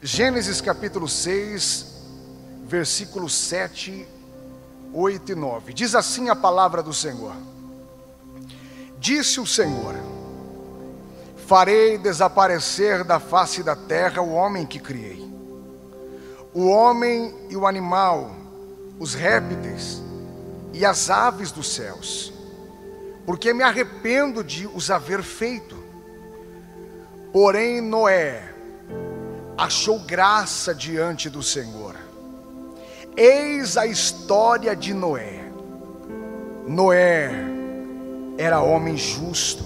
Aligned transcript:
Gênesis 0.00 0.60
capítulo 0.60 1.08
6, 1.08 1.86
versículos 2.64 3.34
7, 3.34 4.06
8 4.94 5.32
e 5.32 5.34
9. 5.34 5.72
Diz 5.74 5.92
assim 5.96 6.28
a 6.28 6.36
palavra 6.36 6.84
do 6.84 6.94
Senhor: 6.94 7.34
Disse 9.00 9.40
o 9.40 9.46
Senhor: 9.46 9.96
Farei 11.48 11.98
desaparecer 11.98 13.02
da 13.02 13.18
face 13.18 13.64
da 13.64 13.74
terra 13.74 14.22
o 14.22 14.34
homem 14.34 14.64
que 14.64 14.78
criei, 14.78 15.28
o 16.54 16.68
homem 16.68 17.34
e 17.50 17.56
o 17.56 17.66
animal, 17.66 18.30
os 19.00 19.14
répteis 19.14 20.00
e 20.72 20.86
as 20.86 21.10
aves 21.10 21.50
dos 21.50 21.74
céus, 21.74 22.32
porque 23.26 23.52
me 23.52 23.64
arrependo 23.64 24.44
de 24.44 24.64
os 24.64 24.92
haver 24.92 25.24
feito. 25.24 25.76
Porém, 27.32 27.80
Noé, 27.80 28.54
achou 29.58 29.98
graça 29.98 30.72
diante 30.72 31.28
do 31.28 31.42
Senhor. 31.42 31.96
Eis 33.16 33.76
a 33.76 33.84
história 33.84 34.76
de 34.76 34.94
Noé. 34.94 35.50
Noé 36.64 37.32
era 38.38 38.60
homem 38.60 38.96
justo 38.96 39.64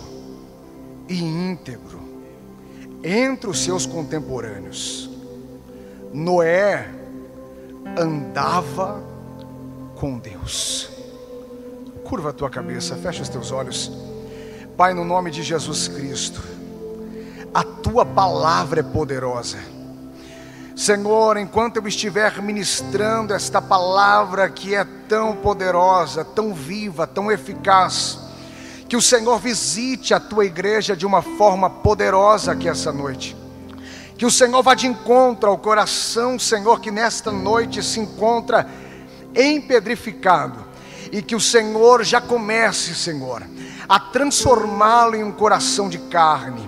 e 1.06 1.22
íntegro 1.22 2.00
entre 3.04 3.50
os 3.50 3.62
seus 3.62 3.84
contemporâneos. 3.84 5.10
Noé 6.10 6.88
andava 7.98 9.02
com 9.96 10.18
Deus. 10.18 10.88
Curva 12.04 12.30
a 12.30 12.32
tua 12.32 12.48
cabeça, 12.48 12.96
fecha 12.96 13.22
os 13.22 13.28
teus 13.28 13.52
olhos. 13.52 13.92
Pai, 14.74 14.94
no 14.94 15.04
nome 15.04 15.30
de 15.30 15.42
Jesus 15.42 15.86
Cristo, 15.86 16.42
a 17.52 17.62
tua 17.62 18.06
palavra 18.06 18.80
é 18.80 18.82
poderosa 18.82 19.71
Senhor, 20.74 21.36
enquanto 21.36 21.76
eu 21.76 21.86
estiver 21.86 22.40
ministrando 22.40 23.34
esta 23.34 23.60
palavra 23.60 24.48
que 24.48 24.74
é 24.74 24.84
tão 25.06 25.36
poderosa, 25.36 26.24
tão 26.24 26.54
viva, 26.54 27.06
tão 27.06 27.30
eficaz, 27.30 28.18
que 28.88 28.96
o 28.96 29.02
Senhor 29.02 29.38
visite 29.38 30.14
a 30.14 30.20
tua 30.20 30.46
igreja 30.46 30.96
de 30.96 31.04
uma 31.04 31.20
forma 31.20 31.68
poderosa 31.68 32.52
aqui 32.52 32.68
essa 32.68 32.90
noite. 32.90 33.36
Que 34.16 34.24
o 34.24 34.30
Senhor 34.30 34.62
vá 34.62 34.74
de 34.74 34.86
encontro 34.86 35.50
ao 35.50 35.58
coração, 35.58 36.38
Senhor, 36.38 36.80
que 36.80 36.90
nesta 36.90 37.30
noite 37.30 37.82
se 37.82 38.00
encontra 38.00 38.66
empedrificado. 39.34 40.58
E 41.10 41.20
que 41.20 41.34
o 41.34 41.40
Senhor 41.40 42.02
já 42.02 42.20
comece, 42.20 42.94
Senhor, 42.94 43.42
a 43.86 44.00
transformá-lo 44.00 45.16
em 45.16 45.24
um 45.24 45.32
coração 45.32 45.88
de 45.88 45.98
carne 45.98 46.66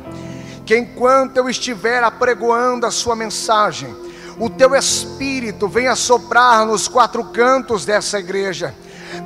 que 0.64 0.76
enquanto 0.76 1.36
eu 1.36 1.48
estiver 1.48 2.02
apregoando 2.02 2.86
a 2.86 2.90
sua 2.90 3.14
mensagem, 3.14 3.94
o 4.38 4.48
teu 4.50 4.74
espírito 4.74 5.68
venha 5.68 5.94
soprar 5.94 6.66
nos 6.66 6.88
quatro 6.88 7.24
cantos 7.24 7.84
dessa 7.84 8.18
igreja. 8.18 8.74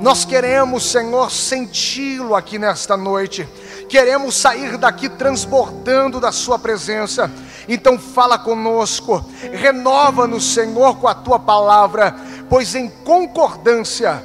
Nós 0.01 0.25
queremos, 0.25 0.91
Senhor, 0.91 1.31
senti-lo 1.31 2.35
aqui 2.35 2.59
nesta 2.59 2.97
noite. 2.97 3.49
Queremos 3.89 4.37
sair 4.37 4.77
daqui 4.77 5.09
transbordando 5.09 6.21
da 6.21 6.31
Sua 6.31 6.59
presença. 6.59 7.31
Então, 7.67 7.99
fala 7.99 8.39
conosco, 8.39 9.25
renova-nos, 9.51 10.53
Senhor, 10.53 10.99
com 10.99 11.09
a 11.09 11.15
Tua 11.15 11.39
palavra, 11.39 12.15
pois 12.51 12.75
em 12.75 12.89
concordância 12.89 14.23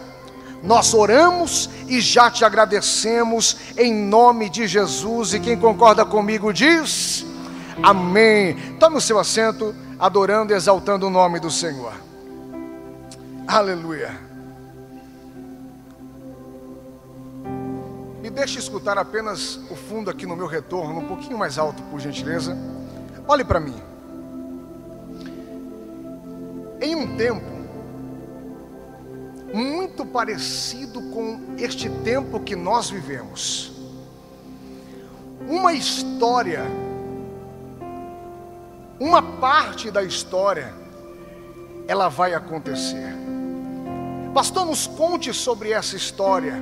nós 0.64 0.94
oramos 0.94 1.70
e 1.90 2.00
já 2.00 2.32
te 2.32 2.46
agradecemos 2.46 3.58
em 3.78 3.94
nome 3.94 4.50
de 4.50 4.66
Jesus. 4.66 5.34
E 5.34 5.40
quem 5.40 5.58
concorda 5.58 6.06
comigo 6.06 6.54
diz: 6.54 7.26
Amém. 7.84 8.56
Tome 8.80 8.96
o 8.96 9.02
seu 9.02 9.20
assento, 9.20 9.76
adorando 10.00 10.54
e 10.54 10.56
exaltando 10.56 11.08
o 11.08 11.10
nome 11.10 11.38
do 11.38 11.52
Senhor. 11.52 11.94
Aleluia. 13.46 14.18
Me 18.22 18.30
deixe 18.30 18.58
escutar 18.58 18.98
apenas 18.98 19.60
o 19.70 19.76
fundo 19.76 20.10
aqui 20.10 20.26
no 20.26 20.38
meu 20.38 20.48
retorno, 20.48 21.02
um 21.02 21.08
pouquinho 21.08 21.38
mais 21.38 21.58
alto, 21.58 21.84
por 21.84 22.00
gentileza. 22.00 22.58
Olhe 23.28 23.44
para 23.44 23.60
mim. 23.60 23.76
Em 26.80 26.96
um 26.96 27.18
tempo, 27.18 27.53
muito 29.54 30.04
parecido 30.04 31.00
com 31.12 31.40
este 31.60 31.88
tempo 31.88 32.40
que 32.40 32.56
nós 32.56 32.90
vivemos. 32.90 33.72
Uma 35.48 35.74
história, 35.74 36.64
uma 39.00 39.22
parte 39.22 39.92
da 39.92 40.02
história, 40.02 40.74
ela 41.88 42.10
vai 42.10 42.34
acontecer. 42.34 43.14
Pastor, 44.34 44.66
nos 44.66 44.88
conte 44.88 45.32
sobre 45.32 45.72
essa 45.72 45.96
história. 45.96 46.56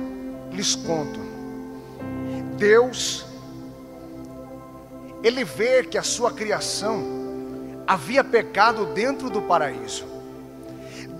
Lhes 0.50 0.74
conto. 0.74 1.20
Deus, 2.58 3.24
Ele 5.22 5.42
vê 5.44 5.82
que 5.82 5.96
a 5.96 6.02
sua 6.02 6.30
criação 6.30 7.02
havia 7.86 8.22
pecado 8.22 8.84
dentro 8.86 9.30
do 9.30 9.40
paraíso. 9.40 10.11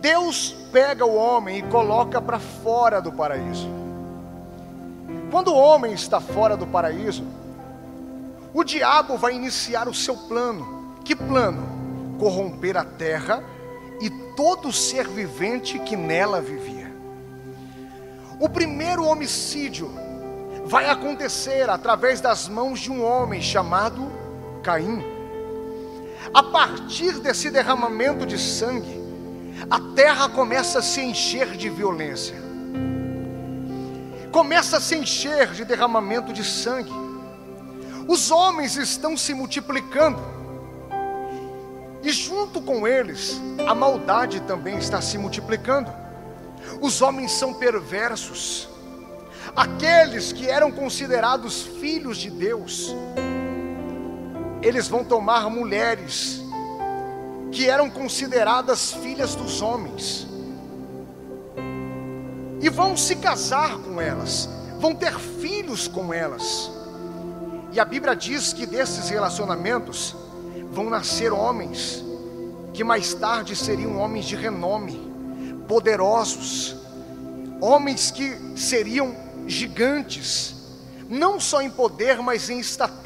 Deus 0.03 0.57
pega 0.73 1.07
o 1.07 1.15
homem 1.15 1.59
e 1.59 1.63
coloca 1.63 2.21
para 2.21 2.41
fora 2.41 3.01
do 3.01 3.13
paraíso. 3.13 3.69
Quando 5.31 5.53
o 5.53 5.57
homem 5.57 5.93
está 5.93 6.21
fora 6.21 6.57
do 6.57 6.67
paraíso, 6.67 7.25
o 8.53 8.65
diabo 8.65 9.17
vai 9.17 9.33
iniciar 9.33 9.87
o 9.87 9.95
seu 9.95 10.17
plano. 10.17 10.97
Que 11.05 11.15
plano? 11.15 12.17
Corromper 12.19 12.77
a 12.77 12.85
terra 12.85 13.45
e 14.01 14.11
todo 14.37 14.73
ser 14.73 15.07
vivente 15.07 15.79
que 15.79 15.97
nela 15.97 16.41
vivia. 16.41 16.93
O 18.41 18.49
primeiro 18.49 19.07
homicídio 19.07 19.89
vai 20.65 20.89
acontecer 20.91 21.71
através 21.71 22.21
das 22.21 22.49
mãos 22.49 22.81
de 22.81 22.91
um 22.91 23.05
homem 23.05 23.41
chamado 23.41 24.11
Caim. 24.65 25.01
A 26.35 26.43
partir 26.43 27.21
desse 27.21 27.53
derramamento 27.53 28.27
de 28.27 28.37
sangue, 28.37 29.02
a 29.71 29.81
terra 29.95 30.29
começa 30.29 30.81
a 30.81 30.83
se 30.83 31.01
encher 31.01 31.57
de 31.57 31.69
violência, 31.69 32.37
começa 34.31 34.79
a 34.79 34.81
se 34.81 34.97
encher 34.97 35.53
de 35.53 35.65
derramamento 35.65 36.33
de 36.33 36.45
sangue. 36.45 36.93
Os 38.09 38.31
homens 38.31 38.77
estão 38.77 39.17
se 39.17 39.33
multiplicando, 39.33 40.21
e 42.03 42.11
junto 42.11 42.61
com 42.61 42.87
eles, 42.87 43.41
a 43.67 43.75
maldade 43.75 44.41
também 44.41 44.77
está 44.77 45.01
se 45.01 45.17
multiplicando. 45.17 45.93
Os 46.81 47.01
homens 47.01 47.33
são 47.33 47.55
perversos, 47.55 48.69
aqueles 49.55 50.33
que 50.33 50.49
eram 50.49 50.71
considerados 50.73 51.63
filhos 51.63 52.19
de 52.19 52.31
Deus, 52.31 52.95
eles 54.63 54.89
vão 54.89 55.05
tomar 55.05 55.49
mulheres 55.51 56.42
que 57.53 57.69
eram 57.69 57.91
consideradas 57.91 58.93
filhas 58.93 59.35
dos 59.35 59.61
homens, 59.61 60.27
e 62.61 62.69
vão 62.71 62.97
se 62.97 63.17
casar 63.17 63.77
com 63.79 64.01
elas, 64.01 64.49
vão 64.81 64.95
ter 64.95 65.13
filhos 65.19 65.87
com 65.87 66.13
elas, 66.15 66.71
e 67.71 67.79
a 67.79 67.85
Bíblia 67.85 68.17
diz 68.17 68.53
que 68.53 68.65
desses 68.65 69.11
relacionamentos 69.11 70.17
vão 70.71 70.89
nascer 70.89 71.33
homens, 71.33 72.03
que 72.73 72.83
mais 72.83 73.13
tarde 73.13 73.55
seriam 73.55 73.99
homens 73.99 74.25
de 74.25 74.35
renome, 74.35 75.13
poderosos, 75.69 76.75
homens 77.61 78.11
que 78.11 78.35
seriam 78.57 79.15
gigantes, 79.47 80.55
não 81.09 81.39
só 81.39 81.61
em 81.61 81.71
poder, 81.71 82.23
mas 82.23 82.49
em 82.49 82.59
estatura 82.59 83.02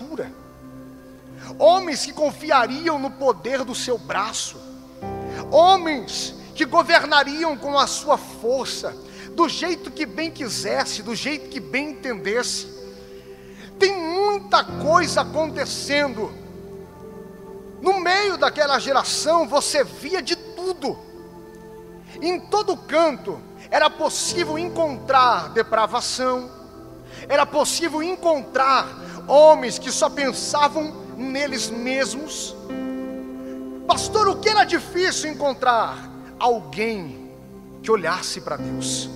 homens 1.58 2.04
que 2.04 2.12
confiariam 2.12 2.98
no 2.98 3.10
poder 3.10 3.64
do 3.64 3.74
seu 3.74 3.98
braço, 3.98 4.60
homens 5.50 6.34
que 6.54 6.64
governariam 6.64 7.56
com 7.56 7.78
a 7.78 7.86
sua 7.86 8.16
força, 8.16 8.96
do 9.32 9.48
jeito 9.48 9.90
que 9.90 10.06
bem 10.06 10.30
quisesse, 10.30 11.02
do 11.02 11.14
jeito 11.14 11.50
que 11.50 11.60
bem 11.60 11.90
entendesse. 11.90 12.74
Tem 13.78 13.94
muita 13.94 14.64
coisa 14.64 15.20
acontecendo. 15.20 16.32
No 17.82 18.00
meio 18.00 18.38
daquela 18.38 18.78
geração 18.78 19.46
você 19.46 19.84
via 19.84 20.22
de 20.22 20.34
tudo. 20.34 20.98
Em 22.22 22.40
todo 22.40 22.76
canto 22.76 23.38
era 23.70 23.90
possível 23.90 24.58
encontrar 24.58 25.50
depravação, 25.50 26.50
era 27.28 27.44
possível 27.44 28.02
encontrar 28.02 28.88
homens 29.28 29.78
que 29.78 29.92
só 29.92 30.08
pensavam 30.08 31.05
neles 31.16 31.70
mesmos. 31.70 32.54
Pastor, 33.86 34.28
o 34.28 34.36
que 34.36 34.48
era 34.48 34.64
difícil 34.64 35.30
encontrar? 35.30 36.10
Alguém 36.38 37.30
que 37.82 37.90
olhasse 37.90 38.40
para 38.40 38.56
Deus, 38.56 39.08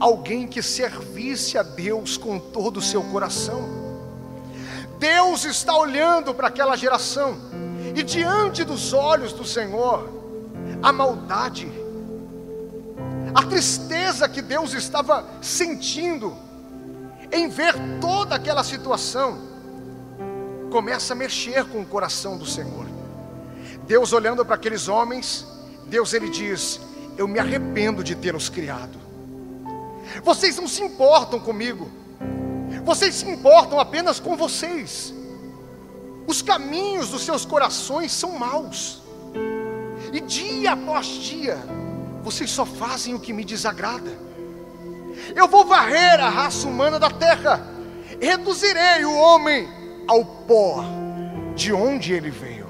alguém 0.00 0.46
que 0.46 0.62
servisse 0.62 1.58
a 1.58 1.62
Deus 1.62 2.16
com 2.16 2.38
todo 2.38 2.78
o 2.78 2.82
seu 2.82 3.02
coração. 3.02 3.86
Deus 4.98 5.44
está 5.44 5.76
olhando 5.76 6.34
para 6.34 6.48
aquela 6.48 6.74
geração 6.74 7.36
E 7.94 8.02
diante 8.02 8.64
dos 8.64 8.92
olhos 8.92 9.32
do 9.32 9.44
Senhor, 9.44 10.08
a 10.82 10.92
maldade, 10.92 11.66
a 13.34 13.42
tristeza 13.42 14.28
que 14.28 14.42
Deus 14.42 14.74
estava 14.74 15.24
sentindo 15.40 16.36
em 17.32 17.48
ver 17.48 17.74
toda 17.98 18.34
aquela 18.34 18.62
situação, 18.62 19.38
começa 20.70 21.12
a 21.12 21.16
mexer 21.16 21.64
com 21.64 21.80
o 21.80 21.86
coração 21.86 22.36
do 22.36 22.46
Senhor. 22.46 22.86
Deus 23.86 24.12
olhando 24.12 24.44
para 24.44 24.56
aqueles 24.56 24.88
homens, 24.88 25.46
Deus 25.86 26.12
ele 26.12 26.28
diz: 26.28 26.80
Eu 27.16 27.28
me 27.28 27.38
arrependo 27.38 28.02
de 28.02 28.14
tê-los 28.14 28.48
criado. 28.48 28.98
Vocês 30.22 30.56
não 30.56 30.68
se 30.68 30.82
importam 30.82 31.38
comigo. 31.38 31.90
Vocês 32.84 33.14
se 33.14 33.28
importam 33.28 33.80
apenas 33.80 34.20
com 34.20 34.36
vocês. 34.36 35.12
Os 36.26 36.42
caminhos 36.42 37.10
dos 37.10 37.24
seus 37.24 37.44
corações 37.44 38.12
são 38.12 38.32
maus. 38.32 39.02
E 40.12 40.20
dia 40.20 40.72
após 40.72 41.06
dia, 41.06 41.58
vocês 42.22 42.50
só 42.50 42.64
fazem 42.64 43.14
o 43.14 43.20
que 43.20 43.32
me 43.32 43.44
desagrada. 43.44 44.10
Eu 45.34 45.48
vou 45.48 45.64
varrer 45.64 46.20
a 46.20 46.28
raça 46.28 46.66
humana 46.66 46.98
da 46.98 47.10
terra, 47.10 47.66
reduzirei 48.20 49.04
o 49.04 49.16
homem 49.16 49.68
ao 50.06 50.24
pó 50.24 50.84
de 51.54 51.72
onde 51.72 52.12
ele 52.12 52.30
veio. 52.30 52.66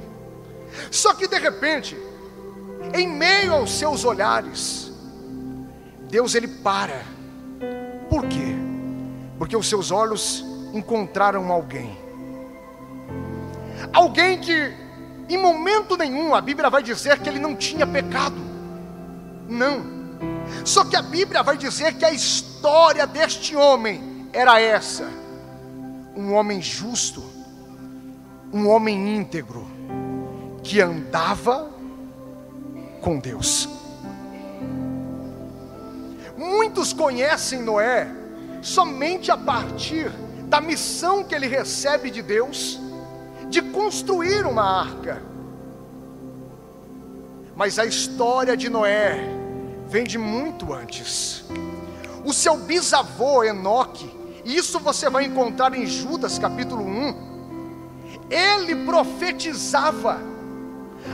Só 0.90 1.14
que 1.14 1.26
de 1.26 1.38
repente, 1.38 1.96
em 2.94 3.08
meio 3.08 3.54
aos 3.54 3.72
seus 3.72 4.04
olhares, 4.04 4.92
Deus 6.08 6.34
ele 6.34 6.48
para. 6.48 7.04
Por 8.08 8.26
quê? 8.26 8.54
Porque 9.38 9.56
os 9.56 9.68
seus 9.68 9.90
olhos 9.90 10.44
encontraram 10.72 11.50
alguém. 11.50 11.98
Alguém 13.92 14.40
que 14.40 14.72
em 15.28 15.36
momento 15.36 15.96
nenhum 15.96 16.34
a 16.34 16.40
Bíblia 16.40 16.70
vai 16.70 16.82
dizer 16.82 17.18
que 17.18 17.28
ele 17.28 17.38
não 17.38 17.56
tinha 17.56 17.86
pecado. 17.86 18.36
Não. 19.48 19.96
Só 20.64 20.84
que 20.84 20.96
a 20.96 21.02
Bíblia 21.02 21.42
vai 21.42 21.56
dizer 21.56 21.94
que 21.94 22.04
a 22.04 22.12
história 22.12 23.06
deste 23.06 23.56
homem 23.56 24.28
era 24.32 24.60
essa: 24.60 25.08
um 26.16 26.32
homem 26.32 26.62
justo, 26.62 27.22
um 28.52 28.68
homem 28.68 29.16
íntegro, 29.16 29.66
que 30.62 30.80
andava 30.80 31.70
com 33.00 33.18
Deus. 33.18 33.68
Muitos 36.36 36.92
conhecem 36.92 37.62
Noé 37.62 38.08
somente 38.62 39.30
a 39.30 39.36
partir 39.36 40.10
da 40.48 40.60
missão 40.60 41.22
que 41.22 41.34
ele 41.34 41.46
recebe 41.46 42.10
de 42.10 42.22
Deus 42.22 42.80
de 43.48 43.62
construir 43.62 44.44
uma 44.46 44.62
arca. 44.62 45.22
Mas 47.54 47.78
a 47.78 47.86
história 47.86 48.56
de 48.56 48.68
Noé 48.68 49.18
vem 49.88 50.04
de 50.04 50.18
muito 50.18 50.72
antes. 50.72 51.44
O 52.24 52.32
seu 52.32 52.56
bisavô 52.58 53.44
Enoque, 53.44 54.10
isso 54.46 54.78
você 54.78 55.10
vai 55.10 55.24
encontrar 55.24 55.74
em 55.74 55.86
Judas 55.86 56.38
capítulo 56.38 56.84
1. 56.84 58.28
Ele 58.30 58.76
profetizava 58.84 60.20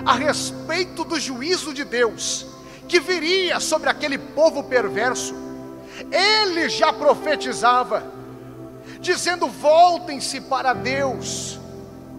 a 0.05 0.13
respeito 0.15 1.03
do 1.03 1.19
juízo 1.19 1.73
de 1.73 1.83
Deus 1.83 2.47
que 2.87 3.01
viria 3.01 3.59
sobre 3.59 3.89
aquele 3.89 4.19
povo 4.19 4.63
perverso. 4.65 5.35
Ele 6.11 6.69
já 6.69 6.93
profetizava, 6.93 8.05
dizendo: 9.01 9.49
voltem-se 9.49 10.43
para 10.43 10.75
Deus, 10.75 11.59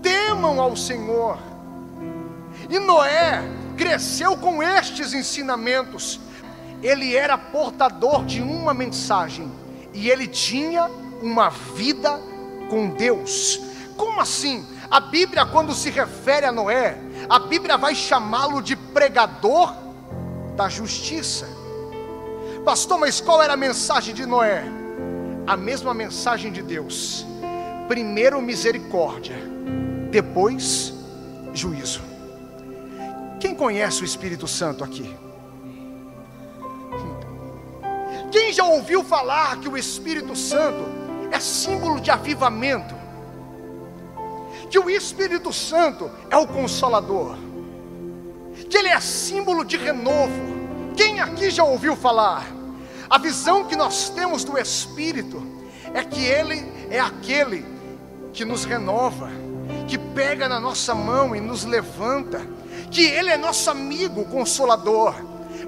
temam 0.01 0.60
ao 0.60 0.75
Senhor. 0.75 1.38
E 2.68 2.80
Noé 2.80 3.44
cresceu 3.77 4.36
com 4.36 4.63
estes 4.63 5.13
ensinamentos. 5.13 6.19
Ele 6.81 7.15
era 7.15 7.38
portador 7.38 8.25
de 8.25 8.42
uma 8.42 8.74
mensagem 8.74 9.51
e 9.94 10.10
ele 10.10 10.28
tinha 10.28 10.90
uma 11.22 11.50
vida 11.50 12.19
com 12.69 12.90
Deus. 12.90 13.60
Como 13.95 14.19
assim? 14.19 14.66
A 14.90 15.00
Bíblia, 15.00 15.45
quando 15.45 15.74
se 15.74 15.90
refere 15.90 16.45
a 16.45 16.51
Noé, 16.51 16.98
a 17.30 17.40
Bíblia 17.40 17.78
vai 17.78 17.95
chamá-lo 17.95 18.62
de 18.62 18.75
pregador 18.75 19.74
da 20.56 20.69
justiça. 20.69 21.48
Pastor, 22.66 22.98
mas 22.98 23.19
qual 23.19 23.42
era 23.42 23.54
a 23.54 23.57
mensagem 23.57 24.13
de 24.13 24.25
Noé? 24.25 24.63
A 25.45 25.57
mesma 25.57 25.94
mensagem 25.94 26.51
de 26.51 26.62
Deus. 26.62 27.25
Primeiro 27.88 28.42
misericórdia, 28.42 29.36
depois 30.10 30.94
juízo. 31.54 32.01
Quem 33.39 33.54
conhece 33.54 34.01
o 34.01 34.06
Espírito 34.06 34.48
Santo 34.48 34.84
aqui? 34.84 35.13
Quem 38.34 38.52
já 38.52 38.64
ouviu 38.64 39.04
falar 39.04 39.60
que 39.60 39.70
o 39.70 39.78
Espírito 39.78 40.36
Santo 40.36 40.84
é 41.32 41.40
símbolo 41.40 42.02
de 42.02 42.10
avivamento? 42.10 42.96
Que 44.72 44.80
o 44.80 44.90
Espírito 44.90 45.54
Santo 45.54 46.10
é 46.32 46.36
o 46.36 46.48
consolador? 46.48 47.38
Que 48.68 48.78
ele 48.78 48.90
é 48.90 49.00
símbolo 49.00 49.64
de 49.64 49.78
renovo? 49.78 50.34
Quem 50.98 51.22
aqui 51.22 51.52
já 51.52 51.64
ouviu 51.64 51.96
falar? 51.96 52.48
A 53.08 53.20
visão 53.20 53.66
que 53.66 53.76
nós 53.76 54.10
temos 54.10 54.44
do 54.44 54.58
Espírito 54.58 55.46
é 55.94 56.04
que 56.04 56.26
ele 56.26 56.68
é 56.90 57.00
aquele 57.00 57.64
que 58.34 58.44
nos 58.44 58.66
renova 58.66 59.30
que 59.88 59.96
pega 59.96 60.50
na 60.50 60.60
nossa 60.60 60.96
mão 60.96 61.36
e 61.36 61.40
nos 61.40 61.66
levanta, 61.66 62.42
que 62.90 63.04
Ele 63.06 63.30
é 63.30 63.38
nosso 63.38 63.70
amigo 63.70 64.26
consolador. 64.26 65.14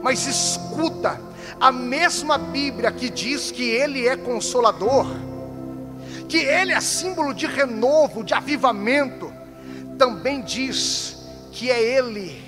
Mas 0.01 0.25
escuta, 0.25 1.21
a 1.59 1.71
mesma 1.71 2.37
Bíblia 2.37 2.91
que 2.91 3.09
diz 3.09 3.51
que 3.51 3.63
Ele 3.63 4.07
é 4.07 4.15
consolador, 4.15 5.05
que 6.27 6.37
Ele 6.37 6.73
é 6.73 6.81
símbolo 6.81 7.33
de 7.33 7.45
renovo, 7.45 8.23
de 8.23 8.33
avivamento, 8.33 9.31
também 9.97 10.41
diz 10.41 11.17
que 11.51 11.69
é 11.69 11.81
Ele 11.81 12.43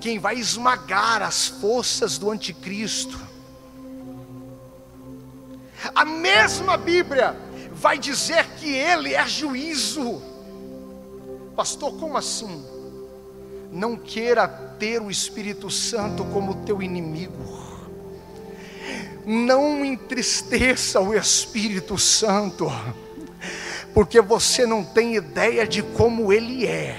quem 0.00 0.18
vai 0.18 0.36
esmagar 0.36 1.22
as 1.22 1.46
forças 1.46 2.18
do 2.18 2.30
anticristo. 2.30 3.18
A 5.94 6.04
mesma 6.04 6.76
Bíblia 6.76 7.34
vai 7.72 7.98
dizer 7.98 8.46
que 8.58 8.70
Ele 8.70 9.14
é 9.14 9.26
juízo. 9.26 10.20
Pastor, 11.56 11.98
como 11.98 12.18
assim? 12.18 12.64
Não 13.72 13.96
queira 13.96 14.46
ter 14.46 15.00
o 15.00 15.10
Espírito 15.10 15.70
Santo 15.70 16.22
como 16.26 16.66
teu 16.66 16.82
inimigo. 16.82 17.73
Não 19.26 19.84
entristeça 19.84 21.00
o 21.00 21.14
Espírito 21.14 21.96
Santo, 21.96 22.70
porque 23.94 24.20
você 24.20 24.66
não 24.66 24.84
tem 24.84 25.16
ideia 25.16 25.66
de 25.66 25.82
como 25.82 26.32
ele 26.32 26.66
é. 26.66 26.98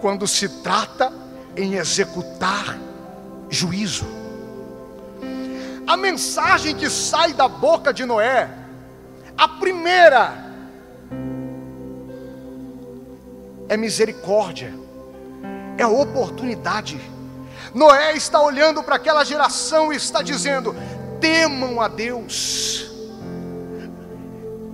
Quando 0.00 0.26
se 0.26 0.48
trata 0.62 1.12
em 1.56 1.74
executar 1.74 2.78
juízo. 3.48 4.04
A 5.86 5.96
mensagem 5.96 6.74
que 6.74 6.90
sai 6.90 7.32
da 7.32 7.46
boca 7.46 7.92
de 7.92 8.04
Noé, 8.04 8.50
a 9.36 9.48
primeira 9.48 10.44
é 13.68 13.76
misericórdia, 13.76 14.72
é 15.76 15.86
oportunidade. 15.86 17.00
Noé 17.74 18.14
está 18.14 18.40
olhando 18.40 18.84
para 18.84 18.94
aquela 18.94 19.24
geração 19.24 19.92
e 19.92 19.96
está 19.96 20.22
dizendo: 20.22 20.74
temam 21.20 21.80
a 21.80 21.88
Deus, 21.88 22.88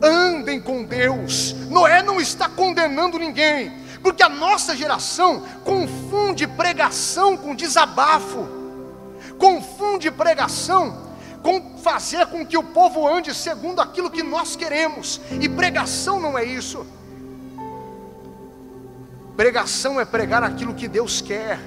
andem 0.03 0.61
com 0.61 0.85
Deus. 0.85 1.55
Noé 1.71 2.03
não 2.03 2.21
está 2.21 2.47
condenando 2.47 3.19
ninguém, 3.19 3.73
porque 4.03 4.23
a 4.23 4.29
nossa 4.29 4.77
geração 4.77 5.43
confunde 5.65 6.47
pregação 6.47 7.39
com 7.39 7.55
desabafo, 7.55 8.47
confunde 9.39 10.11
pregação 10.11 11.09
com 11.43 11.79
fazer 11.79 12.27
com 12.27 12.45
que 12.45 12.59
o 12.59 12.63
povo 12.63 13.09
ande 13.09 13.35
segundo 13.35 13.81
aquilo 13.81 14.11
que 14.11 14.23
nós 14.23 14.57
queremos, 14.57 15.19
e 15.41 15.49
pregação 15.49 16.21
não 16.21 16.37
é 16.37 16.45
isso. 16.45 16.87
Pregação 19.39 19.99
é 19.99 20.05
pregar 20.05 20.45
aquilo 20.45 20.75
que 20.75 20.87
Deus 20.87 21.23
quer. 21.23 21.59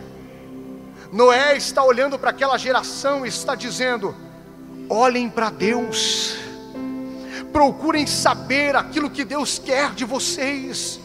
Noé 1.13 1.55
está 1.55 1.83
olhando 1.83 2.17
para 2.17 2.31
aquela 2.31 2.57
geração 2.57 3.23
e 3.23 3.29
está 3.29 3.53
dizendo: 3.53 4.15
olhem 4.89 5.29
para 5.29 5.51
Deus, 5.51 6.35
procurem 7.51 8.07
saber 8.07 8.75
aquilo 8.75 9.11
que 9.11 9.23
Deus 9.23 9.59
quer 9.59 9.91
de 9.91 10.05
vocês, 10.05 10.99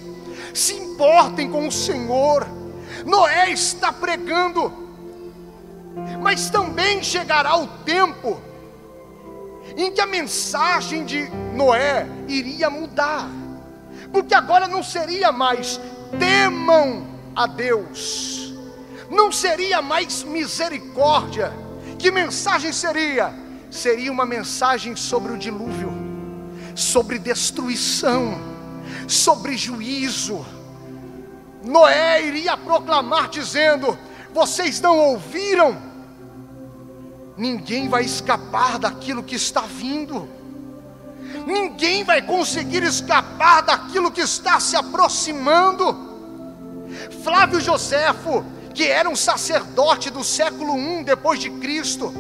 se 0.55 0.73
importem 0.73 1.51
com 1.51 1.69
o 1.69 1.71
Senhor. 1.71 2.49
Noé 3.05 3.51
está 3.51 3.93
pregando, 3.93 4.73
mas 6.23 6.49
também 6.49 7.03
chegará 7.03 7.55
o 7.59 7.67
tempo 7.85 8.41
em 9.77 9.93
que 9.93 10.01
a 10.01 10.07
mensagem 10.07 11.05
de 11.05 11.29
Noé 11.55 12.09
iria 12.27 12.71
mudar, 12.71 13.29
porque 14.11 14.35
agora 14.35 14.67
não 14.67 14.83
seria 14.83 15.31
mais 15.31 15.79
temam 16.19 17.07
a 17.37 17.47
Deus. 17.47 18.48
Não 19.11 19.33
seria 19.33 19.81
mais 19.81 20.23
misericórdia? 20.23 21.53
Que 21.99 22.11
mensagem 22.11 22.73
seria? 22.73 23.33
Seria 23.71 24.13
uma 24.13 24.25
mensagem 24.25 24.97
sobre 24.97 25.33
o 25.33 25.39
dilúvio, 25.39 25.93
sobre 26.75 27.19
destruição, 27.19 28.39
sobre 29.07 29.57
juízo. 29.57 30.45
Noé 31.65 32.25
iria 32.25 32.57
proclamar 32.57 33.29
dizendo: 33.29 33.99
Vocês 34.33 34.81
não 34.81 34.99
ouviram? 34.99 35.77
Ninguém 37.37 37.89
vai 37.89 38.05
escapar 38.05 38.79
daquilo 38.79 39.23
que 39.23 39.37
está 39.37 39.63
vindo. 39.63 40.29
Ninguém 41.47 42.05
vai 42.05 42.23
conseguir 42.23 42.83
escapar 42.83 43.63
daquilo 43.63 44.11
que 44.11 44.21
está 44.21 44.59
se 44.59 44.77
aproximando. 44.77 46.09
Flávio 47.23 47.61
Joséfo, 47.61 48.45
que 48.79 48.87
era 48.87 49.11
um 49.11 49.17
sacerdote 49.17 50.09
do 50.09 50.23
século 50.23 50.79
I 50.79 51.03
depois 51.03 51.41
de 51.41 51.51
Cristo, 51.51 52.15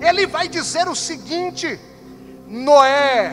ele 0.00 0.26
vai 0.26 0.48
dizer 0.48 0.88
o 0.88 0.96
seguinte: 0.96 1.78
Noé, 2.48 3.30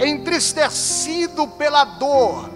entristecido 0.00 1.46
pela 1.46 1.84
dor 1.84 2.48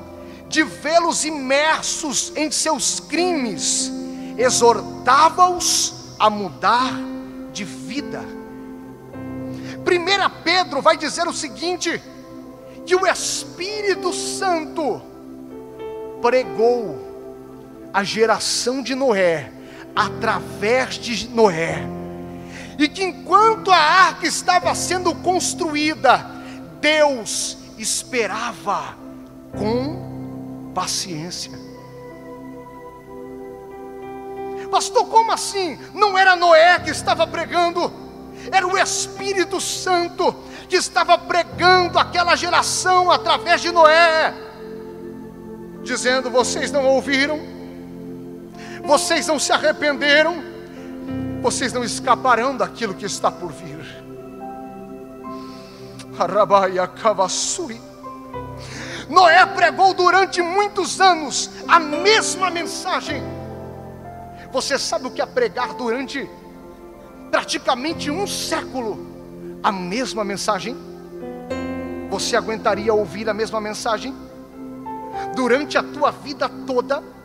de 0.48 0.62
vê-los 0.62 1.26
imersos 1.26 2.32
em 2.34 2.50
seus 2.50 2.98
crimes, 2.98 3.92
exortava-os 4.38 6.14
a 6.18 6.30
mudar 6.30 6.94
de 7.52 7.64
vida. 7.64 8.22
1 8.22 10.42
Pedro 10.42 10.80
vai 10.80 10.96
dizer 10.96 11.28
o 11.28 11.34
seguinte: 11.34 12.02
que 12.86 12.96
o 12.96 13.06
Espírito 13.06 14.10
Santo 14.14 15.02
pregou 16.22 17.05
a 17.96 18.04
geração 18.04 18.82
de 18.82 18.94
Noé 18.94 19.50
através 19.94 20.96
de 20.96 21.28
Noé, 21.30 21.78
e 22.78 22.86
que 22.90 23.02
enquanto 23.02 23.70
a 23.70 23.78
arca 23.78 24.26
estava 24.26 24.74
sendo 24.74 25.14
construída, 25.14 26.26
Deus 26.78 27.56
esperava 27.78 28.98
com 29.58 30.72
paciência. 30.74 31.52
Pastor, 34.70 35.06
como 35.06 35.32
assim? 35.32 35.78
Não 35.94 36.18
era 36.18 36.36
Noé 36.36 36.78
que 36.80 36.90
estava 36.90 37.26
pregando, 37.26 37.90
era 38.52 38.66
o 38.66 38.76
Espírito 38.76 39.58
Santo 39.58 40.36
que 40.68 40.76
estava 40.76 41.16
pregando 41.16 41.98
aquela 41.98 42.36
geração 42.36 43.10
através 43.10 43.62
de 43.62 43.72
Noé, 43.72 44.34
dizendo: 45.82 46.30
Vocês 46.30 46.70
não 46.70 46.84
ouviram, 46.84 47.55
vocês 48.86 49.26
não 49.26 49.38
se 49.38 49.52
arrependeram, 49.52 50.42
vocês 51.42 51.72
não 51.72 51.82
escaparão 51.82 52.56
daquilo 52.56 52.94
que 52.94 53.04
está 53.04 53.30
por 53.30 53.52
vir. 53.52 53.84
Noé 59.08 59.44
pregou 59.46 59.92
durante 59.92 60.40
muitos 60.40 61.00
anos 61.00 61.50
a 61.68 61.78
mesma 61.78 62.50
mensagem. 62.50 63.22
Você 64.52 64.78
sabe 64.78 65.06
o 65.06 65.10
que 65.10 65.20
é 65.20 65.26
pregar 65.26 65.74
durante 65.74 66.28
praticamente 67.30 68.10
um 68.10 68.26
século 68.26 69.06
a 69.62 69.70
mesma 69.70 70.24
mensagem? 70.24 70.76
Você 72.08 72.36
aguentaria 72.36 72.94
ouvir 72.94 73.28
a 73.28 73.34
mesma 73.34 73.60
mensagem? 73.60 74.14
Durante 75.34 75.76
a 75.76 75.82
tua 75.82 76.10
vida 76.10 76.48
toda? 76.66 77.15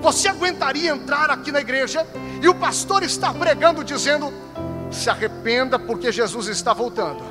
Você 0.00 0.28
aguentaria 0.28 0.90
entrar 0.90 1.30
aqui 1.30 1.52
na 1.52 1.60
igreja 1.60 2.06
e 2.42 2.48
o 2.48 2.54
pastor 2.54 3.02
está 3.02 3.32
pregando 3.32 3.84
dizendo: 3.84 4.32
se 4.90 5.08
arrependa 5.08 5.78
porque 5.78 6.10
Jesus 6.10 6.48
está 6.48 6.72
voltando. 6.72 7.22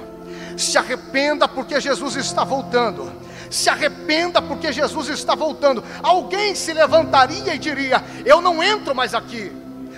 Se 0.58 0.78
arrependa 0.78 1.48
porque 1.48 1.80
Jesus 1.80 2.16
está 2.16 2.44
voltando. 2.44 3.12
Se 3.50 3.70
arrependa 3.70 4.42
porque 4.42 4.72
Jesus 4.72 5.10
está 5.10 5.34
voltando. 5.36 5.84
Alguém 6.04 6.54
se 6.54 6.74
levantaria 6.74 7.54
e 7.54 7.58
diria: 7.58 8.04
Eu 8.26 8.42
não 8.42 8.64
entro 8.64 8.94
mais 8.94 9.14
aqui, 9.14 9.52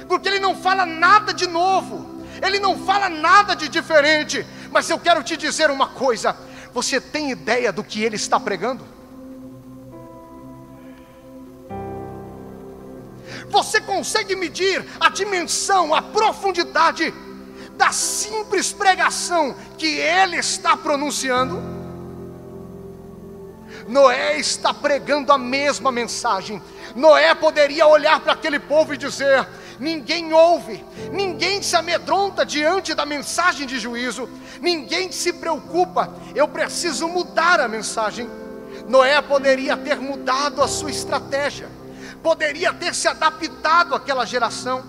porque 0.07 0.29
ele 0.29 0.39
não 0.39 0.55
fala 0.55 0.86
nada 0.86 1.33
de 1.33 1.48
novo, 1.48 2.24
ele 2.41 2.60
não 2.60 2.77
fala 2.77 3.10
nada 3.10 3.55
de 3.55 3.67
diferente. 3.67 4.45
Mas 4.71 4.89
eu 4.89 4.98
quero 4.98 5.24
te 5.24 5.36
dizer 5.36 5.69
uma 5.69 5.88
coisa: 5.88 6.36
você 6.74 7.01
tem 7.01 7.31
ideia 7.31 7.71
do 7.71 7.83
que 7.83 8.03
ele 8.03 8.15
está 8.15 8.39
pregando? 8.39 8.86
Você 13.51 13.81
consegue 13.81 14.36
medir 14.36 14.86
a 15.00 15.10
dimensão, 15.10 15.93
a 15.93 16.01
profundidade 16.01 17.13
da 17.75 17.91
simples 17.91 18.72
pregação 18.72 19.55
que 19.77 19.88
ele 19.88 20.38
está 20.38 20.77
pronunciando? 20.77 21.62
Noé 23.88 24.38
está 24.38 24.74
pregando 24.74 25.34
a 25.34 25.38
mesma 25.38 25.91
mensagem. 25.91 26.62
Noé 26.96 27.36
poderia 27.36 27.86
olhar 27.88 28.22
para 28.22 28.34
aquele 28.34 28.60
povo 28.60 28.93
e 28.93 28.98
dizer: 28.98 29.46
ninguém 29.79 30.31
ouve, 30.31 30.86
ninguém 31.12 31.62
se 31.62 31.75
amedronta 31.75 32.46
diante 32.46 32.93
da 32.93 33.05
mensagem 33.05 33.67
de 33.67 33.79
juízo, 33.79 34.29
ninguém 34.62 35.12
se 35.12 35.34
preocupa, 35.34 36.13
eu 36.34 36.48
preciso 36.48 37.08
mudar 37.08 37.60
a 37.60 37.67
mensagem. 37.67 38.29
Noé 38.88 39.22
poderia 39.22 39.75
ter 39.75 40.00
mudado 40.00 40.62
a 40.62 40.67
sua 40.67 40.89
estratégia 40.89 41.81
poderia 42.22 42.74
ter 42.74 42.94
se 42.94 43.08
adaptado 43.08 43.96
àquela 43.96 44.25
geração, 44.25 44.84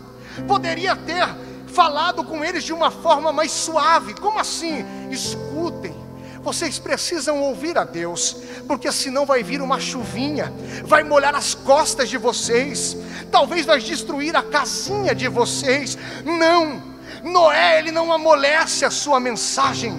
poderia 0.47 0.95
ter 0.95 1.27
falado 1.73 2.23
com 2.23 2.45
eles 2.45 2.65
de 2.65 2.73
uma 2.73 2.91
forma 2.91 3.33
mais 3.33 3.51
suave. 3.51 4.15
Como 4.15 4.39
assim? 4.39 4.85
Escutem. 5.11 6.03
Vocês 6.43 6.79
precisam 6.79 7.41
ouvir 7.41 7.79
a 7.79 7.85
Deus, 7.85 8.37
porque 8.67 8.91
senão 8.91 9.25
vai 9.25 9.45
vir 9.45 9.63
uma 9.63 9.79
chuvinha, 9.79 10.53
vai 10.85 11.05
molhar 11.05 11.37
as 11.37 11.55
costas 11.55 12.11
de 12.11 12.19
vocês, 12.19 12.97
talvez 13.31 13.65
vai 13.65 13.79
destruir 13.79 14.35
a 14.35 14.43
casinha 14.43 15.15
de 15.15 15.29
vocês. 15.29 15.97
Não, 16.25 16.83
Noé, 17.23 17.79
ele 17.79 17.93
não 17.93 18.13
amolece 18.13 18.85
a 18.85 18.91
sua 18.91 19.21
mensagem, 19.21 19.97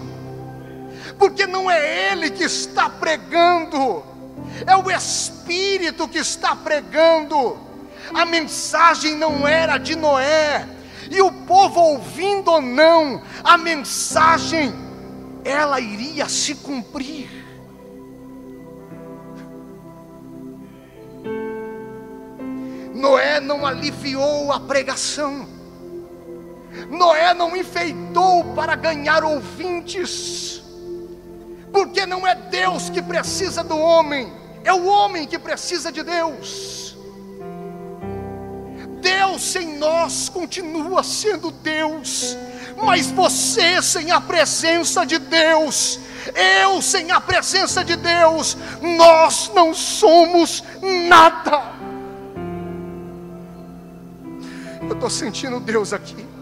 porque 1.18 1.48
não 1.48 1.72
é 1.72 2.12
ele 2.12 2.30
que 2.30 2.44
está 2.44 2.90
pregando, 2.90 4.04
é 4.65 4.75
o 4.75 4.89
Espírito 4.91 6.08
que 6.08 6.20
está 6.20 6.55
pregando. 6.55 7.58
A 8.13 8.25
mensagem 8.25 9.15
não 9.15 9.48
era 9.48 9.77
de 9.77 9.96
Noé, 9.96 10.67
e 11.10 11.22
o 11.22 11.32
povo 11.32 11.79
ouvindo 11.79 12.51
ou 12.51 12.62
não, 12.62 13.22
a 13.43 13.58
mensagem, 13.58 14.74
ela 15.43 15.79
iria 15.79 16.27
se 16.27 16.55
cumprir. 16.55 17.43
Noé 22.93 23.39
não 23.39 23.65
aliviou 23.65 24.51
a 24.51 24.60
pregação, 24.60 25.48
Noé 26.89 27.34
não 27.34 27.55
enfeitou 27.55 28.43
para 28.55 28.75
ganhar 28.75 29.24
ouvintes, 29.24 30.63
porque 31.72 32.05
não 32.05 32.25
é 32.25 32.36
Deus 32.36 32.89
que 32.89 33.01
precisa 33.01 33.63
do 33.63 33.77
homem, 33.77 34.32
é 34.63 34.74
o 34.74 34.86
homem 34.86 35.27
que 35.27 35.38
precisa 35.38 35.91
de 35.91 36.03
Deus. 36.03 36.96
Deus 39.01 39.41
sem 39.41 39.77
nós 39.77 40.29
continua 40.29 41.03
sendo 41.03 41.51
Deus, 41.51 42.38
mas 42.82 43.12
você 43.12 43.82
sem 43.82 44.12
a 44.12 44.22
presença 44.22 45.05
de 45.05 45.20
Deus, 45.20 46.00
eu 46.62 46.82
sem 46.82 47.12
a 47.12 47.20
presença 47.20 47.84
de 47.84 47.98
Deus, 47.98 48.55
nós 48.82 49.51
não 49.53 49.74
somos 49.74 50.63
nada. 51.08 51.74
Eu 54.82 54.93
estou 54.93 55.10
sentindo 55.10 55.60
Deus 55.60 55.91
aqui. 55.91 56.33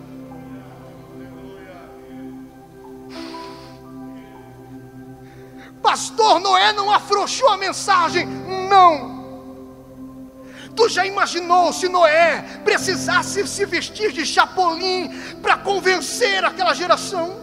Pastor 5.82 6.40
Noé 6.40 6.74
não 6.74 6.92
afrouxou 6.92 7.50
a 7.50 7.58
mensagem. 7.58 8.26
Não. 8.26 9.12
Tu 10.76 10.88
já 10.90 11.06
imaginou 11.06 11.74
se 11.74 11.90
Noé 11.90 12.42
precisasse 12.64 13.46
se 13.48 13.66
vestir 13.66 14.12
de 14.12 14.26
chapolim 14.26 15.10
para 15.42 15.58
convencer 15.58 16.46
aquela 16.46 16.74
geração? 16.74 17.40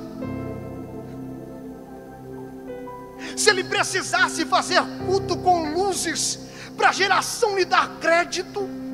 Se 3.36 3.50
ele 3.50 3.64
precisasse 3.64 4.46
fazer 4.46 4.82
culto 5.06 5.36
com 5.36 5.72
luzes 5.74 6.38
para 6.76 6.88
a 6.88 6.92
geração 6.92 7.56
lhe 7.56 7.64
dar 7.64 7.88
crédito? 8.00 8.87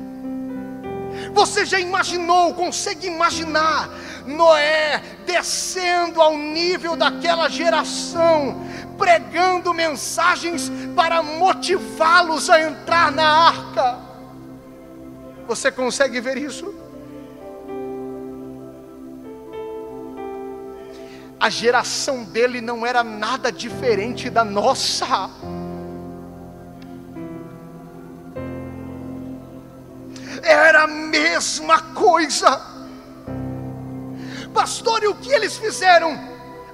Você 1.35 1.65
já 1.65 1.79
imaginou, 1.79 2.53
consegue 2.53 3.07
imaginar 3.07 3.89
Noé 4.25 5.03
descendo 5.25 6.21
ao 6.21 6.35
nível 6.35 6.95
daquela 6.95 7.49
geração 7.49 8.65
pregando 8.97 9.73
mensagens 9.73 10.71
para 10.95 11.21
motivá-los 11.21 12.49
a 12.49 12.61
entrar 12.61 13.11
na 13.11 13.27
arca. 13.27 13.99
Você 15.45 15.71
consegue 15.71 16.19
ver 16.21 16.37
isso? 16.37 16.73
A 21.37 21.49
geração 21.49 22.23
dele 22.23 22.61
não 22.61 22.85
era 22.85 23.03
nada 23.03 23.51
diferente 23.51 24.29
da 24.29 24.43
nossa. 24.43 25.29
Era 30.45 30.83
a 30.83 30.87
mesma 30.87 31.81
coisa. 31.81 32.61
Pastor, 34.53 35.01
e 35.01 35.07
o 35.07 35.15
que 35.15 35.31
eles 35.31 35.57
fizeram? 35.57 36.17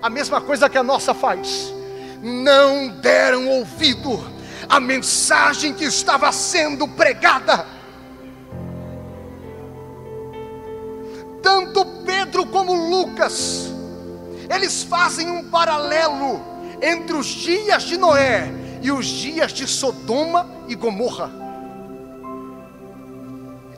A 0.01 0.09
mesma 0.09 0.41
coisa 0.41 0.69
que 0.69 0.77
a 0.77 0.83
nossa 0.83 1.13
faz. 1.13 1.73
Não 2.21 2.89
deram 2.89 3.47
ouvido 3.47 4.21
à 4.67 4.77
mensagem 4.77 5.73
que 5.73 5.85
estava 5.85 6.29
sendo 6.33 6.85
pregada. 6.85 7.65
Tanto 11.41 11.85
Pedro 12.05 12.45
como 12.45 12.73
Lucas, 12.73 13.71
eles 14.53 14.83
fazem 14.83 15.31
um 15.31 15.49
paralelo 15.49 16.41
entre 16.81 17.15
os 17.15 17.27
dias 17.27 17.83
de 17.83 17.95
Noé 17.95 18.51
e 18.81 18.91
os 18.91 19.05
dias 19.05 19.53
de 19.53 19.65
Sodoma 19.65 20.45
e 20.67 20.75
Gomorra. 20.75 21.40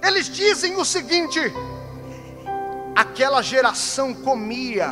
Eles 0.03 0.29
dizem 0.29 0.75
o 0.75 0.83
seguinte: 0.83 1.39
aquela 2.93 3.41
geração 3.41 4.13
comia, 4.13 4.91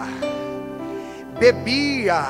bebia, 1.38 2.26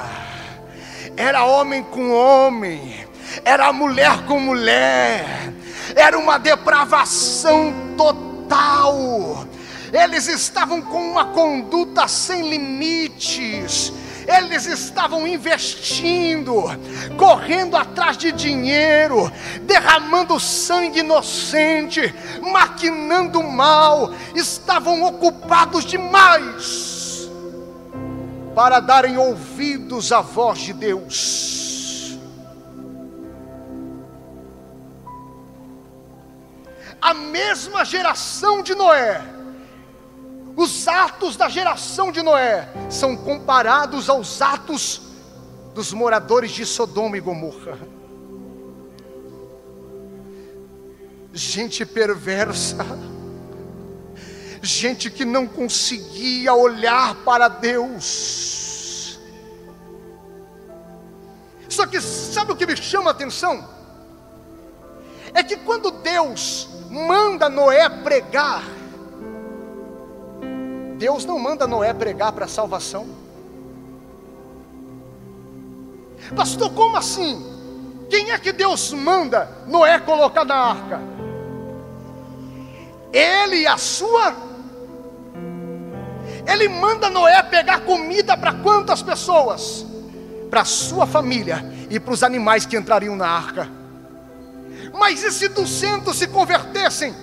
era 1.15 1.45
homem 1.45 1.83
com 1.83 2.11
homem, 2.11 3.05
era 3.45 3.71
mulher 3.71 4.25
com 4.25 4.39
mulher, 4.39 5.53
era 5.95 6.17
uma 6.17 6.39
depravação 6.39 7.71
total. 7.95 9.45
Eles 9.93 10.27
estavam 10.27 10.81
com 10.81 11.11
uma 11.11 11.25
conduta 11.25 12.07
sem 12.07 12.49
limites, 12.49 13.93
eles 14.27 14.65
estavam 14.65 15.27
investindo, 15.27 16.63
correndo 17.17 17.75
atrás 17.75 18.17
de 18.17 18.31
dinheiro, 18.31 19.31
derramando 19.63 20.39
sangue 20.39 20.99
inocente, 20.99 22.13
maquinando 22.41 23.41
mal, 23.43 24.13
estavam 24.35 25.03
ocupados 25.03 25.85
demais 25.85 27.29
para 28.55 28.79
darem 28.79 29.17
ouvidos 29.17 30.11
à 30.11 30.21
voz 30.21 30.59
de 30.59 30.73
Deus. 30.73 32.17
A 37.01 37.13
mesma 37.13 37.83
geração 37.83 38.61
de 38.61 38.75
Noé, 38.75 39.21
os 40.55 40.87
atos 40.87 41.35
da 41.35 41.49
geração 41.49 42.11
de 42.11 42.21
Noé 42.21 42.67
são 42.89 43.15
comparados 43.15 44.09
aos 44.09 44.41
atos 44.41 45.01
dos 45.73 45.93
moradores 45.93 46.51
de 46.51 46.65
Sodoma 46.65 47.17
e 47.17 47.21
Gomorra. 47.21 47.77
Gente 51.33 51.85
perversa, 51.85 52.85
gente 54.61 55.09
que 55.09 55.23
não 55.23 55.47
conseguia 55.47 56.53
olhar 56.53 57.15
para 57.23 57.47
Deus. 57.47 59.19
Só 61.69 61.85
que 61.87 62.01
sabe 62.01 62.51
o 62.51 62.55
que 62.55 62.65
me 62.65 62.75
chama 62.75 63.11
a 63.11 63.13
atenção? 63.13 63.69
É 65.33 65.41
que 65.41 65.55
quando 65.55 65.89
Deus 65.91 66.67
manda 66.89 67.47
Noé 67.47 67.87
pregar, 67.87 68.63
Deus 71.01 71.25
não 71.25 71.39
manda 71.39 71.65
Noé 71.65 71.91
pregar 71.95 72.31
para 72.31 72.47
salvação. 72.47 73.07
Pastor, 76.35 76.71
como 76.73 76.95
assim? 76.95 77.43
Quem 78.07 78.29
é 78.29 78.37
que 78.37 78.51
Deus 78.51 78.93
manda 78.93 79.49
Noé 79.65 79.97
colocar 79.97 80.45
na 80.45 80.53
arca? 80.53 81.01
Ele 83.11 83.61
e 83.61 83.65
a 83.67 83.77
sua. 83.77 84.35
Ele 86.47 86.67
manda 86.69 87.09
Noé 87.09 87.41
pegar 87.41 87.79
comida 87.79 88.37
para 88.37 88.53
quantas 88.53 89.01
pessoas? 89.01 89.83
Para 90.51 90.61
a 90.61 90.65
sua 90.65 91.07
família 91.07 91.65
e 91.89 91.99
para 91.99 92.13
os 92.13 92.21
animais 92.21 92.67
que 92.67 92.77
entrariam 92.77 93.15
na 93.15 93.27
arca. 93.27 93.67
Mas 94.93 95.23
e 95.23 95.31
se 95.31 95.47
200 95.47 96.15
se 96.15 96.27
convertessem 96.27 97.15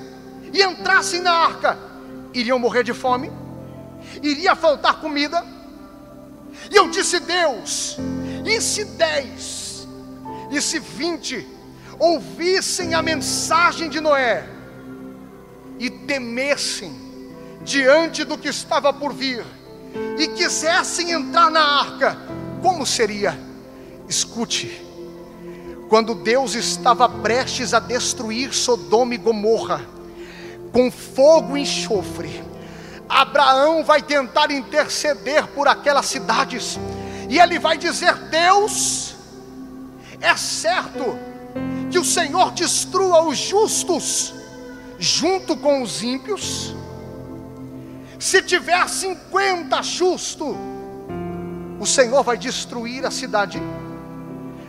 e 0.52 0.64
entrassem 0.64 1.20
na 1.20 1.32
arca? 1.32 1.78
Iriam 2.34 2.58
morrer 2.58 2.82
de 2.82 2.92
fome? 2.92 3.30
Iria 4.22 4.54
faltar 4.56 5.00
comida. 5.00 5.44
E 6.70 6.76
eu 6.76 6.90
disse: 6.90 7.20
Deus, 7.20 7.96
e 8.44 8.61
se 8.61 8.84
dez, 8.84 9.87
e 10.50 10.61
se 10.61 10.78
vinte 10.78 11.46
ouvissem 11.98 12.94
a 12.94 13.02
mensagem 13.02 13.88
de 13.88 14.00
Noé 14.00 14.48
e 15.78 15.90
temessem 15.90 16.94
diante 17.62 18.24
do 18.24 18.38
que 18.38 18.48
estava 18.48 18.92
por 18.92 19.12
vir 19.12 19.44
e 20.18 20.28
quisessem 20.28 21.11
entrar 21.11 21.50
na 21.50 21.61
arca, 21.61 22.16
como 22.62 22.87
seria? 22.87 23.38
Escute, 24.08 24.84
quando 25.88 26.14
Deus 26.14 26.54
estava 26.54 27.08
prestes 27.08 27.74
a 27.74 27.80
destruir 27.80 28.54
Sodoma 28.54 29.14
e 29.14 29.18
Gomorra 29.18 29.84
com 30.72 30.90
fogo 30.90 31.56
e 31.56 31.62
enxofre, 31.62 32.42
Abraão 33.08 33.82
vai 33.82 34.02
tentar 34.02 34.50
interceder 34.50 35.46
por 35.48 35.66
aquelas 35.66 36.06
cidades, 36.06 36.78
e 37.28 37.38
ele 37.38 37.58
vai 37.58 37.78
dizer: 37.78 38.14
Deus, 38.28 39.14
é 40.20 40.36
certo 40.36 41.18
que 41.90 41.98
o 41.98 42.04
Senhor 42.04 42.50
destrua 42.52 43.22
os 43.22 43.38
justos 43.38 44.34
junto 44.98 45.56
com 45.56 45.82
os 45.82 46.02
ímpios. 46.02 46.74
Se 48.18 48.42
tiver 48.42 48.86
50 48.88 49.82
justos, 49.82 50.56
o 51.78 51.86
Senhor 51.86 52.22
vai 52.22 52.36
destruir 52.36 53.06
a 53.06 53.10
cidade. 53.10 53.62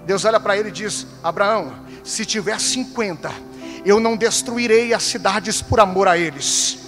Deus 0.06 0.24
olha 0.24 0.40
para 0.40 0.58
ele 0.58 0.70
e 0.70 0.72
diz: 0.72 1.06
Abraão, 1.24 1.74
se 2.04 2.26
tiver 2.26 2.60
50, 2.60 3.32
eu 3.84 4.00
não 4.00 4.16
destruirei 4.16 4.94
as 4.94 5.04
cidades 5.04 5.62
por 5.62 5.80
amor 5.80 6.08
a 6.08 6.18
eles. 6.18 6.79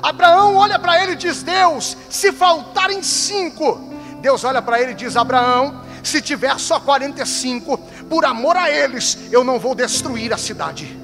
Abraão 0.00 0.56
olha 0.56 0.78
para 0.78 1.02
ele 1.02 1.12
e 1.12 1.16
diz: 1.16 1.42
Deus, 1.42 1.96
se 2.08 2.32
faltarem 2.32 3.02
cinco, 3.02 3.78
Deus 4.20 4.44
olha 4.44 4.62
para 4.62 4.80
ele 4.80 4.92
e 4.92 4.94
diz: 4.94 5.16
Abraão, 5.16 5.82
se 6.02 6.20
tiver 6.20 6.58
só 6.58 6.80
45, 6.80 7.78
por 8.08 8.24
amor 8.24 8.56
a 8.56 8.70
eles, 8.70 9.18
eu 9.30 9.44
não 9.44 9.58
vou 9.58 9.74
destruir 9.74 10.32
a 10.32 10.38
cidade. 10.38 10.98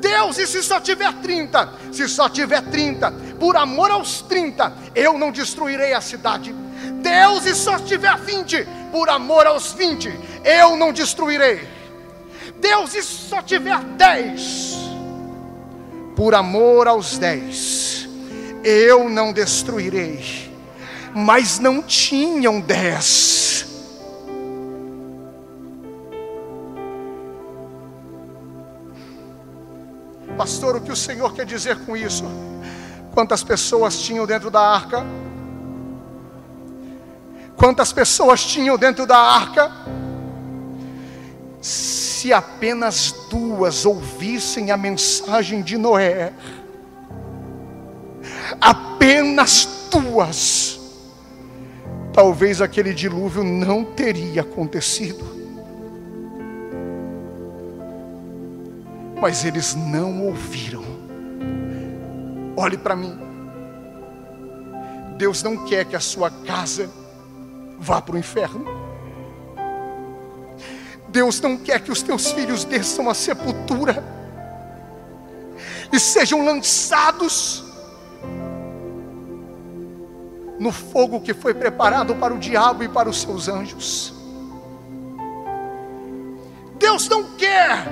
Deus, 0.00 0.38
e 0.38 0.46
se 0.46 0.62
só 0.62 0.80
tiver 0.80 1.12
30? 1.14 1.72
Se 1.92 2.08
só 2.08 2.28
tiver 2.28 2.62
30, 2.62 3.10
por 3.40 3.56
amor 3.56 3.90
aos 3.90 4.20
30, 4.22 4.72
eu 4.94 5.16
não 5.18 5.32
destruirei 5.32 5.94
a 5.94 6.00
cidade. 6.00 6.54
Deus, 7.02 7.46
e 7.46 7.54
só 7.54 7.78
tiver 7.78 8.16
20, 8.18 8.66
por 8.92 9.08
amor 9.08 9.46
aos 9.46 9.72
20, 9.72 10.12
eu 10.44 10.76
não 10.76 10.92
destruirei. 10.92 11.66
Deus, 12.56 12.94
e 12.94 13.02
só 13.02 13.42
tiver 13.42 13.78
10, 13.78 14.85
por 16.16 16.34
amor 16.34 16.88
aos 16.88 17.18
dez, 17.18 18.08
eu 18.64 19.08
não 19.08 19.34
destruirei. 19.34 20.50
Mas 21.14 21.58
não 21.58 21.82
tinham 21.82 22.58
dez. 22.58 23.66
Pastor, 30.36 30.76
o 30.76 30.80
que 30.80 30.92
o 30.92 30.96
Senhor 30.96 31.32
quer 31.34 31.46
dizer 31.46 31.78
com 31.84 31.96
isso? 31.96 32.24
Quantas 33.12 33.42
pessoas 33.42 33.98
tinham 33.98 34.26
dentro 34.26 34.50
da 34.50 34.60
arca? 34.60 35.06
Quantas 37.56 37.92
pessoas 37.92 38.44
tinham 38.44 38.76
dentro 38.76 39.06
da 39.06 39.18
arca? 39.18 39.72
Se 41.66 42.32
apenas 42.32 43.10
duas 43.28 43.84
ouvissem 43.84 44.70
a 44.70 44.76
mensagem 44.76 45.62
de 45.62 45.76
Noé, 45.76 46.32
apenas 48.60 49.88
duas, 49.90 50.78
talvez 52.12 52.62
aquele 52.62 52.94
dilúvio 52.94 53.42
não 53.42 53.84
teria 53.84 54.42
acontecido. 54.42 55.24
Mas 59.20 59.44
eles 59.44 59.74
não 59.74 60.24
ouviram. 60.24 60.84
Olhe 62.56 62.78
para 62.78 62.94
mim. 62.94 63.18
Deus 65.18 65.42
não 65.42 65.64
quer 65.64 65.84
que 65.84 65.96
a 65.96 66.00
sua 66.00 66.30
casa 66.30 66.88
vá 67.76 68.00
para 68.00 68.14
o 68.14 68.18
inferno. 68.18 68.85
Deus 71.16 71.40
não 71.40 71.56
quer 71.56 71.80
que 71.80 71.90
os 71.90 72.02
teus 72.02 72.30
filhos 72.30 72.62
desçam 72.62 73.08
à 73.08 73.14
sepultura 73.14 74.04
e 75.90 75.98
sejam 75.98 76.44
lançados 76.44 77.64
no 80.58 80.70
fogo 80.70 81.22
que 81.22 81.32
foi 81.32 81.54
preparado 81.54 82.14
para 82.16 82.34
o 82.34 82.38
diabo 82.38 82.84
e 82.84 82.88
para 82.88 83.08
os 83.08 83.22
seus 83.22 83.48
anjos. 83.48 84.12
Deus 86.78 87.08
não 87.08 87.34
quer 87.34 87.88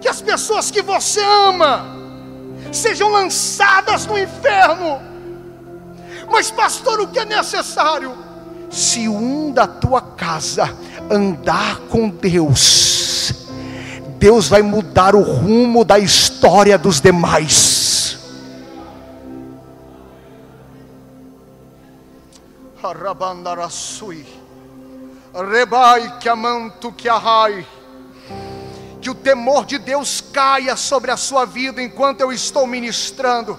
que 0.00 0.06
as 0.06 0.22
pessoas 0.22 0.70
que 0.70 0.80
você 0.80 1.20
ama 1.20 1.86
sejam 2.70 3.08
lançadas 3.08 4.06
no 4.06 4.16
inferno. 4.16 5.02
Mas, 6.30 6.52
pastor, 6.52 7.00
o 7.00 7.08
que 7.08 7.18
é 7.18 7.24
necessário? 7.24 8.16
Se 8.70 9.08
um 9.08 9.50
da 9.50 9.66
tua 9.66 10.00
casa 10.00 10.72
andar 11.10 11.80
com 11.90 12.08
Deus, 12.08 13.46
Deus 14.18 14.48
vai 14.48 14.62
mudar 14.62 15.14
o 15.14 15.22
rumo 15.22 15.84
da 15.84 15.98
história 15.98 16.76
dos 16.76 17.00
demais. 17.00 18.18
Que 22.80 22.86
que 26.96 27.08
que 29.00 29.10
o 29.10 29.14
temor 29.14 29.64
de 29.64 29.78
Deus 29.78 30.20
caia 30.20 30.76
sobre 30.76 31.10
a 31.10 31.16
sua 31.16 31.44
vida 31.44 31.82
enquanto 31.82 32.20
eu 32.20 32.32
estou 32.32 32.66
ministrando. 32.66 33.58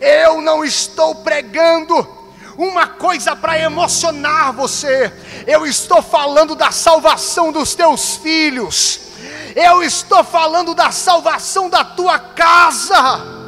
Eu 0.00 0.40
não 0.40 0.64
estou 0.64 1.16
pregando 1.16 2.17
uma 2.58 2.88
coisa 2.88 3.36
para 3.36 3.56
emocionar 3.56 4.52
você, 4.52 5.12
eu 5.46 5.64
estou 5.64 6.02
falando 6.02 6.56
da 6.56 6.72
salvação 6.72 7.52
dos 7.52 7.76
teus 7.76 8.16
filhos, 8.16 9.00
eu 9.54 9.80
estou 9.80 10.24
falando 10.24 10.74
da 10.74 10.90
salvação 10.90 11.70
da 11.70 11.84
tua 11.84 12.18
casa. 12.18 13.38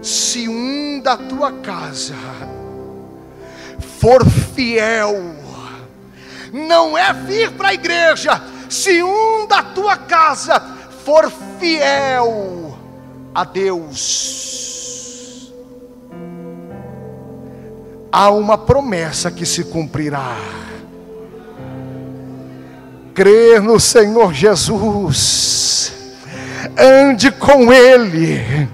Se 0.00 0.48
um 0.48 1.00
da 1.02 1.16
tua 1.16 1.52
casa 1.52 2.14
for 3.98 4.24
fiel, 4.54 5.14
não 6.52 6.96
é 6.96 7.12
vir 7.12 7.50
para 7.50 7.70
a 7.70 7.74
igreja, 7.74 8.40
se 8.68 9.02
um 9.02 9.46
da 9.48 9.62
tua 9.64 9.96
casa 9.96 10.79
for 11.10 11.26
fiel 11.58 12.78
a 13.34 13.42
Deus, 13.42 15.52
há 18.12 18.30
uma 18.30 18.56
promessa 18.56 19.28
que 19.28 19.44
se 19.44 19.64
cumprirá. 19.64 20.36
Crer 23.12 23.60
no 23.60 23.80
Senhor 23.80 24.32
Jesus, 24.32 25.92
ande 26.78 27.32
com 27.32 27.72
Ele, 27.72 28.68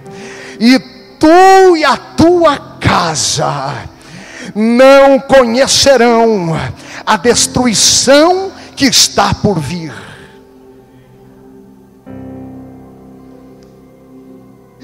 e 0.60 0.78
tu 1.18 1.74
e 1.74 1.86
a 1.86 1.96
tua 1.96 2.58
casa 2.78 3.88
não 4.54 5.18
conhecerão 5.20 6.54
a 7.06 7.16
destruição 7.16 8.52
que 8.76 8.84
está 8.84 9.32
por 9.32 9.58
vir. 9.58 10.05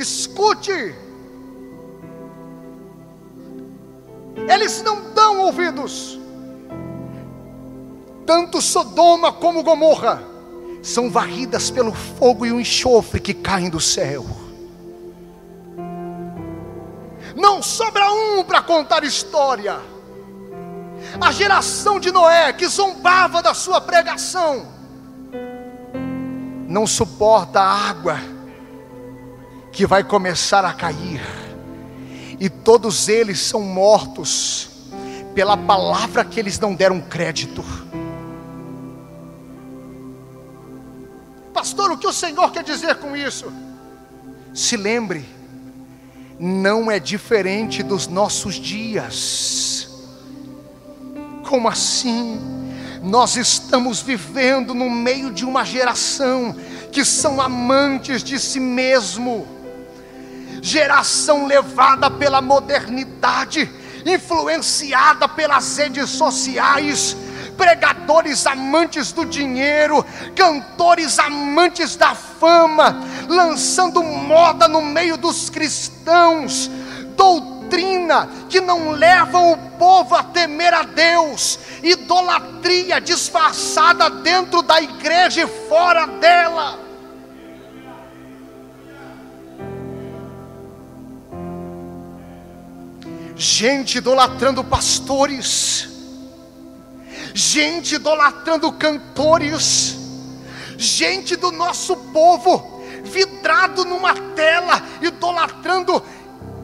Escute, 0.02 0.96
eles 4.48 4.82
não 4.82 5.12
dão 5.12 5.42
ouvidos, 5.42 6.18
tanto 8.26 8.60
Sodoma 8.60 9.32
como 9.32 9.62
Gomorra 9.62 10.20
são 10.82 11.08
varridas 11.08 11.70
pelo 11.70 11.92
fogo 11.92 12.44
e 12.44 12.50
o 12.50 12.60
enxofre 12.60 13.20
que 13.20 13.32
caem 13.32 13.70
do 13.70 13.80
céu. 13.80 14.26
Não 17.36 17.62
sobra 17.62 18.12
um 18.12 18.42
para 18.42 18.60
contar 18.60 19.04
história. 19.04 19.78
A 21.20 21.30
geração 21.30 22.00
de 22.00 22.10
Noé, 22.10 22.52
que 22.52 22.66
zombava 22.66 23.40
da 23.40 23.54
sua 23.54 23.80
pregação, 23.80 24.66
não 26.66 26.88
suporta 26.88 27.60
a 27.60 27.88
água 27.88 28.31
que 29.72 29.86
vai 29.86 30.04
começar 30.04 30.64
a 30.64 30.72
cair, 30.72 31.20
e 32.38 32.48
todos 32.48 33.08
eles 33.08 33.40
são 33.40 33.62
mortos 33.62 34.68
pela 35.34 35.56
palavra 35.56 36.24
que 36.24 36.38
eles 36.38 36.58
não 36.58 36.74
deram 36.74 37.00
crédito. 37.00 37.64
Pastor, 41.54 41.90
o 41.92 41.98
que 41.98 42.06
o 42.06 42.12
Senhor 42.12 42.50
quer 42.50 42.62
dizer 42.62 42.96
com 42.96 43.16
isso? 43.16 43.52
Se 44.52 44.76
lembre 44.76 45.24
não 46.38 46.90
é 46.90 46.98
diferente 46.98 47.84
dos 47.84 48.08
nossos 48.08 48.56
dias. 48.56 49.88
Como 51.48 51.68
assim? 51.68 52.40
Nós 53.00 53.36
estamos 53.36 54.00
vivendo 54.00 54.74
no 54.74 54.90
meio 54.90 55.30
de 55.30 55.44
uma 55.44 55.64
geração 55.64 56.56
que 56.90 57.04
são 57.04 57.40
amantes 57.40 58.24
de 58.24 58.40
si 58.40 58.58
mesmo, 58.58 59.46
geração 60.62 61.44
levada 61.44 62.08
pela 62.08 62.40
modernidade, 62.40 63.68
influenciada 64.06 65.28
pelas 65.28 65.76
redes 65.76 66.08
sociais, 66.08 67.16
pregadores 67.56 68.46
amantes 68.46 69.10
do 69.10 69.26
dinheiro, 69.26 70.06
cantores 70.36 71.18
amantes 71.18 71.96
da 71.96 72.14
fama, 72.14 72.96
lançando 73.28 74.02
moda 74.04 74.68
no 74.68 74.80
meio 74.80 75.16
dos 75.16 75.50
cristãos, 75.50 76.70
doutrina 77.16 78.28
que 78.48 78.60
não 78.60 78.92
levam 78.92 79.52
o 79.52 79.58
povo 79.78 80.14
a 80.14 80.22
temer 80.22 80.72
a 80.72 80.84
Deus, 80.84 81.58
idolatria 81.82 83.00
disfarçada 83.00 84.08
dentro 84.08 84.62
da 84.62 84.80
igreja 84.80 85.42
e 85.42 85.68
fora 85.68 86.06
dela. 86.06 86.91
Gente 93.44 93.98
idolatrando 93.98 94.62
pastores, 94.62 95.88
gente 97.34 97.96
idolatrando 97.96 98.70
cantores, 98.70 99.96
gente 100.78 101.34
do 101.34 101.50
nosso 101.50 101.96
povo, 102.12 102.84
vidrado 103.02 103.84
numa 103.84 104.14
tela, 104.14 104.80
idolatrando 105.00 106.00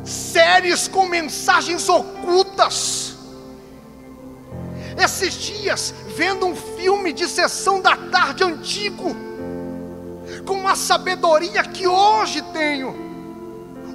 séries 0.05 0.87
com 0.87 1.09
mensagens 1.09 1.88
ocultas. 1.88 3.17
Esses 4.97 5.35
dias, 5.35 5.93
vendo 6.14 6.47
um 6.47 6.55
filme 6.55 7.12
de 7.12 7.27
sessão 7.27 7.83
da 7.83 7.97
tarde 7.97 8.45
antigo, 8.45 9.17
com 10.47 10.55
uma 10.55 10.77
sabedoria 10.77 11.64
que 11.64 11.88
hoje 11.88 12.41
tenho, 12.53 13.08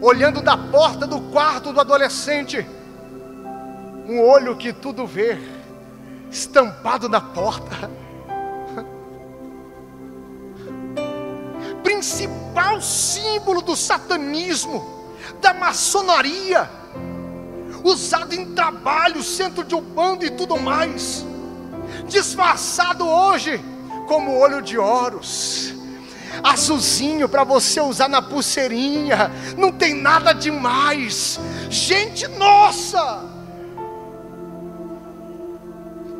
olhando 0.04 0.42
da 0.42 0.58
porta 0.58 1.08
do 1.08 1.22
quarto 1.32 1.72
do 1.72 1.80
adolescente, 1.80 2.68
um 4.06 4.20
olho 4.20 4.58
que 4.58 4.74
tudo 4.74 5.08
vê 5.08 5.39
estampado 6.30 7.08
na 7.08 7.22
porta. 7.22 7.89
Principal 11.82 12.82
símbolo 12.82 13.62
do 13.62 13.78
satanismo, 13.78 15.08
da 15.39 15.54
maçonaria, 15.54 16.70
usado 17.82 18.34
em 18.34 18.54
trabalho, 18.54 19.24
centro 19.24 19.63
de 19.63 19.80
bando 19.80 20.26
e 20.26 20.32
tudo 20.32 20.60
mais, 20.60 21.26
disfarçado 22.10 23.08
hoje 23.08 23.58
como 24.06 24.38
olho 24.38 24.62
de 24.62 24.78
oros 24.78 25.83
azulzinho 26.41 27.28
para 27.28 27.43
você 27.43 27.82
usar 27.82 28.08
na 28.08 28.22
pulseirinha, 28.22 29.32
não 29.58 29.72
tem 29.72 29.93
nada 29.93 30.34
demais. 30.34 31.39
Gente, 31.69 32.28
nossa! 32.28 33.34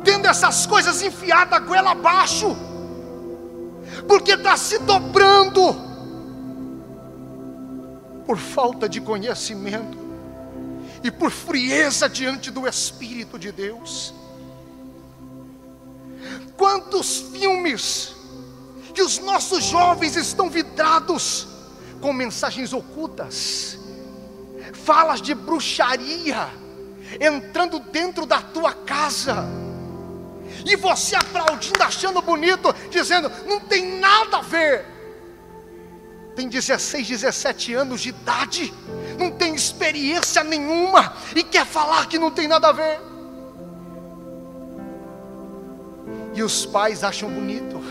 tendo 0.04 0.26
essas 0.26 0.66
coisas 0.66 1.02
enfiadas 1.02 1.64
goela 1.64 1.92
abaixo, 1.92 2.54
porque 4.06 4.32
está 4.32 4.56
se 4.56 4.78
dobrando 4.80 5.74
por 8.26 8.36
falta 8.36 8.88
de 8.88 9.00
conhecimento 9.00 9.98
e 11.02 11.10
por 11.10 11.30
frieza 11.30 12.08
diante 12.08 12.50
do 12.50 12.68
Espírito 12.68 13.38
de 13.38 13.50
Deus. 13.50 14.14
Quantos 16.56 17.18
filmes 17.32 18.13
que 18.94 19.02
os 19.02 19.18
nossos 19.18 19.64
jovens 19.64 20.16
estão 20.16 20.48
vidrados 20.48 21.48
com 22.00 22.12
mensagens 22.12 22.72
ocultas, 22.72 23.76
falas 24.72 25.20
de 25.20 25.34
bruxaria, 25.34 26.48
entrando 27.20 27.80
dentro 27.80 28.24
da 28.24 28.40
tua 28.40 28.72
casa, 28.72 29.44
e 30.64 30.76
você 30.76 31.16
aplaudindo, 31.16 31.82
achando 31.82 32.22
bonito, 32.22 32.74
dizendo: 32.90 33.30
não 33.46 33.60
tem 33.60 33.98
nada 33.98 34.38
a 34.38 34.42
ver. 34.42 34.86
Tem 36.36 36.48
16, 36.48 37.06
17 37.06 37.74
anos 37.74 38.00
de 38.00 38.08
idade, 38.08 38.72
não 39.18 39.30
tem 39.30 39.54
experiência 39.54 40.42
nenhuma 40.42 41.14
e 41.34 41.44
quer 41.44 41.64
falar 41.64 42.06
que 42.06 42.18
não 42.18 42.30
tem 42.30 42.48
nada 42.48 42.68
a 42.68 42.72
ver. 42.72 43.00
E 46.34 46.42
os 46.42 46.66
pais 46.66 47.04
acham 47.04 47.30
bonito. 47.30 47.83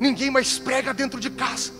Ninguém 0.00 0.30
mais 0.30 0.58
prega 0.58 0.94
dentro 0.94 1.20
de 1.20 1.28
casa. 1.28 1.72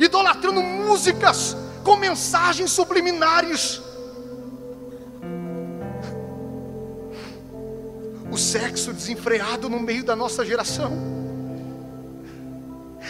Idolatrando 0.00 0.62
músicas 0.62 1.54
com 1.84 1.96
mensagens 1.96 2.72
subliminares. 2.72 3.82
O 8.32 8.38
sexo 8.38 8.94
desenfreado 8.94 9.68
no 9.68 9.78
meio 9.78 10.02
da 10.02 10.16
nossa 10.16 10.46
geração. 10.46 10.92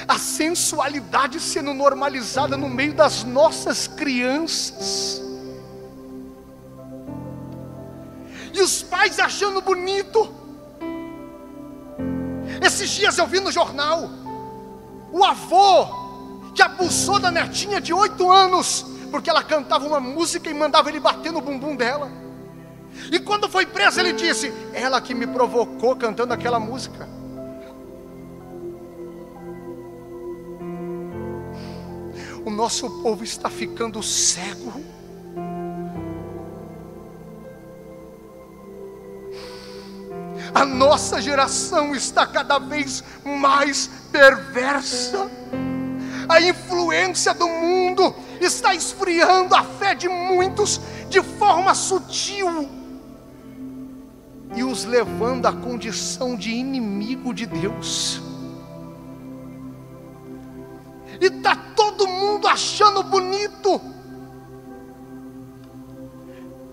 A 0.09 0.19
sensualidade 0.19 1.39
sendo 1.39 1.73
normalizada 1.73 2.57
no 2.57 2.69
meio 2.69 2.95
das 2.95 3.23
nossas 3.23 3.87
crianças. 3.87 5.23
E 8.53 8.61
os 8.61 8.83
pais 8.83 9.21
achando 9.21 9.61
bonito. 9.61 10.46
Esses 12.63 12.91
dias 12.91 13.19
eu 13.19 13.27
vi 13.27 13.41
no 13.41 13.53
jornal 13.53 14.09
o 15.13 15.25
avô 15.25 15.87
que 16.55 16.63
abusou 16.63 17.19
da 17.19 17.31
netinha 17.31 17.81
de 17.81 17.93
oito 17.93 18.31
anos, 18.31 18.87
porque 19.11 19.29
ela 19.29 19.43
cantava 19.43 19.87
uma 19.87 20.01
música 20.01 20.51
e 20.51 20.55
mandava 20.55 20.89
ele 20.89 21.01
bater 21.01 21.33
no 21.33 21.41
bumbum 21.41 21.77
dela. 21.77 22.11
E 23.13 23.19
quando 23.21 23.49
foi 23.49 23.67
preso, 23.67 24.01
ele 24.01 24.13
disse: 24.13 24.53
Ela 24.73 25.01
que 25.01 25.15
me 25.15 25.27
provocou 25.27 25.95
cantando 25.97 26.33
aquela 26.33 26.59
música. 26.59 27.09
O 32.45 32.51
nosso 32.51 32.89
povo 33.03 33.23
está 33.25 33.51
ficando 33.51 34.03
cego. 34.03 34.73
A 40.55 40.65
nossa 40.65 41.21
geração 41.21 41.95
está 41.95 42.27
cada 42.27 42.59
vez 42.59 43.03
mais 43.25 43.91
perversa. 44.11 45.31
A 46.29 46.41
influência 46.41 47.33
do 47.33 47.47
mundo 47.47 48.15
está 48.41 48.75
esfriando 48.75 49.55
a 49.55 49.63
fé 49.63 49.95
de 49.95 50.09
muitos 50.09 50.81
de 51.09 51.23
forma 51.23 51.75
sutil 51.75 52.69
e 54.55 54.65
os 54.65 54.85
levando 54.85 55.47
à 55.47 55.53
condição 55.53 56.37
de 56.37 56.51
inimigo 56.51 57.33
de 57.33 57.47
Deus. 57.47 58.21
E 61.21 61.27
está 61.27 61.57
todo 61.75 62.07
mundo 62.07 62.47
achando 62.47 63.03
bonito. 63.03 63.81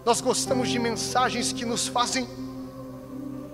Nós 0.05 0.19
gostamos 0.19 0.69
de 0.69 0.79
mensagens 0.79 1.53
que 1.53 1.65
nos 1.65 1.87
fazem 1.87 2.27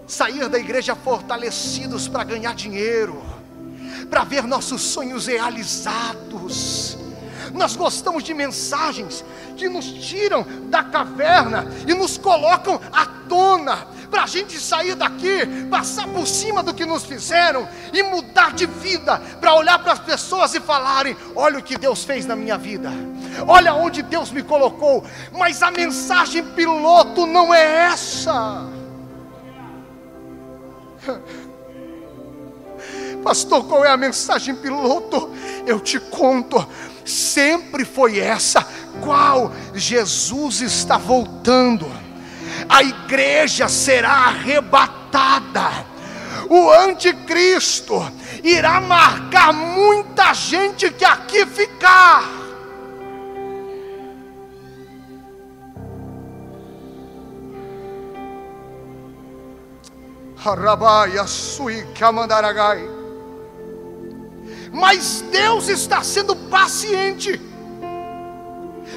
sair 0.10 0.50
da 0.50 0.58
igreja 0.58 0.96
fortalecidos 0.96 2.08
para 2.08 2.24
ganhar 2.24 2.56
dinheiro, 2.56 3.24
para 4.10 4.24
ver 4.24 4.44
nossos 4.44 4.82
sonhos 4.82 5.28
realizados. 5.28 6.98
Nós 7.54 7.76
gostamos 7.76 8.24
de 8.24 8.34
mensagens 8.34 9.24
que 9.56 9.70
nos 9.70 9.86
tiram 9.86 10.46
da 10.70 10.84
caverna 10.84 11.68
e 11.88 11.94
nos 11.94 12.18
colocam 12.18 12.80
à 12.92 13.06
tona, 13.28 13.88
para 14.10 14.24
a 14.24 14.28
gente 14.28 14.60
sair 14.60 14.96
daqui, 14.96 15.46
passar 15.70 16.08
por 16.08 16.26
cima 16.26 16.64
do 16.64 16.74
que 16.74 16.86
nos 16.86 17.06
fizeram 17.06 17.68
e 17.94 18.02
mudar 18.02 18.54
de 18.54 18.66
vida, 18.66 19.22
para 19.40 19.54
olhar 19.54 19.78
para 19.78 19.94
as 19.94 20.00
pessoas 20.00 20.56
e 20.56 20.60
falarem: 20.60 21.16
olha 21.36 21.60
o 21.60 21.64
que 21.64 21.78
Deus 21.78 22.04
fez 22.04 22.26
na 22.26 22.36
minha 22.36 22.58
vida, 22.58 22.90
olha 23.48 23.76
onde 23.76 24.02
Deus 24.02 24.32
me 24.32 24.42
colocou, 24.42 25.06
mas 25.32 25.62
a 25.62 25.70
mensagem 25.70 26.44
piloto 26.44 27.28
não 27.28 27.54
é 27.54 27.92
essa. 27.92 28.79
Pastor, 33.24 33.66
qual 33.66 33.84
é 33.84 33.90
a 33.90 33.98
mensagem 33.98 34.56
piloto? 34.56 35.30
Eu 35.66 35.80
te 35.80 36.00
conto, 36.00 36.66
sempre 37.06 37.84
foi 37.84 38.20
essa: 38.20 38.66
qual? 39.02 39.52
Jesus 39.74 40.62
está 40.62 40.98
voltando, 40.98 41.86
a 42.68 42.82
igreja 42.82 43.68
será 43.68 44.12
arrebatada, 44.12 45.86
o 46.50 46.72
anticristo 46.72 48.00
irá 48.44 48.80
marcar 48.80 49.52
muita 49.54 50.34
gente 50.34 50.90
que 50.92 51.06
aqui 51.06 51.46
ficar. 51.46 52.39
Mas 64.72 65.22
Deus 65.30 65.68
está 65.68 66.02
sendo 66.02 66.36
paciente, 66.36 67.40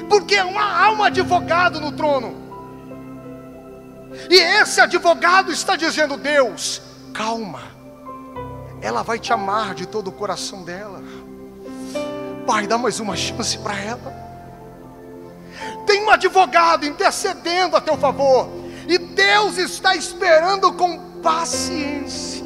porque 0.09 0.37
há 0.37 0.91
um 0.91 1.03
advogado 1.03 1.81
no 1.81 1.91
trono, 1.91 2.33
e 4.29 4.35
esse 4.35 4.79
advogado 4.79 5.51
está 5.51 5.75
dizendo: 5.75 6.15
Deus, 6.15 6.81
calma, 7.13 7.63
ela 8.81 9.03
vai 9.03 9.19
te 9.19 9.33
amar 9.33 9.73
de 9.73 9.85
todo 9.85 10.07
o 10.07 10.11
coração 10.13 10.63
dela. 10.63 11.01
Pai, 12.47 12.67
dá 12.67 12.77
mais 12.77 12.99
uma 12.99 13.15
chance 13.15 13.57
para 13.57 13.77
ela. 13.77 14.23
Tem 15.85 16.03
um 16.03 16.09
advogado 16.09 16.85
intercedendo 16.85 17.75
a 17.75 17.81
teu 17.81 17.97
favor, 17.97 18.47
e 18.87 18.97
Deus 18.97 19.57
está 19.57 19.95
esperando 19.95 20.71
com 20.73 21.12
paciência. 21.23 22.45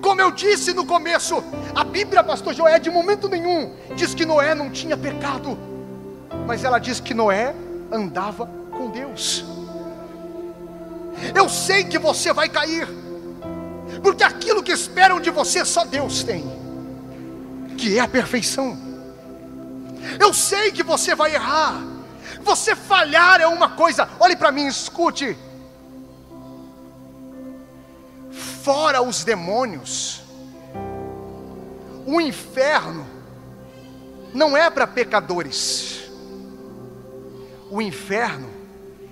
Como 0.00 0.20
eu 0.20 0.30
disse 0.30 0.72
no 0.72 0.86
começo, 0.86 1.44
a 1.74 1.84
Bíblia, 1.84 2.24
pastor 2.24 2.54
Joé, 2.54 2.78
de 2.78 2.90
momento 2.90 3.28
nenhum 3.28 3.74
diz 3.94 4.14
que 4.14 4.24
Noé 4.24 4.54
não 4.54 4.70
tinha 4.70 4.96
pecado, 4.96 5.56
mas 6.46 6.64
ela 6.64 6.78
diz 6.78 6.98
que 6.98 7.12
Noé 7.12 7.54
andava 7.92 8.46
com 8.72 8.90
Deus. 8.90 9.44
Eu 11.34 11.48
sei 11.50 11.84
que 11.84 11.98
você 11.98 12.32
vai 12.32 12.48
cair, 12.48 12.88
porque 14.02 14.24
aquilo 14.24 14.62
que 14.62 14.72
esperam 14.72 15.20
de 15.20 15.30
você 15.30 15.66
só 15.66 15.84
Deus 15.84 16.24
tem, 16.24 16.50
que 17.76 17.98
é 17.98 18.00
a 18.00 18.08
perfeição. 18.08 18.78
Eu 20.18 20.32
sei 20.32 20.72
que 20.72 20.82
você 20.82 21.14
vai 21.14 21.34
errar, 21.34 21.89
você 22.42 22.74
falhar 22.74 23.40
é 23.40 23.46
uma 23.46 23.70
coisa, 23.70 24.08
olhe 24.18 24.36
para 24.36 24.50
mim, 24.50 24.66
escute. 24.66 25.36
Fora 28.62 29.02
os 29.02 29.24
demônios, 29.24 30.22
o 32.06 32.20
inferno 32.20 33.06
não 34.34 34.56
é 34.56 34.68
para 34.70 34.86
pecadores, 34.86 36.10
o 37.70 37.80
inferno 37.80 38.48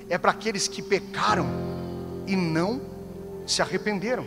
é 0.08 0.18
para 0.18 0.32
aqueles 0.32 0.68
que 0.68 0.82
pecaram 0.82 1.46
e 2.26 2.36
não 2.36 2.80
se 3.46 3.62
arrependeram. 3.62 4.26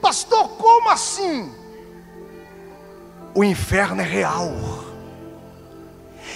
Pastor, 0.00 0.48
como 0.50 0.90
assim? 0.90 1.52
O 3.34 3.44
inferno 3.44 4.00
é 4.00 4.04
real. 4.04 4.87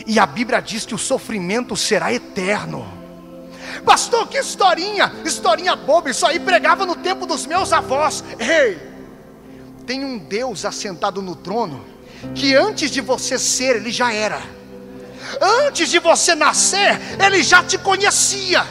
E 0.06 0.18
a 0.18 0.26
Bíblia 0.26 0.60
diz 0.60 0.84
que 0.84 0.94
o 0.94 0.98
sofrimento 0.98 1.76
será 1.76 2.12
eterno. 2.12 2.86
Pastor, 3.84 4.28
que 4.28 4.38
historinha, 4.38 5.12
historinha 5.24 5.74
boba, 5.74 6.10
isso 6.10 6.26
aí 6.26 6.38
pregava 6.38 6.84
no 6.84 6.96
tempo 6.96 7.26
dos 7.26 7.46
meus 7.46 7.72
avós. 7.72 8.22
Ei, 8.38 8.78
tem 9.86 10.04
um 10.04 10.18
Deus 10.18 10.64
assentado 10.64 11.22
no 11.22 11.34
trono, 11.34 11.84
que 12.34 12.54
antes 12.54 12.90
de 12.90 13.00
você 13.00 13.38
ser, 13.38 13.76
ele 13.76 13.90
já 13.90 14.12
era. 14.12 14.40
Antes 15.40 15.88
de 15.88 15.98
você 15.98 16.34
nascer, 16.34 17.00
ele 17.24 17.42
já 17.42 17.62
te 17.62 17.78
conhecia. 17.78 18.64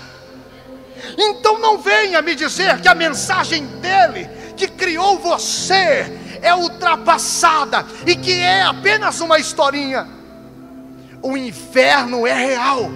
Então 1.18 1.60
não 1.60 1.80
venha 1.80 2.22
me 2.22 2.36
dizer 2.36 2.80
que 2.82 2.88
a 2.88 2.96
mensagem 2.96 3.66
dele, 3.66 4.30
que 4.56 4.68
criou 4.68 5.18
você, 5.18 6.20
é 6.42 6.54
ultrapassada 6.54 7.86
e 8.06 8.16
que 8.16 8.34
é 8.40 8.62
apenas 8.62 9.20
uma 9.20 9.40
historinha 9.40 10.21
o 11.22 11.38
inferno 11.38 12.26
é 12.26 12.34
real. 12.34 12.90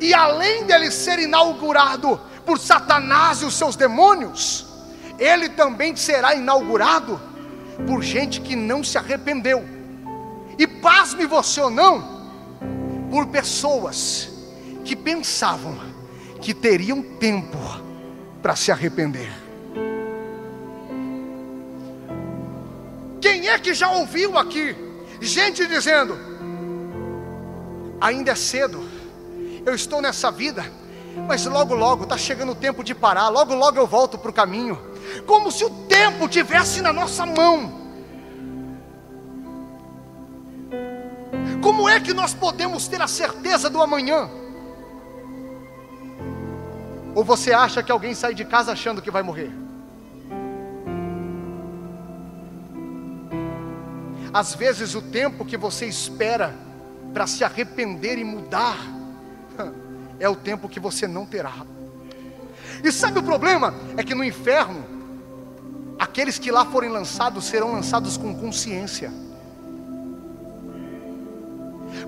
E 0.00 0.14
além 0.14 0.64
dele 0.64 0.90
ser 0.90 1.18
inaugurado 1.18 2.20
por 2.44 2.58
Satanás 2.58 3.42
e 3.42 3.44
os 3.44 3.54
seus 3.54 3.76
demônios, 3.76 4.66
ele 5.18 5.48
também 5.48 5.94
será 5.96 6.34
inaugurado 6.34 7.20
por 7.86 8.02
gente 8.02 8.40
que 8.40 8.54
não 8.54 8.82
se 8.82 8.96
arrependeu. 8.96 9.64
E 10.58 10.66
pasme 10.66 11.26
você 11.26 11.60
ou 11.60 11.70
não, 11.70 12.18
por 13.10 13.26
pessoas 13.26 14.30
que 14.84 14.96
pensavam 14.96 15.78
que 16.40 16.54
teriam 16.54 17.02
tempo 17.02 17.58
para 18.40 18.54
se 18.54 18.70
arrepender. 18.70 19.30
Quem 23.20 23.48
é 23.48 23.58
que 23.58 23.74
já 23.74 23.90
ouviu 23.90 24.38
aqui 24.38 24.76
gente 25.20 25.66
dizendo: 25.66 26.18
ainda 28.00 28.32
é 28.32 28.34
cedo, 28.34 28.82
eu 29.64 29.74
estou 29.74 30.00
nessa 30.00 30.30
vida, 30.30 30.64
mas 31.26 31.44
logo, 31.46 31.74
logo 31.74 32.04
está 32.04 32.16
chegando 32.16 32.52
o 32.52 32.54
tempo 32.54 32.84
de 32.84 32.94
parar, 32.94 33.28
logo, 33.28 33.54
logo 33.54 33.78
eu 33.78 33.86
volto 33.86 34.18
para 34.18 34.30
o 34.30 34.34
caminho, 34.34 34.78
como 35.26 35.50
se 35.50 35.64
o 35.64 35.70
tempo 35.86 36.28
tivesse 36.28 36.80
na 36.80 36.92
nossa 36.92 37.26
mão. 37.26 37.76
Como 41.62 41.88
é 41.88 41.98
que 42.00 42.14
nós 42.14 42.32
podemos 42.32 42.86
ter 42.86 43.02
a 43.02 43.08
certeza 43.08 43.68
do 43.68 43.82
amanhã? 43.82 44.30
Ou 47.14 47.24
você 47.24 47.52
acha 47.52 47.82
que 47.82 47.90
alguém 47.90 48.14
sai 48.14 48.32
de 48.32 48.44
casa 48.44 48.72
achando 48.72 49.02
que 49.02 49.10
vai 49.10 49.22
morrer? 49.22 49.52
Às 54.32 54.54
vezes 54.54 54.94
o 54.94 55.02
tempo 55.02 55.44
que 55.44 55.56
você 55.56 55.86
espera 55.86 56.54
para 57.18 57.26
se 57.26 57.42
arrepender 57.42 58.16
e 58.16 58.22
mudar 58.22 58.78
é 60.20 60.28
o 60.28 60.36
tempo 60.36 60.68
que 60.68 60.78
você 60.78 61.04
não 61.08 61.26
terá. 61.26 61.66
E 62.84 62.92
sabe 62.92 63.18
o 63.18 63.24
problema? 63.24 63.74
É 63.96 64.04
que 64.04 64.14
no 64.14 64.22
inferno, 64.22 64.84
aqueles 65.98 66.38
que 66.38 66.52
lá 66.52 66.64
forem 66.64 66.88
lançados 66.88 67.46
serão 67.46 67.72
lançados 67.72 68.16
com 68.16 68.32
consciência. 68.36 69.10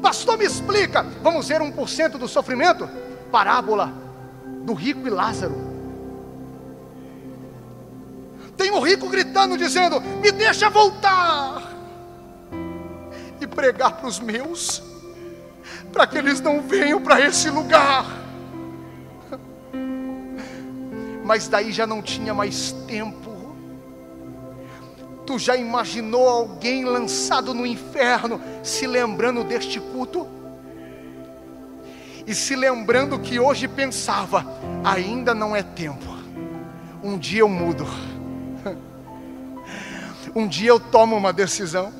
Pastor, 0.00 0.38
me 0.38 0.44
explica. 0.44 1.02
Vamos 1.24 1.48
ver 1.48 1.60
1% 1.60 2.10
do 2.10 2.28
sofrimento? 2.28 2.88
Parábola 3.32 3.92
do 4.62 4.74
rico 4.74 5.08
e 5.08 5.10
Lázaro. 5.10 5.56
Tem 8.56 8.70
o 8.70 8.78
rico 8.78 9.08
gritando, 9.08 9.58
dizendo: 9.58 10.00
Me 10.00 10.30
deixa 10.30 10.70
voltar 10.70 11.68
e 13.40 13.46
pregar 13.48 13.96
para 13.96 14.06
os 14.06 14.20
meus, 14.20 14.88
para 15.92 16.06
que 16.06 16.18
eles 16.18 16.40
não 16.40 16.62
venham 16.62 17.00
para 17.00 17.20
esse 17.20 17.50
lugar. 17.50 18.06
Mas 21.24 21.48
daí 21.48 21.72
já 21.72 21.86
não 21.86 22.02
tinha 22.02 22.34
mais 22.34 22.72
tempo. 22.86 23.30
Tu 25.26 25.38
já 25.38 25.56
imaginou 25.56 26.28
alguém 26.28 26.84
lançado 26.84 27.54
no 27.54 27.64
inferno 27.64 28.40
se 28.62 28.86
lembrando 28.86 29.44
deste 29.44 29.78
culto? 29.78 30.26
E 32.26 32.34
se 32.34 32.54
lembrando 32.56 33.18
que 33.18 33.38
hoje 33.38 33.68
pensava, 33.68 34.44
ainda 34.84 35.34
não 35.34 35.54
é 35.54 35.62
tempo. 35.62 36.16
Um 37.02 37.16
dia 37.18 37.40
eu 37.40 37.48
mudo. 37.48 37.86
Um 40.32 40.46
dia 40.46 40.70
eu 40.70 40.78
tomo 40.78 41.16
uma 41.16 41.32
decisão. 41.32 41.92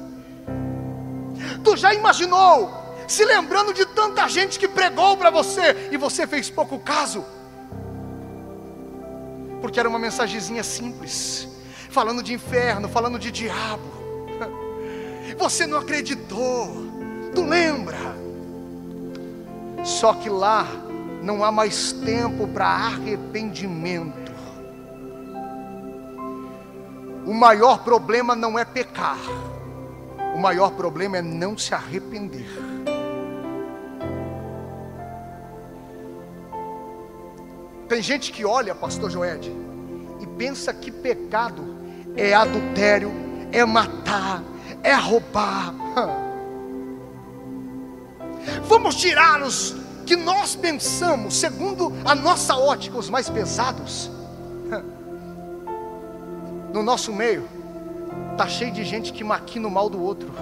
Tu 1.65 1.77
já 1.77 1.93
imaginou? 1.93 2.90
Se 3.11 3.25
lembrando 3.25 3.75
de 3.75 3.85
tanta 3.85 4.29
gente 4.29 4.57
que 4.57 4.69
pregou 4.69 5.17
para 5.17 5.31
você 5.31 5.89
e 5.91 5.97
você 5.97 6.29
fez 6.29 6.49
pouco 6.49 6.79
caso. 6.79 7.25
Porque 9.61 9.81
era 9.81 9.89
uma 9.89 9.99
mensagenzinha 9.99 10.63
simples, 10.63 11.49
falando 11.91 12.23
de 12.23 12.33
inferno, 12.33 12.89
falando 12.89 13.19
de 13.19 13.33
diabo. 13.33 13.83
Você 15.37 15.67
não 15.67 15.79
acreditou. 15.79 16.69
Tu 17.35 17.43
lembra? 17.43 17.99
Só 19.83 20.15
que 20.15 20.31
lá 20.31 20.65
não 21.21 21.43
há 21.43 21.51
mais 21.51 21.91
tempo 21.91 22.47
para 22.47 22.67
arrependimento. 22.67 24.33
O 27.27 27.35
maior 27.35 27.83
problema 27.83 28.37
não 28.37 28.57
é 28.57 28.65
pecar. 28.65 29.19
O 30.33 30.39
maior 30.39 30.71
problema 30.71 31.19
é 31.19 31.23
não 31.23 31.59
se 31.59 31.75
arrepender. 31.75 32.70
Tem 37.91 38.01
gente 38.01 38.33
que 38.33 38.45
olha, 38.45 38.75
pastor 38.75 39.11
Joed, 39.11 39.53
e 40.21 40.27
pensa 40.27 40.73
que 40.73 40.93
pecado 40.93 41.77
é 42.17 42.33
adultério, 42.33 43.11
é 43.51 43.65
matar, 43.65 44.45
é 44.83 44.95
roubar. 44.95 45.75
Vamos 48.63 48.95
tirar 48.95 49.43
os 49.43 49.75
que 50.07 50.15
nós 50.15 50.55
pensamos, 50.55 51.35
segundo 51.35 51.93
a 52.05 52.15
nossa 52.15 52.57
ótica, 52.57 52.97
os 52.97 53.11
mais 53.11 53.29
pesados. 53.29 54.09
No 56.73 56.85
nosso 56.85 57.13
meio, 57.13 57.49
Está 58.33 58.49
cheio 58.49 58.73
de 58.73 58.85
gente 58.85 59.13
que 59.13 59.23
maquina 59.23 59.69
o 59.69 59.71
mal 59.71 59.91
do 59.91 60.01
outro. 60.01 60.33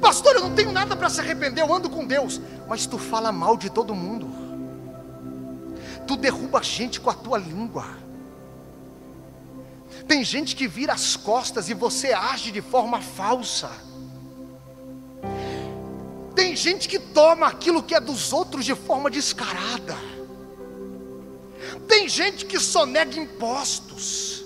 Pastor, 0.00 0.34
eu 0.34 0.40
não 0.40 0.52
tenho 0.52 0.72
nada 0.72 0.96
para 0.96 1.08
se 1.08 1.20
arrepender, 1.20 1.62
eu 1.62 1.72
ando 1.72 1.88
com 1.88 2.04
Deus. 2.04 2.40
Mas 2.66 2.84
tu 2.84 2.98
fala 2.98 3.30
mal 3.30 3.56
de 3.56 3.70
todo 3.70 3.94
mundo. 3.94 4.43
Tu 6.06 6.16
derruba 6.16 6.58
a 6.58 6.62
gente 6.62 7.00
com 7.00 7.10
a 7.10 7.14
tua 7.14 7.38
língua. 7.38 7.86
Tem 10.06 10.22
gente 10.22 10.54
que 10.54 10.68
vira 10.68 10.92
as 10.92 11.16
costas 11.16 11.70
e 11.70 11.74
você 11.74 12.12
age 12.12 12.50
de 12.50 12.60
forma 12.60 13.00
falsa. 13.00 13.70
Tem 16.34 16.54
gente 16.54 16.88
que 16.88 16.98
toma 16.98 17.46
aquilo 17.46 17.82
que 17.82 17.94
é 17.94 18.00
dos 18.00 18.32
outros 18.32 18.64
de 18.64 18.74
forma 18.74 19.10
descarada. 19.10 19.96
Tem 21.88 22.08
gente 22.08 22.44
que 22.44 22.58
sonega 22.58 23.18
impostos. 23.18 24.44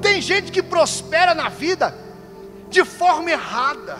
Tem 0.00 0.20
gente 0.20 0.50
que 0.50 0.62
prospera 0.62 1.34
na 1.34 1.48
vida 1.48 1.96
de 2.70 2.84
forma 2.84 3.30
errada. 3.30 3.98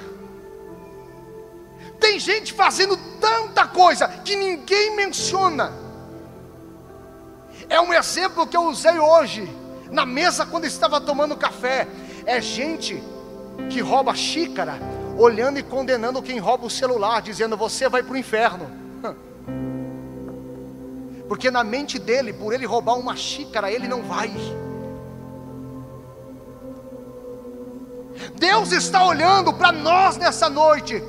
Tem 2.01 2.19
gente 2.19 2.53
fazendo 2.53 2.97
tanta 3.21 3.67
coisa 3.67 4.09
que 4.09 4.35
ninguém 4.35 4.97
menciona. 4.97 5.82
É 7.73 7.81
um 7.81 7.91
exemplo 7.91 8.47
que 8.47 8.55
eu 8.55 8.65
usei 8.65 8.99
hoje, 8.99 9.51
na 9.91 10.05
mesa 10.05 10.45
quando 10.45 10.67
estava 10.67 11.01
tomando 11.01 11.35
café. 11.35 11.89
É 12.27 12.39
gente 12.39 13.03
que 13.71 13.81
rouba 13.81 14.15
xícara, 14.15 14.75
olhando 15.17 15.59
e 15.59 15.63
condenando 15.63 16.21
quem 16.21 16.39
rouba 16.39 16.67
o 16.67 16.71
celular, 16.71 17.23
dizendo: 17.23 17.57
Você 17.57 17.89
vai 17.89 18.03
para 18.03 18.13
o 18.13 18.17
inferno. 18.19 18.71
Porque 21.27 21.51
na 21.51 21.65
mente 21.65 21.99
dele, 21.99 22.35
por 22.35 22.53
ele 22.53 22.67
roubar 22.67 22.99
uma 22.99 23.17
xícara, 23.17 23.73
ele 23.73 23.89
não 23.89 24.03
vai. 24.03 24.31
Deus 28.35 28.71
está 28.71 29.03
olhando 29.03 29.51
para 29.51 29.73
nós 29.73 30.19
nessa 30.19 30.51
noite. 30.51 31.03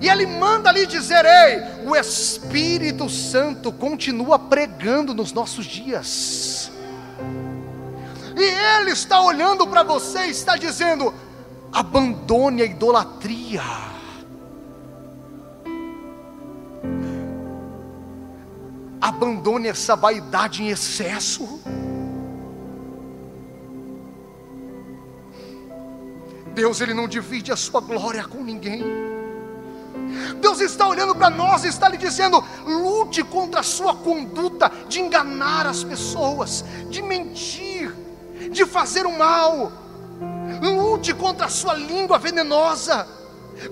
E 0.00 0.08
Ele 0.08 0.26
manda 0.26 0.70
lhe 0.70 0.86
dizer: 0.86 1.24
Ei, 1.24 1.86
o 1.86 1.96
Espírito 1.96 3.08
Santo 3.08 3.72
continua 3.72 4.38
pregando 4.38 5.12
nos 5.12 5.32
nossos 5.32 5.66
dias. 5.66 6.70
E 8.36 8.80
Ele 8.80 8.90
está 8.90 9.20
olhando 9.20 9.66
para 9.66 9.82
você 9.82 10.26
e 10.26 10.30
está 10.30 10.56
dizendo: 10.56 11.12
abandone 11.72 12.62
a 12.62 12.64
idolatria. 12.64 13.62
Abandone 19.00 19.68
essa 19.68 19.96
vaidade 19.96 20.62
em 20.62 20.68
excesso. 20.68 21.60
Deus 26.54 26.80
ele 26.80 26.92
não 26.92 27.06
divide 27.06 27.52
a 27.52 27.56
sua 27.56 27.80
glória 27.80 28.24
com 28.24 28.42
ninguém. 28.42 28.82
Deus 30.40 30.60
está 30.60 30.86
olhando 30.86 31.14
para 31.14 31.30
nós 31.30 31.64
e 31.64 31.68
está 31.68 31.88
lhe 31.88 31.96
dizendo: 31.96 32.42
lute 32.64 33.22
contra 33.22 33.60
a 33.60 33.62
sua 33.62 33.94
conduta 33.94 34.70
de 34.88 35.00
enganar 35.00 35.66
as 35.66 35.84
pessoas, 35.84 36.64
de 36.88 37.02
mentir, 37.02 37.94
de 38.50 38.64
fazer 38.66 39.06
o 39.06 39.16
mal. 39.16 39.72
Lute 40.60 41.14
contra 41.14 41.46
a 41.46 41.48
sua 41.48 41.74
língua 41.74 42.18
venenosa, 42.18 43.06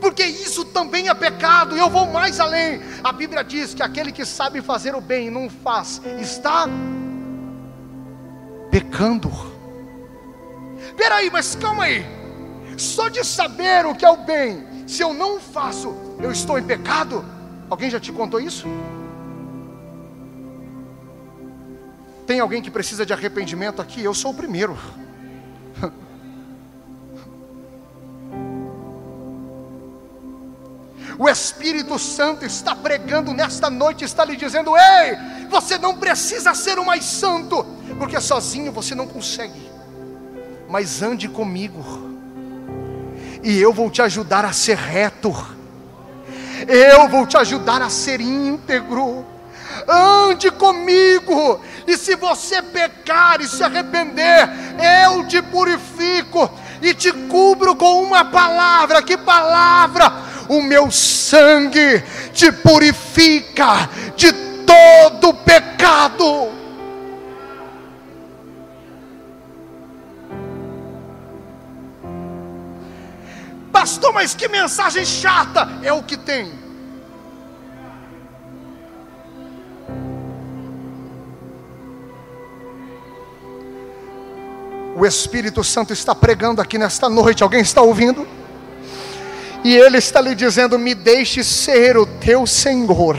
porque 0.00 0.24
isso 0.24 0.64
também 0.64 1.08
é 1.08 1.14
pecado. 1.14 1.76
Eu 1.76 1.90
vou 1.90 2.06
mais 2.06 2.38
além. 2.38 2.80
A 3.02 3.12
Bíblia 3.12 3.42
diz 3.42 3.74
que 3.74 3.82
aquele 3.82 4.12
que 4.12 4.24
sabe 4.24 4.62
fazer 4.62 4.94
o 4.94 5.00
bem 5.00 5.26
e 5.26 5.30
não 5.30 5.50
faz, 5.50 6.00
está 6.20 6.68
pecando. 8.70 9.30
Peraí, 10.96 11.30
mas 11.30 11.54
calma 11.54 11.84
aí. 11.84 12.04
Só 12.76 13.08
de 13.08 13.24
saber 13.24 13.86
o 13.86 13.94
que 13.94 14.04
é 14.04 14.10
o 14.10 14.18
bem, 14.18 14.66
se 14.86 15.02
eu 15.02 15.12
não 15.12 15.40
faço, 15.40 15.94
eu 16.20 16.30
estou 16.30 16.58
em 16.58 16.62
pecado. 16.62 17.24
Alguém 17.68 17.90
já 17.90 17.98
te 17.98 18.12
contou 18.12 18.40
isso? 18.40 18.66
Tem 22.26 22.40
alguém 22.40 22.62
que 22.62 22.70
precisa 22.70 23.04
de 23.04 23.12
arrependimento 23.12 23.82
aqui? 23.82 24.02
Eu 24.02 24.14
sou 24.14 24.30
o 24.30 24.34
primeiro. 24.34 24.76
O 31.18 31.26
Espírito 31.30 31.98
Santo 31.98 32.44
está 32.44 32.76
pregando 32.76 33.32
nesta 33.32 33.70
noite, 33.70 34.04
está 34.04 34.22
lhe 34.22 34.36
dizendo: 34.36 34.76
Ei, 34.76 35.16
você 35.48 35.78
não 35.78 35.96
precisa 35.96 36.52
ser 36.52 36.78
o 36.78 36.84
mais 36.84 37.06
santo, 37.06 37.64
porque 37.98 38.20
sozinho 38.20 38.70
você 38.70 38.94
não 38.94 39.06
consegue. 39.06 39.70
Mas 40.68 41.02
ande 41.02 41.26
comigo, 41.26 41.82
e 43.42 43.60
eu 43.60 43.72
vou 43.72 43.90
te 43.90 44.02
ajudar 44.02 44.44
a 44.44 44.52
ser 44.52 44.76
reto, 44.76 45.34
eu 46.66 47.08
vou 47.08 47.26
te 47.26 47.36
ajudar 47.36 47.82
a 47.82 47.88
ser 47.88 48.20
íntegro. 48.20 49.24
Ande 49.88 50.50
comigo, 50.50 51.60
e 51.86 51.96
se 51.96 52.16
você 52.16 52.60
pecar 52.60 53.40
e 53.40 53.46
se 53.46 53.62
arrepender, 53.62 54.48
eu 55.04 55.26
te 55.28 55.40
purifico 55.42 56.50
e 56.82 56.92
te 56.92 57.12
cubro 57.12 57.76
com 57.76 58.02
uma 58.02 58.24
palavra. 58.24 59.02
Que 59.02 59.16
palavra? 59.16 60.26
o 60.48 60.62
meu 60.62 60.90
sangue 60.90 62.02
te 62.32 62.50
purifica 62.52 63.88
de 64.16 64.32
todo 64.32 65.34
pecado. 65.34 66.48
Pastor, 73.78 74.10
mas 74.10 74.34
que 74.34 74.48
mensagem 74.48 75.04
chata 75.04 75.68
é 75.82 75.92
o 75.92 76.02
que 76.02 76.16
tem. 76.16 76.50
O 84.96 85.04
Espírito 85.04 85.62
Santo 85.62 85.92
está 85.92 86.14
pregando 86.14 86.62
aqui 86.62 86.78
nesta 86.78 87.10
noite. 87.10 87.42
Alguém 87.42 87.60
está 87.60 87.82
ouvindo? 87.82 88.26
E 89.62 89.76
Ele 89.76 89.98
está 89.98 90.22
lhe 90.22 90.34
dizendo: 90.34 90.78
Me 90.78 90.94
deixe 90.94 91.44
ser 91.44 91.98
o 91.98 92.06
teu 92.06 92.46
Senhor. 92.46 93.18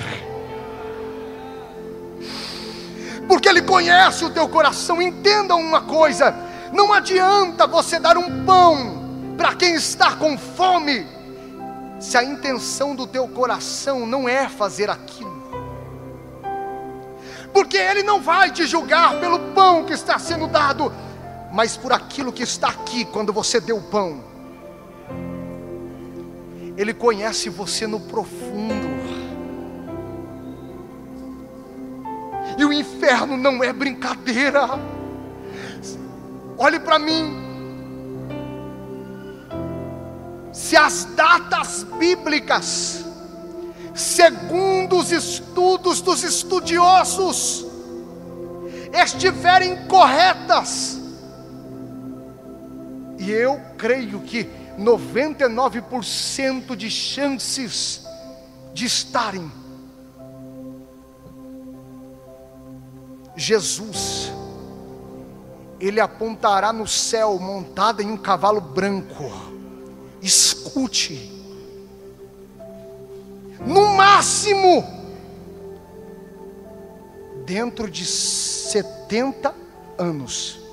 Porque 3.28 3.48
Ele 3.48 3.62
conhece 3.62 4.26
o 4.26 4.32
teu 4.32 4.50
coração. 4.50 5.00
Entenda 5.00 5.54
uma 5.56 5.82
coisa: 5.82 6.36
não 6.74 6.92
adianta 6.92 7.68
você 7.68 8.00
dar 8.00 8.18
um 8.18 8.44
pão 8.44 9.07
para 9.38 9.56
quem 9.56 9.76
está 9.76 10.16
com 10.16 10.36
fome, 10.38 11.06
se 12.00 12.18
a 12.18 12.24
intenção 12.24 12.96
do 12.96 13.06
teu 13.06 13.28
coração 13.28 14.06
não 14.06 14.28
é 14.28 14.50
fazer 14.50 14.90
aquilo. 14.90 15.38
Porque 17.54 17.78
Ele 17.78 18.04
não 18.04 18.20
vai 18.20 18.52
te 18.52 18.66
julgar 18.66 19.20
pelo 19.20 19.40
pão 19.54 19.86
que 19.86 19.94
está 19.94 20.18
sendo 20.18 20.48
dado, 20.48 20.92
mas 21.52 21.78
por 21.78 21.94
aquilo 21.94 22.34
que 22.34 22.44
está 22.44 22.70
aqui 22.70 23.06
quando 23.06 23.32
você 23.32 23.60
deu 23.60 23.78
o 23.78 23.84
pão. 23.84 24.24
Ele 26.76 26.94
conhece 26.94 27.50
você 27.50 27.88
no 27.88 28.00
profundo. 28.00 28.88
E 32.58 32.66
o 32.66 32.74
inferno 32.74 33.38
não 33.38 33.64
é 33.64 33.72
brincadeira. 33.72 34.68
Olhe 36.58 36.80
para 36.80 36.98
mim. 36.98 37.47
Se 40.52 40.76
as 40.76 41.06
datas 41.16 41.84
bíblicas, 41.98 43.06
segundo 43.94 44.98
os 44.98 45.12
estudos 45.12 46.02
dos 46.02 46.24
estudiosos, 46.24 47.66
estiverem 48.94 49.88
corretas, 49.88 51.00
e 53.20 53.32
eu 53.32 53.60
creio 53.78 54.22
que 54.22 54.50
99% 54.78 56.76
de 56.76 56.90
chances 56.90 58.06
de 58.74 58.86
estarem. 58.86 59.52
Jesus, 63.36 64.32
ele 65.80 66.00
apontará 66.00 66.72
no 66.74 66.88
céu 66.88 67.38
montado 67.40 68.02
em 68.02 68.12
um 68.12 68.18
cavalo 68.18 68.62
branco. 68.62 69.47
Escute, 70.22 71.32
no 73.66 73.96
máximo, 73.96 74.84
dentro 77.46 77.90
de 77.90 78.06
70 78.06 79.54
anos. 79.98 80.68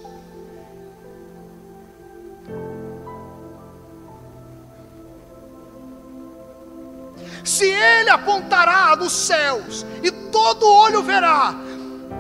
se 7.45 7.66
ele 7.66 8.09
apontará 8.09 8.95
dos 8.95 9.12
céus 9.12 9.84
e 10.03 10.11
todo 10.11 10.66
olho 10.66 11.03
verá, 11.03 11.55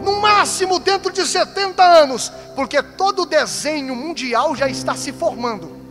no 0.02 0.20
máximo 0.20 0.78
dentro 0.78 1.10
de 1.10 1.26
70 1.26 1.82
anos, 1.82 2.30
porque 2.54 2.82
todo 2.82 3.24
desenho 3.24 3.96
mundial 3.96 4.54
já 4.54 4.68
está 4.68 4.94
se 4.94 5.12
formando, 5.12 5.83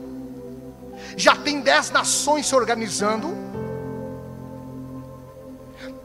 já 1.16 1.36
tem 1.36 1.62
10 1.62 1.92
nações 1.92 2.48
se 2.48 2.56
organizando, 2.56 3.36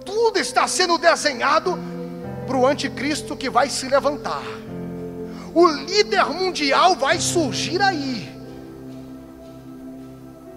tudo 0.04 0.38
está 0.38 0.66
sendo 0.66 0.98
desenhado 0.98 1.78
para 2.46 2.56
o 2.56 2.66
anticristo 2.66 3.36
que 3.36 3.50
vai 3.50 3.68
se 3.68 3.88
levantar. 3.88 4.42
O 5.54 5.66
líder 5.66 6.26
mundial 6.26 6.96
vai 6.96 7.20
surgir 7.20 7.80
aí 7.82 8.38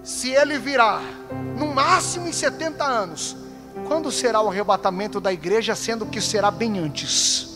se 0.03 0.29
ele 0.31 0.57
virá, 0.57 0.99
no 1.57 1.67
máximo 1.67 2.27
em 2.27 2.33
70 2.33 2.83
anos, 2.83 3.37
quando 3.87 4.11
será 4.11 4.41
o 4.41 4.49
arrebatamento 4.49 5.21
da 5.21 5.31
igreja, 5.31 5.75
sendo 5.75 6.05
que 6.05 6.19
será 6.19 6.49
bem 6.49 6.79
antes? 6.79 7.50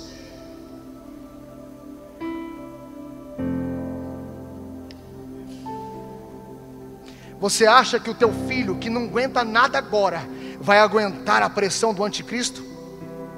Você 7.45 7.67
acha 7.67 7.99
que 7.99 8.09
o 8.09 8.13
teu 8.15 8.33
filho, 8.47 8.75
que 8.77 8.89
não 8.89 9.03
aguenta 9.03 9.43
nada 9.43 9.77
agora, 9.77 10.27
vai 10.59 10.79
aguentar 10.79 11.43
a 11.43 11.49
pressão 11.49 11.93
do 11.93 12.03
anticristo 12.03 12.65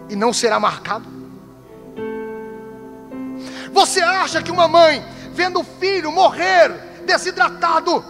e 0.07 0.15
não 0.15 0.31
será 0.31 0.57
marcado? 0.61 1.05
Você 3.73 3.99
acha 3.99 4.41
que 4.41 4.49
uma 4.49 4.65
mãe, 4.65 5.03
vendo 5.33 5.59
o 5.59 5.63
filho 5.65 6.09
morrer 6.09 6.69
desidratado, 7.05 8.01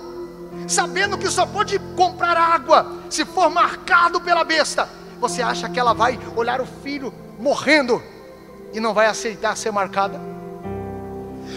sabendo 0.67 1.17
que 1.17 1.27
só 1.31 1.47
pode 1.47 1.79
comprar 1.95 2.37
água 2.37 3.01
se 3.09 3.25
for 3.25 3.49
marcado 3.49 4.21
pela 4.21 4.43
besta. 4.43 4.87
Você 5.19 5.41
acha 5.41 5.67
que 5.67 5.79
ela 5.79 5.95
vai 5.95 6.19
olhar 6.35 6.61
o 6.61 6.67
filho 6.67 7.11
morrendo 7.39 8.03
e 8.71 8.79
não 8.79 8.93
vai 8.93 9.07
aceitar 9.07 9.57
ser 9.57 9.71
marcada? 9.71 10.21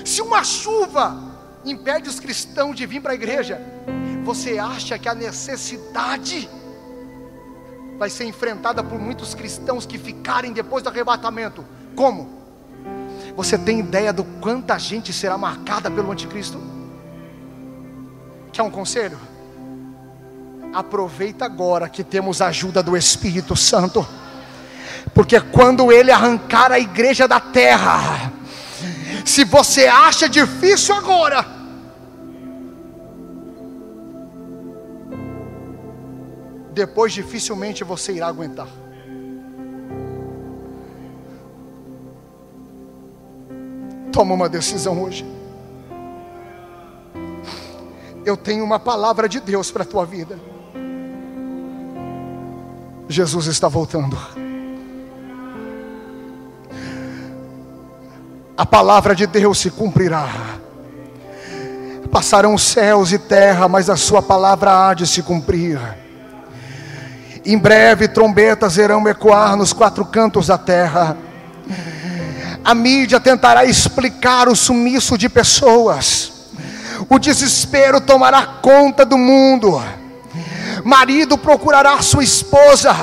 Se 0.02 0.22
uma 0.22 0.42
chuva 0.42 1.14
impede 1.62 2.08
os 2.08 2.18
cristãos 2.18 2.74
de 2.74 2.86
vir 2.86 3.02
para 3.02 3.12
a 3.12 3.14
igreja, 3.14 3.69
você 4.30 4.58
acha 4.58 4.96
que 4.96 5.08
a 5.08 5.14
necessidade 5.14 6.48
vai 7.98 8.08
ser 8.08 8.26
enfrentada 8.26 8.80
por 8.80 8.96
muitos 8.96 9.34
cristãos 9.34 9.84
que 9.84 9.98
ficarem 9.98 10.52
depois 10.52 10.84
do 10.84 10.88
arrebatamento? 10.88 11.64
Como? 11.96 12.30
Você 13.34 13.58
tem 13.58 13.80
ideia 13.80 14.12
do 14.12 14.22
quanta 14.22 14.78
gente 14.78 15.12
será 15.12 15.36
marcada 15.36 15.90
pelo 15.90 16.12
anticristo? 16.12 16.62
Quer 18.52 18.62
um 18.62 18.70
conselho? 18.70 19.18
Aproveita 20.72 21.44
agora 21.44 21.88
que 21.88 22.04
temos 22.04 22.40
a 22.40 22.46
ajuda 22.46 22.84
do 22.84 22.96
Espírito 22.96 23.56
Santo, 23.56 24.06
porque 25.12 25.40
quando 25.40 25.90
Ele 25.90 26.12
arrancar 26.12 26.70
a 26.70 26.78
igreja 26.78 27.26
da 27.26 27.40
terra, 27.40 28.32
se 29.24 29.42
você 29.42 29.88
acha 29.88 30.28
difícil 30.28 30.94
agora, 30.94 31.59
depois 36.72 37.12
dificilmente 37.12 37.84
você 37.84 38.12
irá 38.12 38.26
aguentar. 38.26 38.68
Toma 44.12 44.34
uma 44.34 44.48
decisão 44.48 45.02
hoje 45.02 45.24
eu 48.24 48.36
tenho 48.36 48.64
uma 48.64 48.78
palavra 48.78 49.28
de 49.28 49.40
Deus 49.40 49.70
para 49.70 49.82
a 49.82 49.86
tua 49.86 50.04
vida. 50.04 50.38
Jesus 53.08 53.46
está 53.46 53.68
voltando. 53.68 54.16
A 58.56 58.66
palavra 58.66 59.14
de 59.14 59.26
Deus 59.26 59.58
se 59.58 59.70
cumprirá. 59.70 60.28
Passarão 62.12 62.58
céus 62.58 63.12
e 63.12 63.18
terra, 63.18 63.68
mas 63.68 63.88
a 63.88 63.96
sua 63.96 64.20
palavra 64.20 64.88
há 64.88 64.94
de 64.94 65.06
se 65.06 65.22
cumprir. 65.22 65.80
Em 67.44 67.56
breve 67.56 68.08
trombetas 68.08 68.76
irão 68.76 69.08
ecoar 69.08 69.56
nos 69.56 69.72
quatro 69.72 70.04
cantos 70.04 70.48
da 70.48 70.58
terra. 70.58 71.16
A 72.64 72.74
mídia 72.74 73.18
tentará 73.18 73.64
explicar 73.64 74.48
o 74.48 74.56
sumiço 74.56 75.16
de 75.16 75.28
pessoas. 75.28 76.32
O 77.08 77.18
desespero 77.18 78.00
tomará 78.00 78.58
conta 78.60 79.04
do 79.04 79.16
mundo. 79.16 79.82
Marido 80.84 81.36
procurará 81.36 82.00
sua 82.00 82.24
esposa, 82.24 82.94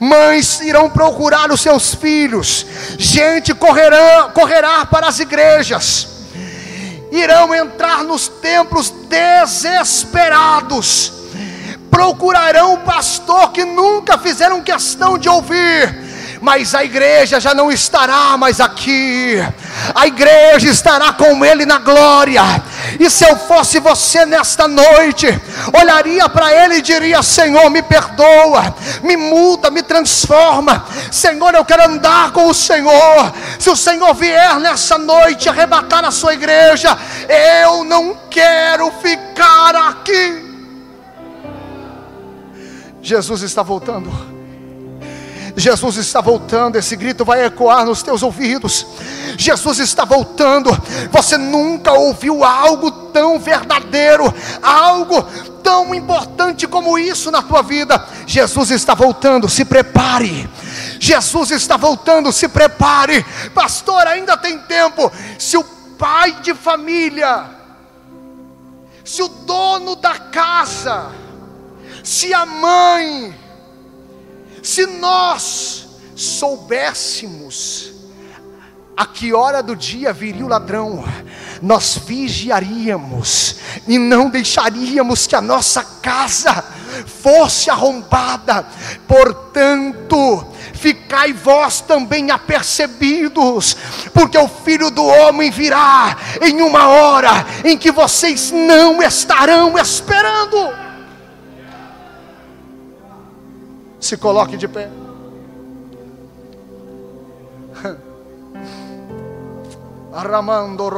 mães 0.00 0.60
irão 0.60 0.90
procurar 0.90 1.52
os 1.52 1.60
seus 1.60 1.94
filhos, 1.94 2.66
gente 2.98 3.54
correrá, 3.54 4.30
correrá 4.34 4.84
para 4.86 5.06
as 5.06 5.20
igrejas, 5.20 6.08
irão 7.12 7.54
entrar 7.54 8.02
nos 8.02 8.26
templos 8.26 8.92
desesperados, 9.08 11.12
procurarão 11.94 12.74
o 12.74 12.78
pastor 12.78 13.52
que 13.52 13.64
nunca 13.64 14.18
fizeram 14.18 14.60
questão 14.60 15.16
de 15.16 15.28
ouvir, 15.28 16.02
mas 16.40 16.74
a 16.74 16.82
igreja 16.82 17.38
já 17.38 17.54
não 17.54 17.70
estará 17.70 18.36
mais 18.36 18.60
aqui, 18.60 19.36
a 19.94 20.04
igreja 20.04 20.68
estará 20.68 21.12
com 21.12 21.44
Ele 21.44 21.64
na 21.64 21.78
glória. 21.78 22.42
E 22.98 23.08
se 23.08 23.24
eu 23.24 23.36
fosse 23.36 23.78
você 23.78 24.26
nesta 24.26 24.66
noite, 24.66 25.26
olharia 25.72 26.28
para 26.28 26.52
Ele 26.52 26.78
e 26.78 26.82
diria: 26.82 27.22
Senhor, 27.22 27.70
me 27.70 27.80
perdoa, 27.80 28.74
me 29.04 29.16
muda, 29.16 29.70
me 29.70 29.82
transforma. 29.82 30.84
Senhor, 31.12 31.54
eu 31.54 31.64
quero 31.64 31.88
andar 31.88 32.32
com 32.32 32.48
o 32.48 32.54
Senhor. 32.54 33.32
Se 33.56 33.70
o 33.70 33.76
Senhor 33.76 34.12
vier 34.14 34.58
nessa 34.58 34.98
noite 34.98 35.48
arrebatar 35.48 36.04
a 36.04 36.10
sua 36.10 36.34
igreja, 36.34 36.98
eu 37.62 37.84
não 37.84 38.16
quero 38.28 38.90
ficar 39.00 39.76
aqui. 39.76 40.53
Jesus 43.04 43.42
está 43.42 43.62
voltando. 43.62 44.10
Jesus 45.54 45.98
está 45.98 46.22
voltando, 46.22 46.76
esse 46.76 46.96
grito 46.96 47.22
vai 47.22 47.44
ecoar 47.44 47.84
nos 47.84 48.02
teus 48.02 48.22
ouvidos. 48.22 48.86
Jesus 49.36 49.78
está 49.78 50.06
voltando. 50.06 50.70
Você 51.12 51.36
nunca 51.36 51.92
ouviu 51.92 52.42
algo 52.42 52.90
tão 52.90 53.38
verdadeiro, 53.38 54.32
algo 54.62 55.22
tão 55.62 55.94
importante 55.94 56.66
como 56.66 56.98
isso 56.98 57.30
na 57.30 57.42
tua 57.42 57.62
vida. 57.62 58.02
Jesus 58.26 58.70
está 58.70 58.94
voltando, 58.94 59.50
se 59.50 59.66
prepare. 59.66 60.48
Jesus 60.98 61.50
está 61.50 61.76
voltando, 61.76 62.32
se 62.32 62.48
prepare. 62.48 63.24
Pastor, 63.54 64.06
ainda 64.06 64.34
tem 64.36 64.58
tempo. 64.60 65.12
Se 65.38 65.58
o 65.58 65.62
pai 65.98 66.40
de 66.40 66.54
família, 66.54 67.44
se 69.04 69.22
o 69.22 69.28
dono 69.28 69.94
da 69.94 70.18
casa, 70.18 71.23
se 72.04 72.34
a 72.34 72.44
mãe, 72.44 73.34
se 74.62 74.84
nós 74.86 75.88
soubéssemos 76.14 77.92
a 78.94 79.06
que 79.06 79.32
hora 79.32 79.62
do 79.62 79.74
dia 79.74 80.12
viria 80.12 80.44
o 80.44 80.48
ladrão, 80.48 81.02
nós 81.62 81.98
vigiaríamos 82.06 83.56
e 83.88 83.98
não 83.98 84.28
deixaríamos 84.28 85.26
que 85.26 85.34
a 85.34 85.40
nossa 85.40 85.82
casa 85.82 86.62
fosse 87.22 87.70
arrombada. 87.70 88.66
Portanto, 89.08 90.46
ficai 90.74 91.32
vós 91.32 91.80
também 91.80 92.30
apercebidos, 92.30 93.76
porque 94.12 94.36
o 94.36 94.46
filho 94.46 94.90
do 94.90 95.04
homem 95.04 95.50
virá 95.50 96.16
em 96.42 96.60
uma 96.60 96.86
hora 96.86 97.46
em 97.64 97.78
que 97.78 97.90
vocês 97.90 98.50
não 98.52 99.02
estarão 99.02 99.78
esperando. 99.78 100.83
Se 104.04 104.16
coloque 104.18 104.58
de 104.58 104.68
pé. 104.68 104.90
Aramando. 110.12 110.90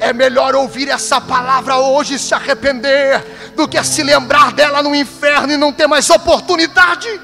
É 0.00 0.12
melhor 0.12 0.56
ouvir 0.56 0.88
essa 0.88 1.20
palavra 1.20 1.76
hoje 1.76 2.14
e 2.14 2.18
se 2.18 2.34
arrepender 2.34 3.52
do 3.54 3.68
que 3.68 3.80
se 3.84 4.02
lembrar 4.02 4.52
dela 4.52 4.82
no 4.82 4.92
inferno 4.92 5.52
e 5.52 5.56
não 5.56 5.72
ter 5.72 5.86
mais 5.86 6.10
oportunidade. 6.10 7.08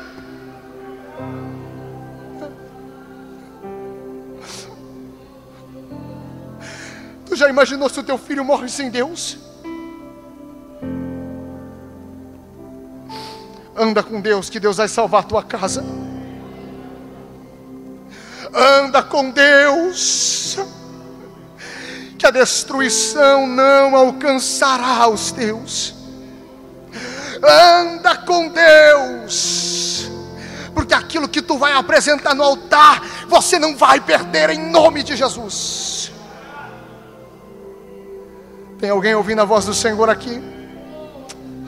Tu 7.26 7.34
já 7.34 7.48
imaginou 7.48 7.88
se 7.88 7.98
o 7.98 8.04
teu 8.04 8.16
filho 8.16 8.44
morre 8.44 8.68
sem 8.68 8.90
Deus? 8.90 9.53
Anda 13.76 14.02
com 14.02 14.20
Deus, 14.20 14.48
que 14.48 14.60
Deus 14.60 14.76
vai 14.76 14.88
salvar 14.88 15.20
a 15.22 15.24
tua 15.24 15.42
casa. 15.42 15.84
Anda 18.54 19.02
com 19.02 19.30
Deus, 19.30 20.56
que 22.16 22.24
a 22.24 22.30
destruição 22.30 23.48
não 23.48 23.96
alcançará 23.96 25.08
os 25.08 25.32
teus. 25.32 25.92
Anda 27.42 28.16
com 28.18 28.48
Deus, 28.48 30.08
porque 30.72 30.94
aquilo 30.94 31.28
que 31.28 31.42
tu 31.42 31.58
vai 31.58 31.72
apresentar 31.72 32.32
no 32.32 32.44
altar, 32.44 33.02
você 33.28 33.58
não 33.58 33.76
vai 33.76 34.00
perder 34.00 34.50
em 34.50 34.70
nome 34.70 35.02
de 35.02 35.16
Jesus. 35.16 36.12
Tem 38.78 38.90
alguém 38.90 39.14
ouvindo 39.14 39.40
a 39.40 39.44
voz 39.44 39.64
do 39.64 39.74
Senhor 39.74 40.08
aqui? 40.08 40.40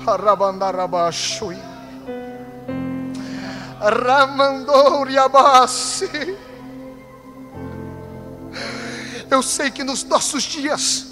Arabandarabashui. 0.06 1.75
Ramandouriabassi. 3.90 6.36
Eu 9.30 9.42
sei 9.42 9.70
que 9.70 9.84
nos 9.84 10.04
nossos 10.04 10.44
dias 10.44 11.06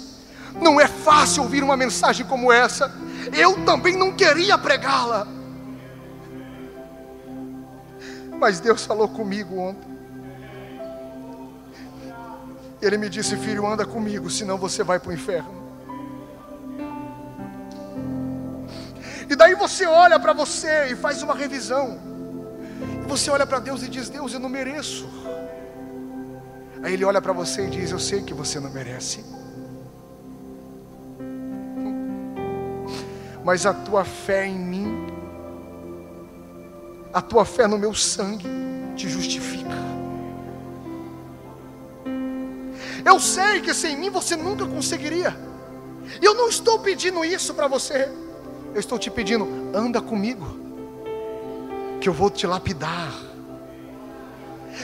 não 0.61 0.79
é 0.79 0.87
fácil 0.87 1.43
ouvir 1.43 1.63
uma 1.63 1.75
mensagem 1.75 2.25
como 2.25 2.51
essa. 2.51 2.91
Eu 3.33 3.65
também 3.65 3.97
não 3.97 4.13
queria 4.13 4.57
pregá-la. 4.57 5.27
Mas 8.39 8.59
Deus 8.59 8.85
falou 8.85 9.07
comigo 9.07 9.57
ontem. 9.57 9.95
Ele 12.81 12.97
me 12.97 13.09
disse: 13.09 13.35
Filho, 13.37 13.65
anda 13.65 13.85
comigo, 13.85 14.29
senão 14.29 14.57
você 14.57 14.83
vai 14.83 14.99
para 14.99 15.09
o 15.09 15.13
inferno. 15.13 15.65
E 19.29 19.35
daí 19.35 19.55
você 19.55 19.85
olha 19.85 20.19
para 20.19 20.33
você 20.33 20.91
e 20.91 20.95
faz 20.95 21.23
uma 21.23 21.33
revisão. 21.33 22.14
Você 23.07 23.29
olha 23.29 23.45
para 23.45 23.59
Deus 23.59 23.83
e 23.83 23.87
diz: 23.87 24.09
Deus, 24.09 24.33
eu 24.33 24.39
não 24.39 24.49
mereço. 24.49 25.07
Aí 26.83 26.93
ele 26.93 27.05
olha 27.05 27.21
para 27.21 27.33
você 27.33 27.67
e 27.67 27.69
diz: 27.69 27.91
Eu 27.91 27.99
sei 27.99 28.21
que 28.21 28.33
você 28.33 28.59
não 28.59 28.69
merece. 28.69 29.23
Mas 33.43 33.65
a 33.65 33.73
tua 33.73 34.03
fé 34.03 34.47
em 34.47 34.57
mim, 34.57 35.07
a 37.13 37.21
tua 37.21 37.45
fé 37.45 37.67
no 37.67 37.77
meu 37.77 37.93
sangue, 37.93 38.47
te 38.95 39.07
justifica. 39.07 39.75
Eu 43.05 43.19
sei 43.19 43.61
que 43.61 43.71
sem 43.71 43.95
mim 43.95 44.09
você 44.09 44.35
nunca 44.35 44.65
conseguiria. 44.65 45.37
E 46.19 46.25
eu 46.25 46.33
não 46.33 46.49
estou 46.49 46.79
pedindo 46.79 47.23
isso 47.23 47.53
para 47.53 47.67
você. 47.67 48.09
Eu 48.73 48.79
estou 48.79 48.97
te 48.97 49.11
pedindo, 49.11 49.47
anda 49.73 50.01
comigo, 50.01 50.64
que 52.05 52.09
eu 52.09 52.13
vou 52.13 52.29
te 52.29 52.45
lapidar. 52.45 53.11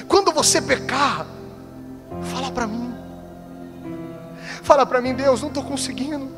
Quando 0.08 0.32
você 0.32 0.60
pecar, 0.60 1.28
Fala 2.24 2.52
para 2.52 2.66
mim. 2.68 2.94
Fala 4.64 4.86
para 4.88 5.00
mim, 5.00 5.14
Deus, 5.14 5.40
não 5.40 5.50
estou 5.50 5.64
conseguindo. 5.64 6.30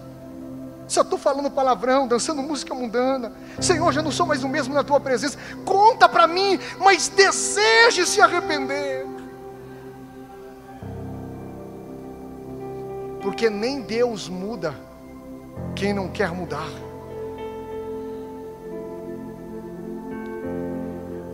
Só 0.87 1.01
estou 1.01 1.17
falando 1.17 1.49
palavrão, 1.49 2.05
dançando 2.05 2.43
música 2.43 2.75
mundana. 2.75 3.31
Senhor, 3.61 3.93
já 3.93 4.01
não 4.01 4.11
sou 4.11 4.25
mais 4.25 4.43
o 4.43 4.49
mesmo 4.49 4.73
na 4.73 4.83
tua 4.83 4.99
presença. 4.99 5.37
Conta 5.63 6.09
para 6.09 6.27
mim, 6.27 6.59
mas 6.79 7.07
deseje 7.07 8.05
se 8.05 8.19
arrepender. 8.19 9.07
Porque 13.21 13.49
nem 13.49 13.81
Deus 13.81 14.27
muda 14.27 14.75
quem 15.75 15.93
não 15.93 16.09
quer 16.09 16.31
mudar. 16.31 16.69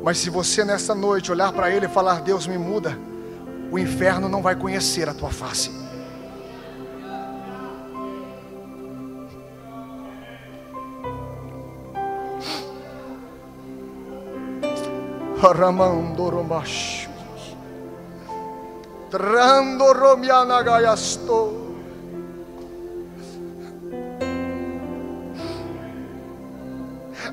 Mas 0.03 0.17
se 0.17 0.29
você 0.29 0.63
nessa 0.63 0.95
noite 0.95 1.31
olhar 1.31 1.51
para 1.51 1.69
Ele 1.69 1.85
e 1.85 1.89
falar: 1.89 2.21
Deus 2.21 2.47
me 2.47 2.57
muda, 2.57 2.97
o 3.71 3.77
inferno 3.77 4.29
não 4.29 4.41
vai 4.41 4.55
conhecer 4.55 5.07
a 5.09 5.13
tua 5.13 5.29
face. 5.29 5.71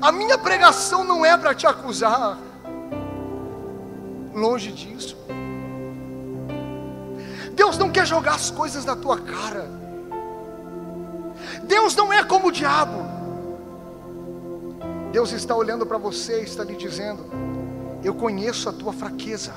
A 0.01 0.11
minha 0.11 0.37
pregação 0.37 1.03
não 1.03 1.25
é 1.25 1.35
para 1.35 1.53
te 1.53 1.67
acusar. 1.67 2.46
Longe 4.37 4.71
disso. 4.71 5.17
Deus 7.55 7.75
não 7.75 7.91
quer 7.91 8.05
jogar 8.05 8.35
as 8.35 8.51
coisas 8.51 8.85
na 8.85 8.95
tua 8.95 9.19
cara. 9.19 9.67
Deus 11.63 11.95
não 11.95 12.13
é 12.13 12.23
como 12.23 12.49
o 12.49 12.51
diabo. 12.51 13.03
Deus 15.11 15.31
está 15.31 15.55
olhando 15.55 15.87
para 15.87 15.97
você 15.97 16.41
e 16.41 16.43
está 16.43 16.63
lhe 16.63 16.75
dizendo: 16.75 17.25
Eu 18.03 18.13
conheço 18.13 18.69
a 18.69 18.73
tua 18.73 18.93
fraqueza. 18.93 19.53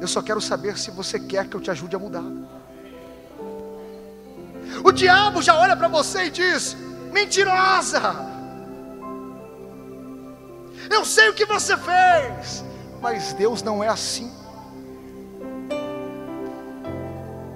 Eu 0.00 0.08
só 0.08 0.20
quero 0.20 0.40
saber 0.40 0.76
se 0.76 0.90
você 0.90 1.20
quer 1.20 1.46
que 1.46 1.54
eu 1.54 1.60
te 1.60 1.70
ajude 1.70 1.94
a 1.94 1.98
mudar. 2.00 2.24
O 4.82 4.90
diabo 4.90 5.40
já 5.40 5.56
olha 5.56 5.76
para 5.76 5.86
você 5.86 6.24
e 6.24 6.30
diz: 6.30 6.76
Mentirosa. 7.12 8.02
Eu 10.90 11.04
sei 11.04 11.28
o 11.28 11.34
que 11.34 11.44
você 11.44 11.76
fez, 11.76 12.64
mas 13.00 13.32
Deus 13.32 13.62
não 13.62 13.82
é 13.82 13.88
assim. 13.88 14.30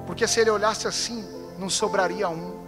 Porque 0.06 0.26
se 0.26 0.40
ele 0.40 0.50
olhasse 0.50 0.86
assim, 0.86 1.24
não 1.58 1.68
sobraria 1.70 2.28
um. 2.28 2.60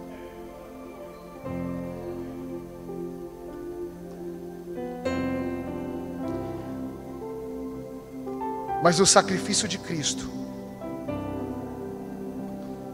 Mas 8.83 8.99
o 8.99 9.05
sacrifício 9.05 9.67
de 9.67 9.79
Cristo 9.79 10.29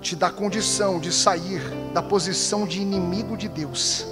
te 0.02 0.16
dá 0.16 0.30
condição 0.30 1.00
de 1.00 1.12
sair 1.12 1.62
da 1.94 2.02
posição 2.02 2.66
de 2.66 2.82
inimigo 2.82 3.36
de 3.36 3.48
Deus 3.48 4.06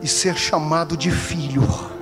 e 0.00 0.08
ser 0.08 0.36
chamado 0.36 0.96
de 0.96 1.10
filho. 1.10 1.95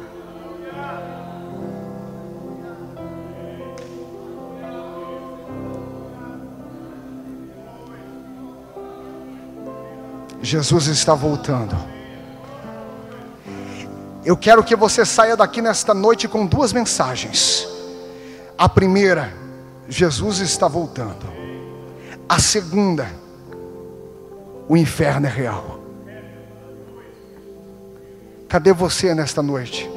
Jesus 10.45 10.89
está 10.89 11.15
voltando. 11.15 11.75
Eu 14.25 14.37
quero 14.37 14.63
que 14.63 14.77
você 14.77 15.05
saia 15.05 15.37
daqui 15.37 15.63
nesta 15.63 15.95
noite 15.95 16.29
com 16.29 16.45
duas 16.45 16.71
mensagens. 16.71 17.67
A 18.57 18.69
primeira, 18.69 19.33
Jesus 19.89 20.41
está 20.41 20.69
voltando. 20.69 21.27
A 22.29 22.39
segunda, 22.39 23.09
o 24.69 24.77
inferno 24.77 25.27
é 25.27 25.31
real. 25.31 25.81
Cadê 28.47 28.73
você 28.73 29.15
nesta 29.15 29.43
noite? 29.43 29.91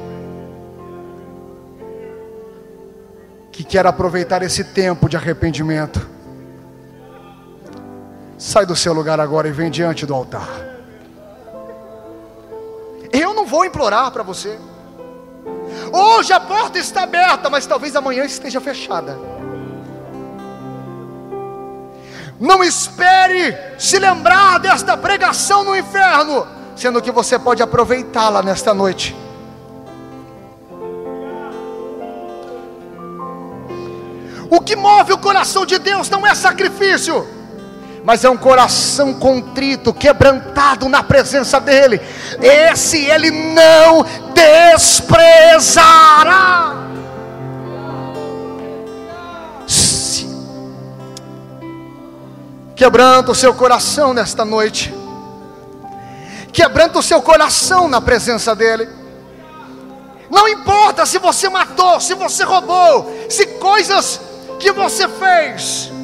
Que 3.52 3.62
quer 3.62 3.86
aproveitar 3.86 4.42
esse 4.42 4.64
tempo 4.64 5.10
de 5.10 5.16
arrependimento 5.16 6.07
Sai 8.38 8.64
do 8.64 8.76
seu 8.76 8.92
lugar 8.92 9.18
agora 9.18 9.48
e 9.48 9.52
vem 9.52 9.68
diante 9.68 10.06
do 10.06 10.14
altar. 10.14 10.48
Eu 13.12 13.34
não 13.34 13.44
vou 13.44 13.64
implorar 13.64 14.12
para 14.12 14.22
você. 14.22 14.56
Hoje 15.92 16.32
a 16.32 16.38
porta 16.38 16.78
está 16.78 17.02
aberta, 17.02 17.50
mas 17.50 17.66
talvez 17.66 17.96
amanhã 17.96 18.24
esteja 18.24 18.60
fechada. 18.60 19.18
Não 22.38 22.62
espere 22.62 23.56
se 23.76 23.98
lembrar 23.98 24.60
desta 24.60 24.96
pregação 24.96 25.64
no 25.64 25.76
inferno, 25.76 26.46
sendo 26.76 27.02
que 27.02 27.10
você 27.10 27.36
pode 27.40 27.60
aproveitá-la 27.60 28.40
nesta 28.40 28.72
noite. 28.72 29.16
O 34.48 34.60
que 34.60 34.76
move 34.76 35.12
o 35.12 35.18
coração 35.18 35.66
de 35.66 35.76
Deus 35.78 36.08
não 36.08 36.24
é 36.24 36.36
sacrifício 36.36 37.37
mas 38.08 38.24
é 38.24 38.30
um 38.30 38.38
coração 38.38 39.12
contrito, 39.12 39.92
quebrantado 39.92 40.88
na 40.88 41.02
presença 41.02 41.60
dEle. 41.60 42.00
Esse 42.40 43.04
Ele 43.04 43.30
não 43.30 44.02
desprezará. 44.32 45.26
Quebranta 52.74 53.32
o 53.32 53.34
seu 53.34 53.52
coração 53.52 54.14
nesta 54.14 54.42
noite. 54.42 54.94
Quebranta 56.50 57.00
o 57.00 57.02
seu 57.02 57.20
coração 57.20 57.88
na 57.88 58.00
presença 58.00 58.56
dEle. 58.56 58.88
Não 60.30 60.48
importa 60.48 61.04
se 61.04 61.18
você 61.18 61.50
matou, 61.50 62.00
se 62.00 62.14
você 62.14 62.42
roubou, 62.42 63.26
se 63.28 63.44
coisas 63.58 64.18
que 64.58 64.72
você 64.72 65.06
fez 65.06 65.97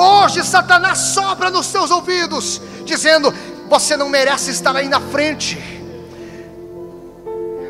Hoje 0.00 0.44
Satanás 0.44 0.96
sopra 0.98 1.50
nos 1.50 1.66
seus 1.66 1.90
ouvidos, 1.90 2.62
dizendo: 2.84 3.34
Você 3.68 3.96
não 3.96 4.08
merece 4.08 4.52
estar 4.52 4.76
aí 4.76 4.88
na 4.88 5.00
frente. 5.00 5.58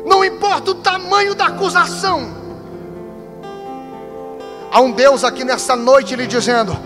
Não 0.05 0.23
importa 0.23 0.69
o 0.69 0.75
tamanho 0.75 1.33
da 1.33 1.47
acusação. 1.47 2.37
Há 4.71 4.79
um 4.79 4.91
Deus 4.91 5.23
aqui 5.23 5.43
nessa 5.43 5.75
noite 5.75 6.15
lhe 6.15 6.27
dizendo: 6.27 6.77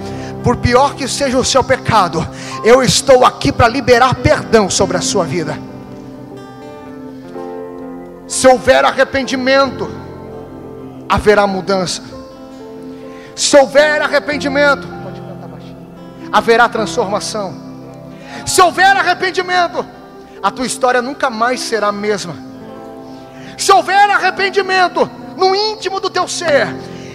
Por 0.45 0.55
pior 0.55 0.95
que 0.95 1.09
seja 1.09 1.37
o 1.37 1.43
seu 1.43 1.61
pecado, 1.61 2.25
eu 2.63 2.81
estou 2.81 3.25
aqui 3.25 3.51
para 3.51 3.67
liberar 3.67 4.15
perdão 4.15 4.69
sobre 4.69 4.95
a 4.95 5.01
sua 5.01 5.25
vida. 5.25 5.59
Se 8.25 8.47
houver 8.47 8.85
arrependimento, 8.85 9.91
haverá 11.09 11.45
mudança. 11.45 12.01
Se 13.35 13.57
houver 13.57 14.01
arrependimento, 14.01 14.92
haverá 16.33 16.67
transformação. 16.67 17.53
Se 18.43 18.59
houver 18.59 18.97
arrependimento, 18.97 19.85
a 20.41 20.49
tua 20.49 20.65
história 20.65 20.99
nunca 20.99 21.29
mais 21.29 21.61
será 21.61 21.89
a 21.89 21.91
mesma. 21.91 22.35
Se 23.55 23.71
houver 23.71 24.09
arrependimento 24.09 25.09
no 25.37 25.55
íntimo 25.55 25.99
do 25.99 26.09
teu 26.09 26.27
ser, 26.27 26.67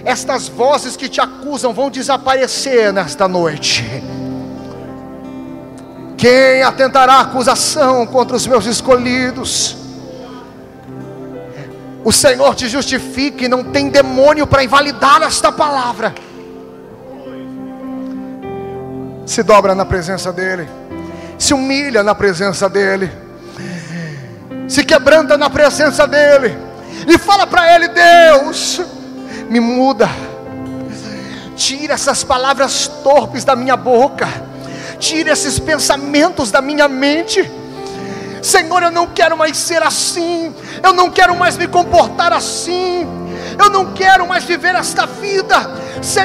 estas 0.04 0.46
vozes 0.48 0.96
que 0.96 1.08
te 1.08 1.20
acusam 1.20 1.74
vão 1.74 1.90
desaparecer 1.90 2.92
nesta 2.92 3.26
noite. 3.26 3.84
Quem 6.16 6.62
atentará 6.62 7.20
acusação 7.20 8.06
contra 8.06 8.36
os 8.36 8.46
meus 8.46 8.66
escolhidos? 8.66 9.76
O 12.04 12.12
Senhor 12.12 12.54
te 12.54 12.68
justifique, 12.68 13.48
não 13.48 13.64
tem 13.64 13.88
demônio 13.88 14.46
para 14.46 14.62
invalidar 14.62 15.22
esta 15.22 15.50
palavra 15.50 16.14
se 19.28 19.42
dobra 19.42 19.74
na 19.74 19.84
presença 19.84 20.32
dEle, 20.32 20.66
se 21.38 21.52
humilha 21.52 22.02
na 22.02 22.14
presença 22.14 22.66
dEle, 22.66 23.12
se 24.66 24.82
quebranta 24.82 25.36
na 25.36 25.50
presença 25.50 26.06
dEle, 26.06 26.56
e 27.06 27.18
fala 27.18 27.46
para 27.46 27.74
Ele: 27.74 27.88
Deus, 27.88 28.80
me 29.50 29.60
muda, 29.60 30.08
tira 31.54 31.92
essas 31.92 32.24
palavras 32.24 32.88
torpes 33.04 33.44
da 33.44 33.54
minha 33.54 33.76
boca, 33.76 34.26
tira 34.98 35.30
esses 35.30 35.58
pensamentos 35.58 36.50
da 36.50 36.62
minha 36.62 36.88
mente. 36.88 37.52
Senhor, 38.42 38.82
eu 38.82 38.90
não 38.90 39.08
quero 39.08 39.36
mais 39.36 39.58
ser 39.58 39.82
assim, 39.82 40.54
eu 40.82 40.94
não 40.94 41.10
quero 41.10 41.36
mais 41.36 41.54
me 41.58 41.68
comportar 41.68 42.32
assim, 42.32 43.06
eu 43.62 43.68
não 43.68 43.92
quero 43.92 44.26
mais 44.26 44.44
viver 44.44 44.74
esta 44.74 45.04
vida. 45.04 45.70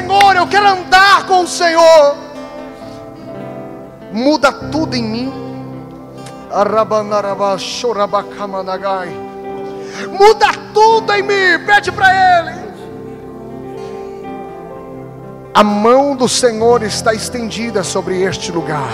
Muda 0.07 0.37
eu 0.39 0.47
quero 0.47 0.67
andar 0.69 1.25
com 1.25 1.41
o 1.41 1.47
Senhor 1.47 2.32
muda 4.13 4.51
tudo 4.51 4.95
em 4.95 5.03
mim. 5.03 5.33
Muda 10.11 10.47
tudo 10.73 11.11
em 11.13 11.23
mim, 11.23 11.65
pede 11.65 11.91
para 11.91 12.39
Ele. 12.39 12.63
A 15.53 15.63
mão 15.63 16.15
do 16.15 16.27
Senhor 16.27 16.81
está 16.83 17.13
estendida 17.13 17.83
sobre 17.83 18.21
este 18.23 18.51
lugar. 18.51 18.89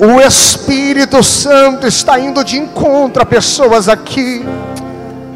O 0.00 0.20
Espírito 0.20 1.22
Santo 1.24 1.86
está 1.86 2.18
indo 2.20 2.44
de 2.44 2.56
encontro 2.56 3.22
a 3.22 3.26
pessoas 3.26 3.88
aqui. 3.88 4.44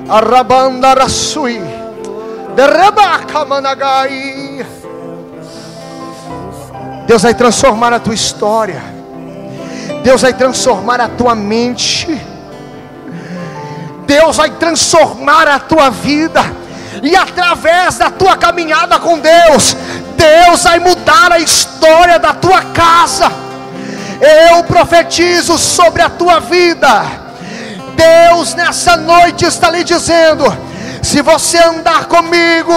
Arabandarasui. 0.08 1.60
Derrebacamanagai. 2.54 4.41
Deus 7.12 7.24
vai 7.24 7.34
transformar 7.34 7.92
a 7.92 8.00
tua 8.00 8.14
história. 8.14 8.82
Deus 10.02 10.22
vai 10.22 10.32
transformar 10.32 10.98
a 10.98 11.08
tua 11.08 11.34
mente. 11.34 12.08
Deus 14.06 14.38
vai 14.38 14.48
transformar 14.52 15.46
a 15.46 15.58
tua 15.58 15.90
vida. 15.90 16.40
E 17.02 17.14
através 17.14 17.98
da 17.98 18.08
tua 18.08 18.34
caminhada 18.38 18.98
com 18.98 19.18
Deus, 19.18 19.76
Deus 20.16 20.64
vai 20.64 20.78
mudar 20.78 21.32
a 21.32 21.38
história 21.38 22.18
da 22.18 22.32
tua 22.32 22.62
casa. 22.62 23.30
Eu 24.48 24.64
profetizo 24.64 25.58
sobre 25.58 26.00
a 26.00 26.08
tua 26.08 26.40
vida. 26.40 27.04
Deus 27.94 28.54
nessa 28.54 28.96
noite 28.96 29.44
está 29.44 29.68
lhe 29.68 29.84
dizendo: 29.84 30.44
Se 31.02 31.20
você 31.20 31.58
andar 31.58 32.06
comigo, 32.06 32.72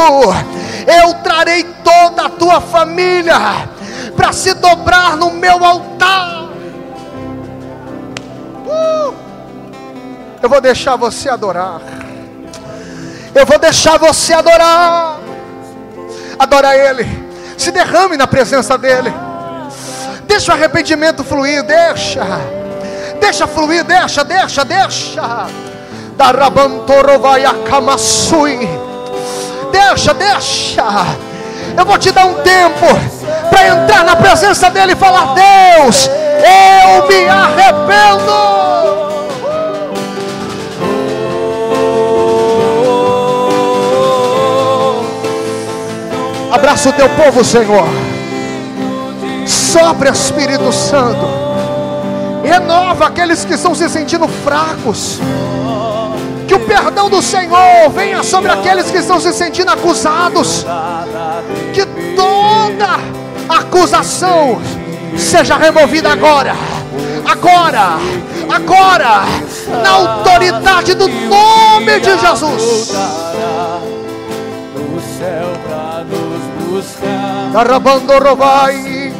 eu 0.86 1.14
trarei 1.24 1.64
toda 1.86 2.26
a 2.26 2.30
tua 2.30 2.60
família 2.60 3.74
para 4.16 4.32
se 4.32 4.54
dobrar 4.54 5.18
no 5.18 5.32
meu 5.32 5.64
altar. 5.64 6.50
Uh! 8.66 9.14
Eu 10.42 10.50
vou 10.50 10.62
deixar 10.62 10.96
você 10.96 11.30
adorar. 11.30 11.82
Eu 13.34 13.46
vou 13.46 13.60
deixar 13.60 13.98
você 13.98 14.34
adorar. 14.34 15.20
Adora 16.40 16.76
Ele. 16.76 17.06
Se 17.58 17.72
derrame 17.72 18.18
na 18.18 18.28
presença 18.28 18.78
dEle. 18.78 19.14
Deixa 20.28 20.52
o 20.52 20.56
arrependimento 20.56 21.24
fluir. 21.24 21.64
Deixa. 21.64 22.22
Deixa 23.20 23.48
fluir. 23.48 23.84
Deixa, 23.84 24.24
deixa, 24.24 24.64
deixa. 24.64 25.48
Deixa, 29.72 30.14
deixa. 30.14 31.25
Eu 31.78 31.86
vou 31.86 31.98
te 31.98 32.12
dar 32.12 32.26
um 32.26 32.36
tempo 32.36 32.86
para 33.50 33.68
entrar 33.68 34.04
na 34.04 34.16
presença 34.16 34.70
dele 34.70 34.94
e 34.94 34.96
falar: 34.96 35.34
Deus, 35.34 36.10
eu 36.10 37.08
me 37.08 37.28
arrependo. 37.28 38.56
Abraça 46.52 46.90
o 46.90 46.94
teu 46.94 47.10
povo, 47.10 47.44
Senhor. 47.44 47.86
Sopra, 49.46 50.10
Espírito 50.10 50.72
Santo. 50.72 51.28
Renova 52.44 53.08
aqueles 53.08 53.44
que 53.44 53.56
estão 53.56 53.76
se 53.76 53.90
sentindo 53.90 54.28
fracos. 54.28 55.20
Perdão 56.76 57.10
do 57.10 57.22
Senhor 57.22 57.90
venha 57.94 58.22
sobre 58.22 58.52
aqueles 58.52 58.92
que 58.92 58.98
estão 58.98 59.18
se 59.18 59.32
sentindo 59.32 59.72
acusados. 59.72 60.66
Que 61.74 61.86
toda 62.18 63.00
acusação 63.48 64.62
seja 65.18 65.56
removida 65.56 66.12
agora. 66.12 66.54
Agora, 67.26 67.92
agora, 68.54 69.22
na 69.82 69.90
autoridade 69.90 70.96
do 70.96 71.08
nome 71.08 71.98
de 72.02 72.20
Jesus. 72.20 72.92
Darabando 77.54 78.20
rovai, 78.22 79.14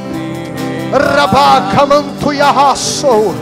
rabacamantuyahasso. 0.92 3.34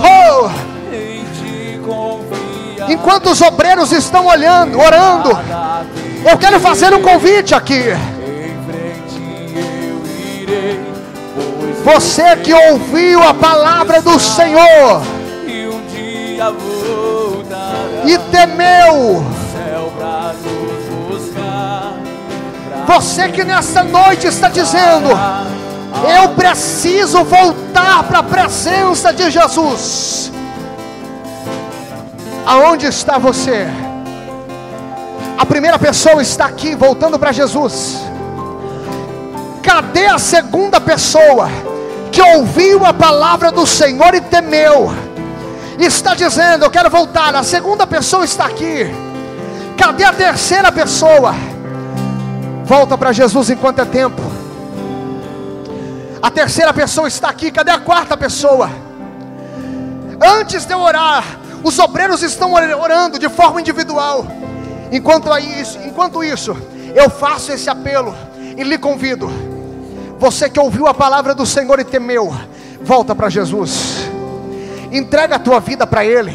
Oh! 0.00 0.67
Enquanto 2.88 3.30
os 3.30 3.40
obreiros 3.42 3.92
estão 3.92 4.26
olhando, 4.26 4.78
orando, 4.78 5.30
eu 6.24 6.38
quero 6.38 6.58
fazer 6.58 6.94
um 6.94 7.02
convite 7.02 7.54
aqui. 7.54 7.84
Você 11.84 12.36
que 12.36 12.52
ouviu 12.52 13.22
a 13.22 13.34
palavra 13.34 14.00
do 14.02 14.18
Senhor 14.18 15.02
e 18.04 18.18
temeu, 18.30 19.24
você 22.86 23.28
que 23.28 23.44
nessa 23.44 23.82
noite 23.82 24.26
está 24.26 24.48
dizendo: 24.48 25.08
Eu 26.20 26.30
preciso 26.30 27.22
voltar 27.24 28.02
para 28.04 28.20
a 28.20 28.22
presença 28.22 29.12
de 29.12 29.30
Jesus. 29.30 30.32
Aonde 32.48 32.86
está 32.86 33.18
você? 33.18 33.66
A 35.36 35.44
primeira 35.44 35.78
pessoa 35.78 36.22
está 36.22 36.46
aqui, 36.46 36.74
voltando 36.74 37.18
para 37.18 37.30
Jesus. 37.30 37.98
Cadê 39.62 40.06
a 40.06 40.18
segunda 40.18 40.80
pessoa 40.80 41.50
que 42.10 42.22
ouviu 42.22 42.86
a 42.86 42.94
palavra 42.94 43.52
do 43.52 43.66
Senhor 43.66 44.14
e 44.14 44.22
temeu? 44.22 44.90
Está 45.78 46.14
dizendo: 46.14 46.64
Eu 46.64 46.70
quero 46.70 46.88
voltar. 46.88 47.34
A 47.34 47.42
segunda 47.42 47.86
pessoa 47.86 48.24
está 48.24 48.46
aqui. 48.46 48.86
Cadê 49.76 50.04
a 50.04 50.12
terceira 50.14 50.72
pessoa? 50.72 51.34
Volta 52.64 52.96
para 52.96 53.12
Jesus 53.12 53.50
enquanto 53.50 53.80
é 53.80 53.84
tempo. 53.84 54.22
A 56.22 56.30
terceira 56.30 56.72
pessoa 56.72 57.08
está 57.08 57.28
aqui. 57.28 57.50
Cadê 57.50 57.72
a 57.72 57.78
quarta 57.78 58.16
pessoa? 58.16 58.70
Antes 60.18 60.64
de 60.64 60.72
eu 60.72 60.80
orar, 60.80 61.24
os 61.62 61.78
obreiros 61.78 62.22
estão 62.22 62.52
orando 62.52 63.18
de 63.18 63.28
forma 63.28 63.60
individual. 63.60 64.26
Enquanto 64.90 65.36
isso, 65.38 65.78
enquanto 65.84 66.24
isso, 66.24 66.56
eu 66.94 67.10
faço 67.10 67.52
esse 67.52 67.68
apelo 67.68 68.14
e 68.56 68.62
lhe 68.62 68.78
convido. 68.78 69.30
Você 70.18 70.48
que 70.48 70.58
ouviu 70.58 70.86
a 70.86 70.94
palavra 70.94 71.34
do 71.34 71.46
Senhor 71.46 71.78
e 71.78 71.84
temeu, 71.84 72.34
volta 72.82 73.14
para 73.14 73.28
Jesus. 73.28 74.08
Entrega 74.90 75.36
a 75.36 75.38
tua 75.38 75.60
vida 75.60 75.86
para 75.86 76.04
Ele. 76.04 76.32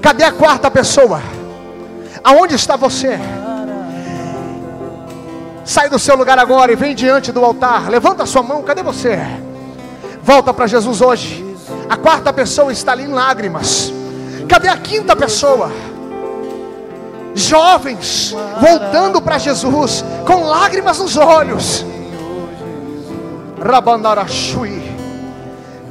Cadê 0.00 0.24
a 0.24 0.32
quarta 0.32 0.70
pessoa? 0.70 1.20
Aonde 2.24 2.54
está 2.54 2.76
você? 2.76 3.18
Sai 5.64 5.90
do 5.90 5.98
seu 5.98 6.16
lugar 6.16 6.38
agora 6.38 6.72
e 6.72 6.76
vem 6.76 6.94
diante 6.94 7.30
do 7.30 7.44
altar. 7.44 7.90
Levanta 7.90 8.22
a 8.22 8.26
sua 8.26 8.42
mão. 8.42 8.62
Cadê 8.62 8.82
você? 8.82 9.18
Volta 10.22 10.52
para 10.52 10.66
Jesus 10.66 11.00
hoje. 11.00 11.44
A 11.88 11.96
quarta 11.96 12.32
pessoa 12.32 12.72
está 12.72 12.92
ali 12.92 13.04
em 13.04 13.12
lágrimas. 13.12 13.92
Cadê 14.46 14.68
a 14.68 14.76
quinta 14.76 15.16
pessoa? 15.16 15.70
Jovens 17.34 18.34
voltando 18.60 19.20
para 19.22 19.38
Jesus 19.38 20.04
com 20.26 20.44
lágrimas 20.44 20.98
nos 20.98 21.16
olhos. 21.16 21.84
Rabandarachui. 23.60 24.82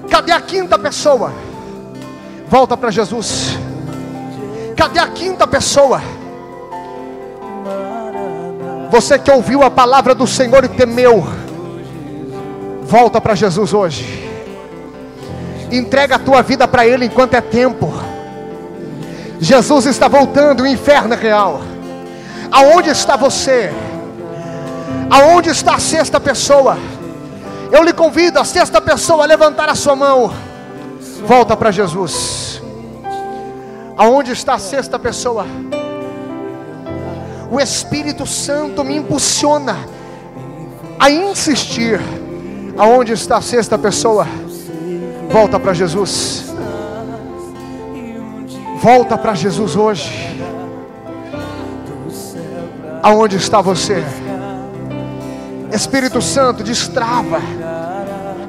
Cadê 0.09 0.31
a 0.31 0.41
quinta 0.41 0.77
pessoa? 0.77 1.31
Volta 2.47 2.77
para 2.77 2.91
Jesus. 2.91 3.57
Cadê 4.75 4.99
a 4.99 5.07
quinta 5.07 5.45
pessoa? 5.47 6.01
Você 8.89 9.19
que 9.19 9.29
ouviu 9.29 9.63
a 9.63 9.69
palavra 9.69 10.15
do 10.15 10.25
Senhor 10.25 10.63
e 10.63 10.69
temeu, 10.69 11.27
volta 12.83 13.19
para 13.19 13.35
Jesus 13.35 13.73
hoje. 13.73 14.29
Entrega 15.71 16.15
a 16.15 16.19
tua 16.19 16.41
vida 16.41 16.67
para 16.67 16.87
Ele 16.87 17.05
enquanto 17.05 17.33
é 17.33 17.41
tempo. 17.41 17.91
Jesus 19.39 19.85
está 19.85 20.07
voltando, 20.07 20.63
o 20.63 20.67
inferno 20.67 21.13
é 21.13 21.17
real. 21.17 21.61
Aonde 22.51 22.89
está 22.89 23.15
você? 23.15 23.71
Aonde 25.09 25.49
está 25.49 25.75
a 25.75 25.79
sexta 25.79 26.19
pessoa? 26.19 26.77
Eu 27.71 27.83
lhe 27.83 27.93
convido, 27.93 28.39
a 28.39 28.45
sexta 28.45 28.79
pessoa, 28.81 29.23
a 29.23 29.27
levantar 29.27 29.69
a 29.69 29.75
sua 29.75 29.95
mão. 29.95 30.33
Volta 31.25 31.55
para 31.55 31.71
Jesus. 31.71 32.61
Aonde 33.97 34.31
está 34.31 34.53
a 34.53 34.59
sexta 34.59 34.97
pessoa? 34.97 35.45
O 37.51 37.59
Espírito 37.59 38.25
Santo 38.25 38.83
me 38.83 38.95
impulsiona 38.95 39.77
a 40.99 41.09
insistir. 41.09 41.99
Aonde 42.77 43.13
está 43.13 43.37
a 43.37 43.41
sexta 43.41 43.77
pessoa? 43.77 44.27
Volta 45.29 45.59
para 45.59 45.73
Jesus. 45.73 46.46
Volta 48.81 49.17
para 49.17 49.33
Jesus 49.33 49.75
hoje. 49.75 50.37
Aonde 53.01 53.37
está 53.37 53.59
você? 53.59 54.03
Espírito 55.71 56.21
Santo, 56.21 56.63
destrava 56.63 57.41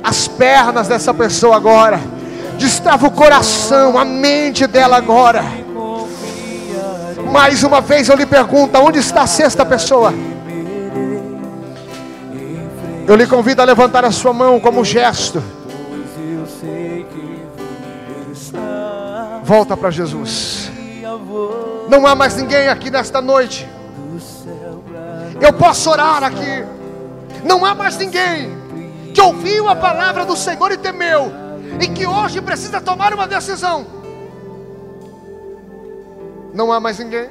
as 0.02 0.28
pernas 0.28 0.86
dessa 0.86 1.14
pessoa 1.14 1.56
agora. 1.56 1.98
Destrava 2.58 3.06
o 3.06 3.10
coração, 3.10 3.96
a 3.96 4.04
mente 4.04 4.66
dela 4.66 4.98
agora. 4.98 5.42
Mais 7.32 7.62
uma 7.62 7.80
vez 7.80 8.08
eu 8.08 8.16
lhe 8.16 8.26
pergunto: 8.26 8.78
onde 8.78 8.98
está 8.98 9.22
a 9.22 9.26
sexta 9.26 9.64
pessoa? 9.64 10.12
Eu 13.06 13.16
lhe 13.16 13.26
convido 13.26 13.62
a 13.62 13.64
levantar 13.64 14.04
a 14.04 14.12
sua 14.12 14.34
mão 14.34 14.60
como 14.60 14.84
gesto. 14.84 15.42
Volta 19.48 19.74
para 19.74 19.90
Jesus. 19.90 20.70
Não 21.88 22.06
há 22.06 22.14
mais 22.14 22.36
ninguém 22.36 22.68
aqui 22.68 22.90
nesta 22.90 23.22
noite. 23.22 23.66
Eu 25.40 25.54
posso 25.54 25.88
orar 25.88 26.22
aqui. 26.22 26.66
Não 27.42 27.64
há 27.64 27.74
mais 27.74 27.96
ninguém 27.96 28.50
que 29.14 29.18
ouviu 29.22 29.66
a 29.66 29.74
palavra 29.74 30.26
do 30.26 30.36
Senhor 30.36 30.70
e 30.70 30.76
temeu, 30.76 31.32
e 31.80 31.88
que 31.88 32.06
hoje 32.06 32.42
precisa 32.42 32.78
tomar 32.78 33.14
uma 33.14 33.26
decisão. 33.26 33.86
Não 36.52 36.70
há 36.70 36.78
mais 36.78 36.98
ninguém. 36.98 37.30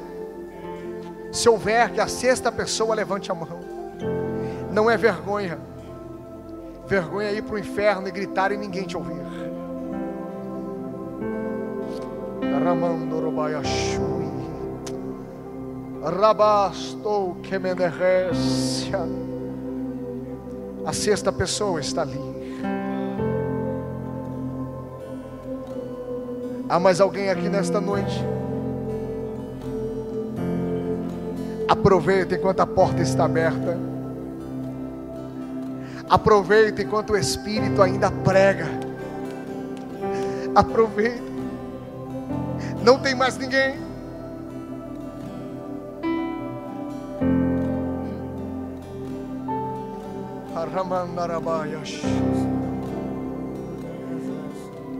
Se 1.32 1.48
houver, 1.48 1.92
que 1.92 2.02
a 2.02 2.08
sexta 2.08 2.52
pessoa 2.52 2.96
levante 2.96 3.32
a 3.32 3.36
mão. 3.36 3.60
Não 4.72 4.90
é 4.90 4.98
vergonha. 4.98 5.60
Vergonha 6.88 7.30
é 7.30 7.36
ir 7.36 7.44
para 7.44 7.54
o 7.54 7.60
inferno 7.60 8.08
e 8.08 8.12
gritar 8.12 8.52
e 8.52 8.58
ninguém 8.58 8.86
te 8.86 8.98
ouvir. 8.98 9.22
Rabastou 16.02 17.36
que 17.44 17.60
menerecia. 17.60 19.00
A 20.86 20.94
sexta 20.94 21.32
pessoa 21.32 21.80
está 21.80 22.04
ali. 22.04 22.38
Há 26.70 26.80
mais 26.80 27.02
alguém 27.02 27.30
aqui 27.30 27.50
nesta 27.50 27.80
noite? 27.82 28.24
Aproveita 31.68 32.36
enquanto 32.36 32.62
a 32.62 32.66
porta 32.66 33.02
está 33.02 33.26
aberta. 33.26 33.78
Aproveita 36.10 36.82
enquanto 36.82 37.12
o 37.12 37.18
Espírito 37.18 37.82
ainda 37.82 38.10
prega. 38.10 38.68
Aproveita. 40.56 41.27
Não 42.84 43.00
tem 43.00 43.16
mais 43.16 43.38
ninguém. 43.38 43.76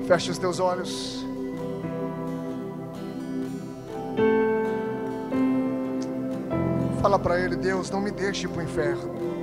Feche 0.08 0.32
os 0.32 0.38
teus 0.38 0.60
olhos. 0.60 1.26
Fala 7.02 7.20
para 7.20 7.40
ele, 7.40 7.56
Deus, 7.56 7.90
não 7.92 8.02
me 8.02 8.12
deixe 8.12 8.48
para 8.48 8.60
o 8.60 8.64
inferno. 8.64 9.37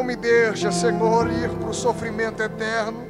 Não 0.00 0.06
me 0.06 0.16
deixe, 0.16 0.72
Senhor, 0.72 1.30
ir 1.30 1.50
para 1.50 1.68
o 1.68 1.74
sofrimento 1.74 2.42
eterno. 2.42 3.06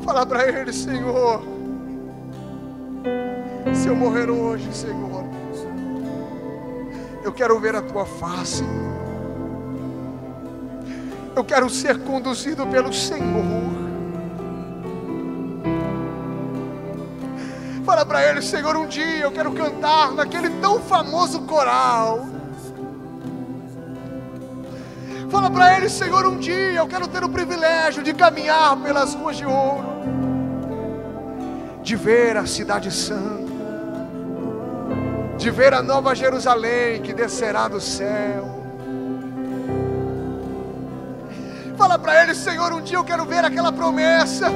Fala 0.00 0.24
para 0.24 0.48
ele, 0.48 0.72
Senhor. 0.72 1.42
Se 3.74 3.88
eu 3.88 3.94
morrer 3.94 4.30
hoje, 4.30 4.74
Senhor, 4.74 5.22
eu 7.22 7.30
quero 7.30 7.60
ver 7.60 7.76
a 7.76 7.82
tua 7.82 8.06
face. 8.06 8.64
Eu 11.36 11.44
quero 11.44 11.68
ser 11.68 11.98
conduzido 12.04 12.66
pelo 12.68 12.90
Senhor. 12.90 13.44
Fala 17.84 18.06
para 18.06 18.26
ele, 18.30 18.40
Senhor, 18.40 18.74
um 18.78 18.86
dia 18.86 19.24
eu 19.24 19.30
quero 19.30 19.52
cantar 19.52 20.12
naquele 20.12 20.48
tão 20.58 20.80
famoso 20.80 21.42
coral. 21.42 22.37
Fala 25.38 25.52
para 25.52 25.76
ele, 25.76 25.88
Senhor, 25.88 26.26
um 26.26 26.36
dia 26.36 26.72
eu 26.72 26.88
quero 26.88 27.06
ter 27.06 27.22
o 27.22 27.28
privilégio 27.28 28.02
de 28.02 28.12
caminhar 28.12 28.76
pelas 28.78 29.14
ruas 29.14 29.36
de 29.36 29.46
ouro, 29.46 29.86
de 31.80 31.94
ver 31.94 32.36
a 32.36 32.44
cidade 32.44 32.90
santa, 32.90 33.52
de 35.36 35.48
ver 35.52 35.74
a 35.74 35.80
nova 35.80 36.12
Jerusalém 36.12 37.00
que 37.02 37.12
descerá 37.12 37.68
do 37.68 37.80
céu. 37.80 38.64
Fala 41.76 41.96
para 42.00 42.20
ele, 42.24 42.34
Senhor, 42.34 42.72
um 42.72 42.82
dia 42.82 42.98
eu 42.98 43.04
quero 43.04 43.24
ver 43.24 43.44
aquela 43.44 43.70
promessa 43.70 44.50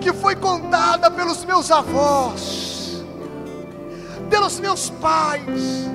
que 0.00 0.14
foi 0.14 0.34
contada 0.34 1.10
pelos 1.10 1.44
meus 1.44 1.70
avós 1.70 3.02
pelos 4.30 4.58
meus 4.58 4.88
pais. 4.88 5.90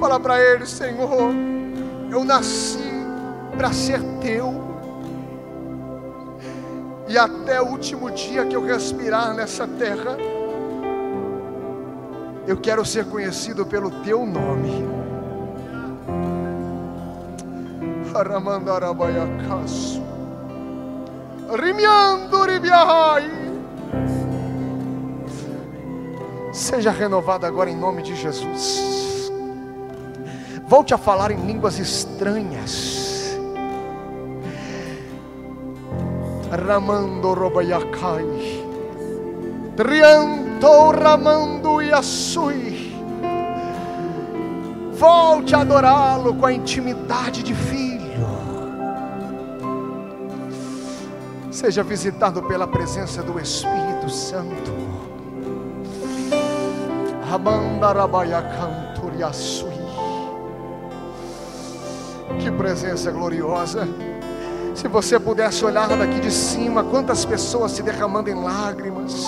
Fala 0.00 0.18
para 0.18 0.40
ele, 0.40 0.66
Senhor, 0.66 1.51
eu 2.12 2.24
nasci 2.24 2.78
para 3.56 3.72
ser 3.72 4.00
teu. 4.20 4.60
E 7.08 7.16
até 7.16 7.60
o 7.60 7.66
último 7.66 8.10
dia 8.10 8.44
que 8.44 8.54
eu 8.54 8.64
respirar 8.64 9.34
nessa 9.34 9.66
terra, 9.66 10.16
eu 12.46 12.56
quero 12.58 12.84
ser 12.84 13.06
conhecido 13.06 13.64
pelo 13.64 13.90
teu 14.02 14.26
nome. 14.26 14.86
Seja 26.52 26.90
renovado 26.90 27.46
agora 27.46 27.70
em 27.70 27.76
nome 27.76 28.02
de 28.02 28.14
Jesus. 28.14 28.91
Volte 30.72 30.94
a 30.94 30.96
falar 30.96 31.30
em 31.30 31.36
línguas 31.36 31.78
estranhas. 31.78 33.36
Ramando 36.50 37.34
Robayacai. 37.34 38.24
Trianto 39.76 40.92
Ramando 40.92 41.82
Yasui. 41.82 42.96
Volte 44.94 45.54
a 45.54 45.60
adorá-lo 45.60 46.34
com 46.36 46.46
a 46.46 46.52
intimidade 46.54 47.42
de 47.42 47.54
filho. 47.54 48.26
Seja 51.50 51.82
visitado 51.82 52.44
pela 52.44 52.66
presença 52.66 53.22
do 53.22 53.38
Espírito 53.38 54.08
Santo. 54.08 54.72
Que 62.38 62.50
presença 62.50 63.10
gloriosa. 63.10 63.88
Se 64.74 64.88
você 64.88 65.18
pudesse 65.18 65.64
olhar 65.64 65.88
daqui 65.88 66.20
de 66.20 66.30
cima, 66.30 66.82
quantas 66.84 67.24
pessoas 67.24 67.72
se 67.72 67.82
derramando 67.82 68.30
em 68.30 68.34
lágrimas. 68.34 69.26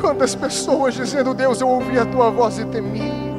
Quantas 0.00 0.34
pessoas 0.34 0.94
dizendo: 0.94 1.34
Deus, 1.34 1.60
eu 1.60 1.68
ouvi 1.68 1.98
a 1.98 2.04
tua 2.04 2.30
voz 2.30 2.58
e 2.58 2.64
temi. 2.64 3.32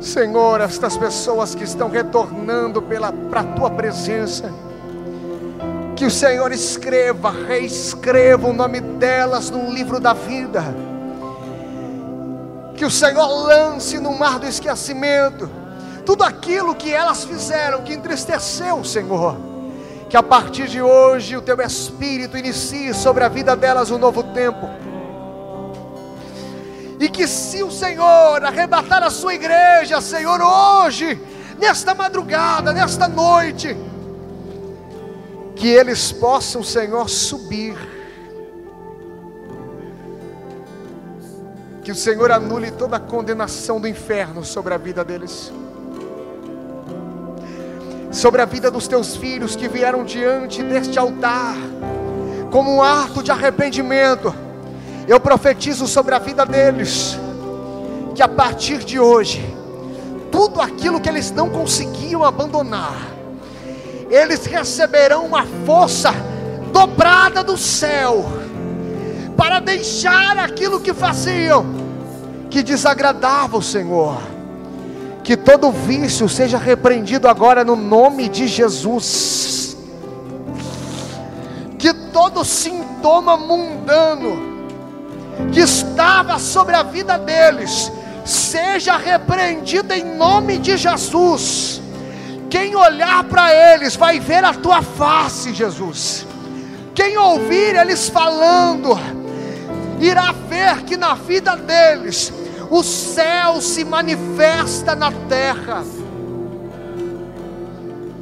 Senhor, 0.00 0.60
estas 0.60 0.96
pessoas 0.96 1.54
que 1.54 1.64
estão 1.64 1.90
retornando 1.90 2.82
para 3.30 3.40
a 3.40 3.44
tua 3.44 3.70
presença 3.70 4.50
que 6.00 6.06
o 6.06 6.10
Senhor 6.10 6.50
escreva, 6.50 7.30
reescreva 7.30 8.48
o 8.48 8.54
nome 8.54 8.80
delas 8.80 9.50
no 9.50 9.70
livro 9.70 10.00
da 10.00 10.14
vida. 10.14 10.64
Que 12.80 12.86
o 12.86 12.90
Senhor 12.90 13.26
lance 13.26 13.98
no 13.98 14.18
mar 14.18 14.38
do 14.38 14.46
esquecimento 14.46 15.50
tudo 16.06 16.24
aquilo 16.24 16.74
que 16.74 16.90
elas 16.90 17.24
fizeram 17.24 17.82
que 17.82 17.92
entristeceu 17.92 18.76
o 18.76 18.84
Senhor. 18.86 19.36
Que 20.08 20.16
a 20.16 20.22
partir 20.22 20.66
de 20.66 20.80
hoje 20.80 21.36
o 21.36 21.42
teu 21.42 21.60
espírito 21.60 22.38
inicie 22.38 22.94
sobre 22.94 23.22
a 23.22 23.28
vida 23.28 23.54
delas 23.54 23.90
um 23.90 23.98
novo 23.98 24.22
tempo. 24.32 24.66
E 26.98 27.10
que 27.10 27.26
se 27.28 27.62
o 27.62 27.70
Senhor 27.70 28.42
arrebatar 28.42 29.02
a 29.02 29.10
sua 29.10 29.34
igreja, 29.34 30.00
Senhor, 30.00 30.40
hoje, 30.40 31.20
nesta 31.58 31.94
madrugada, 31.94 32.72
nesta 32.72 33.06
noite, 33.06 33.76
que 35.54 35.68
eles 35.68 36.12
possam, 36.12 36.62
Senhor, 36.62 37.10
subir. 37.10 37.99
Que 41.82 41.92
o 41.92 41.94
Senhor 41.94 42.30
anule 42.30 42.70
toda 42.70 42.96
a 42.96 43.00
condenação 43.00 43.80
do 43.80 43.88
inferno 43.88 44.44
sobre 44.44 44.74
a 44.74 44.76
vida 44.76 45.02
deles, 45.02 45.50
sobre 48.12 48.42
a 48.42 48.44
vida 48.44 48.70
dos 48.70 48.86
teus 48.86 49.16
filhos 49.16 49.56
que 49.56 49.66
vieram 49.66 50.04
diante 50.04 50.62
deste 50.62 50.98
altar, 50.98 51.56
como 52.50 52.74
um 52.74 52.82
ato 52.82 53.22
de 53.22 53.30
arrependimento. 53.30 54.34
Eu 55.08 55.18
profetizo 55.18 55.86
sobre 55.86 56.14
a 56.14 56.18
vida 56.18 56.44
deles, 56.44 57.18
que 58.14 58.22
a 58.22 58.28
partir 58.28 58.84
de 58.84 59.00
hoje, 59.00 59.42
tudo 60.30 60.60
aquilo 60.60 61.00
que 61.00 61.08
eles 61.08 61.30
não 61.30 61.48
conseguiam 61.48 62.24
abandonar, 62.24 63.08
eles 64.10 64.44
receberão 64.44 65.24
uma 65.24 65.46
força 65.64 66.12
dobrada 66.72 67.42
do 67.42 67.56
céu 67.56 68.49
para 69.40 69.58
deixar 69.58 70.36
aquilo 70.36 70.80
que 70.80 70.92
faziam 70.92 71.64
que 72.50 72.62
desagradava 72.62 73.56
o 73.56 73.62
Senhor. 73.62 74.20
Que 75.24 75.34
todo 75.34 75.72
vício 75.72 76.28
seja 76.28 76.58
repreendido 76.58 77.26
agora 77.26 77.64
no 77.64 77.74
nome 77.74 78.28
de 78.28 78.46
Jesus. 78.46 79.78
Que 81.78 81.94
todo 82.12 82.44
sintoma 82.44 83.38
mundano 83.38 84.68
que 85.50 85.60
estava 85.60 86.38
sobre 86.38 86.74
a 86.74 86.82
vida 86.82 87.16
deles 87.16 87.90
seja 88.26 88.98
repreendido 88.98 89.94
em 89.94 90.04
nome 90.04 90.58
de 90.58 90.76
Jesus 90.76 91.80
quem 92.50 92.74
olhar 92.74 93.24
para 93.24 93.54
eles 93.54 93.94
vai 93.94 94.18
ver 94.18 94.44
a 94.44 94.52
tua 94.52 94.82
face, 94.82 95.54
Jesus. 95.54 96.26
Quem 96.92 97.16
ouvir 97.16 97.76
eles 97.76 98.08
falando, 98.08 98.98
irá 100.00 100.32
ver 100.32 100.82
que 100.84 100.96
na 100.96 101.14
vida 101.14 101.56
deles 101.56 102.32
o 102.70 102.82
céu 102.82 103.60
se 103.60 103.84
manifesta 103.84 104.94
na 104.94 105.12
terra. 105.28 105.84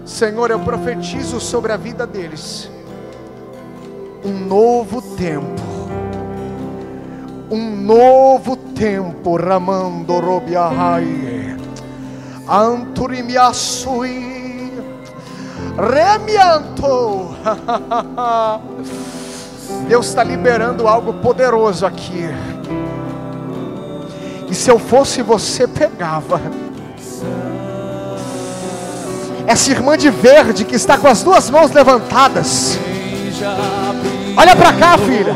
Senhor, 0.05 0.51
eu 0.51 0.59
profetizo 0.61 1.39
sobre 1.39 1.72
a 1.72 1.76
vida 1.76 2.07
deles 2.07 2.70
um 4.24 4.47
novo 4.47 5.03
tempo, 5.16 5.62
um 7.51 7.70
novo 7.70 8.57
tempo, 8.57 9.37
Ramando 9.37 10.18
Robiahai, 10.18 11.57
Anturimiasui, 12.49 14.72
Remianto. 15.76 17.29
Deus 19.87 20.07
está 20.07 20.23
liberando 20.23 20.87
algo 20.87 21.14
poderoso 21.14 21.85
aqui. 21.85 22.29
E 24.49 24.55
se 24.55 24.71
eu 24.71 24.79
fosse 24.79 25.23
você, 25.23 25.66
pegava 25.66 26.41
essa 29.49 29.71
irmã 29.71 29.97
de 29.97 30.11
verde 30.11 30.62
que 30.66 30.77
está 30.77 30.99
com 30.99 31.09
as 31.09 31.23
duas 31.23 31.49
mãos 31.49 31.71
levantadas. 31.71 32.79
Olha 34.37 34.55
para 34.55 34.75
cá, 34.75 34.99
filha. 34.99 35.35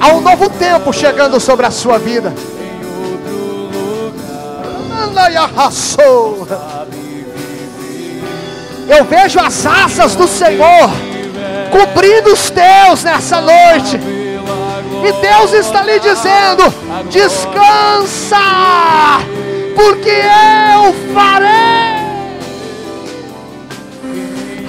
Há 0.00 0.08
um 0.14 0.20
novo 0.22 0.48
tempo 0.48 0.92
chegando 0.94 1.38
sobre 1.38 1.66
a 1.66 1.70
sua 1.70 1.98
vida. 1.98 2.32
Eu 8.88 9.04
vejo 9.04 9.38
as 9.38 9.66
asas 9.66 10.16
do 10.16 10.26
Senhor 10.26 10.90
cobrindo 11.72 12.32
os 12.32 12.50
teus 12.50 13.02
nessa 13.02 13.40
noite. 13.40 13.98
E 15.04 15.12
Deus 15.20 15.52
está 15.54 15.82
lhe 15.82 15.98
dizendo: 15.98 16.62
descansa, 17.10 18.36
porque 19.74 20.10
eu 20.10 20.94
farei. 21.14 22.02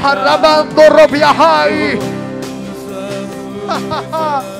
Harabando 0.01 0.81
Robiahai. 0.81 1.99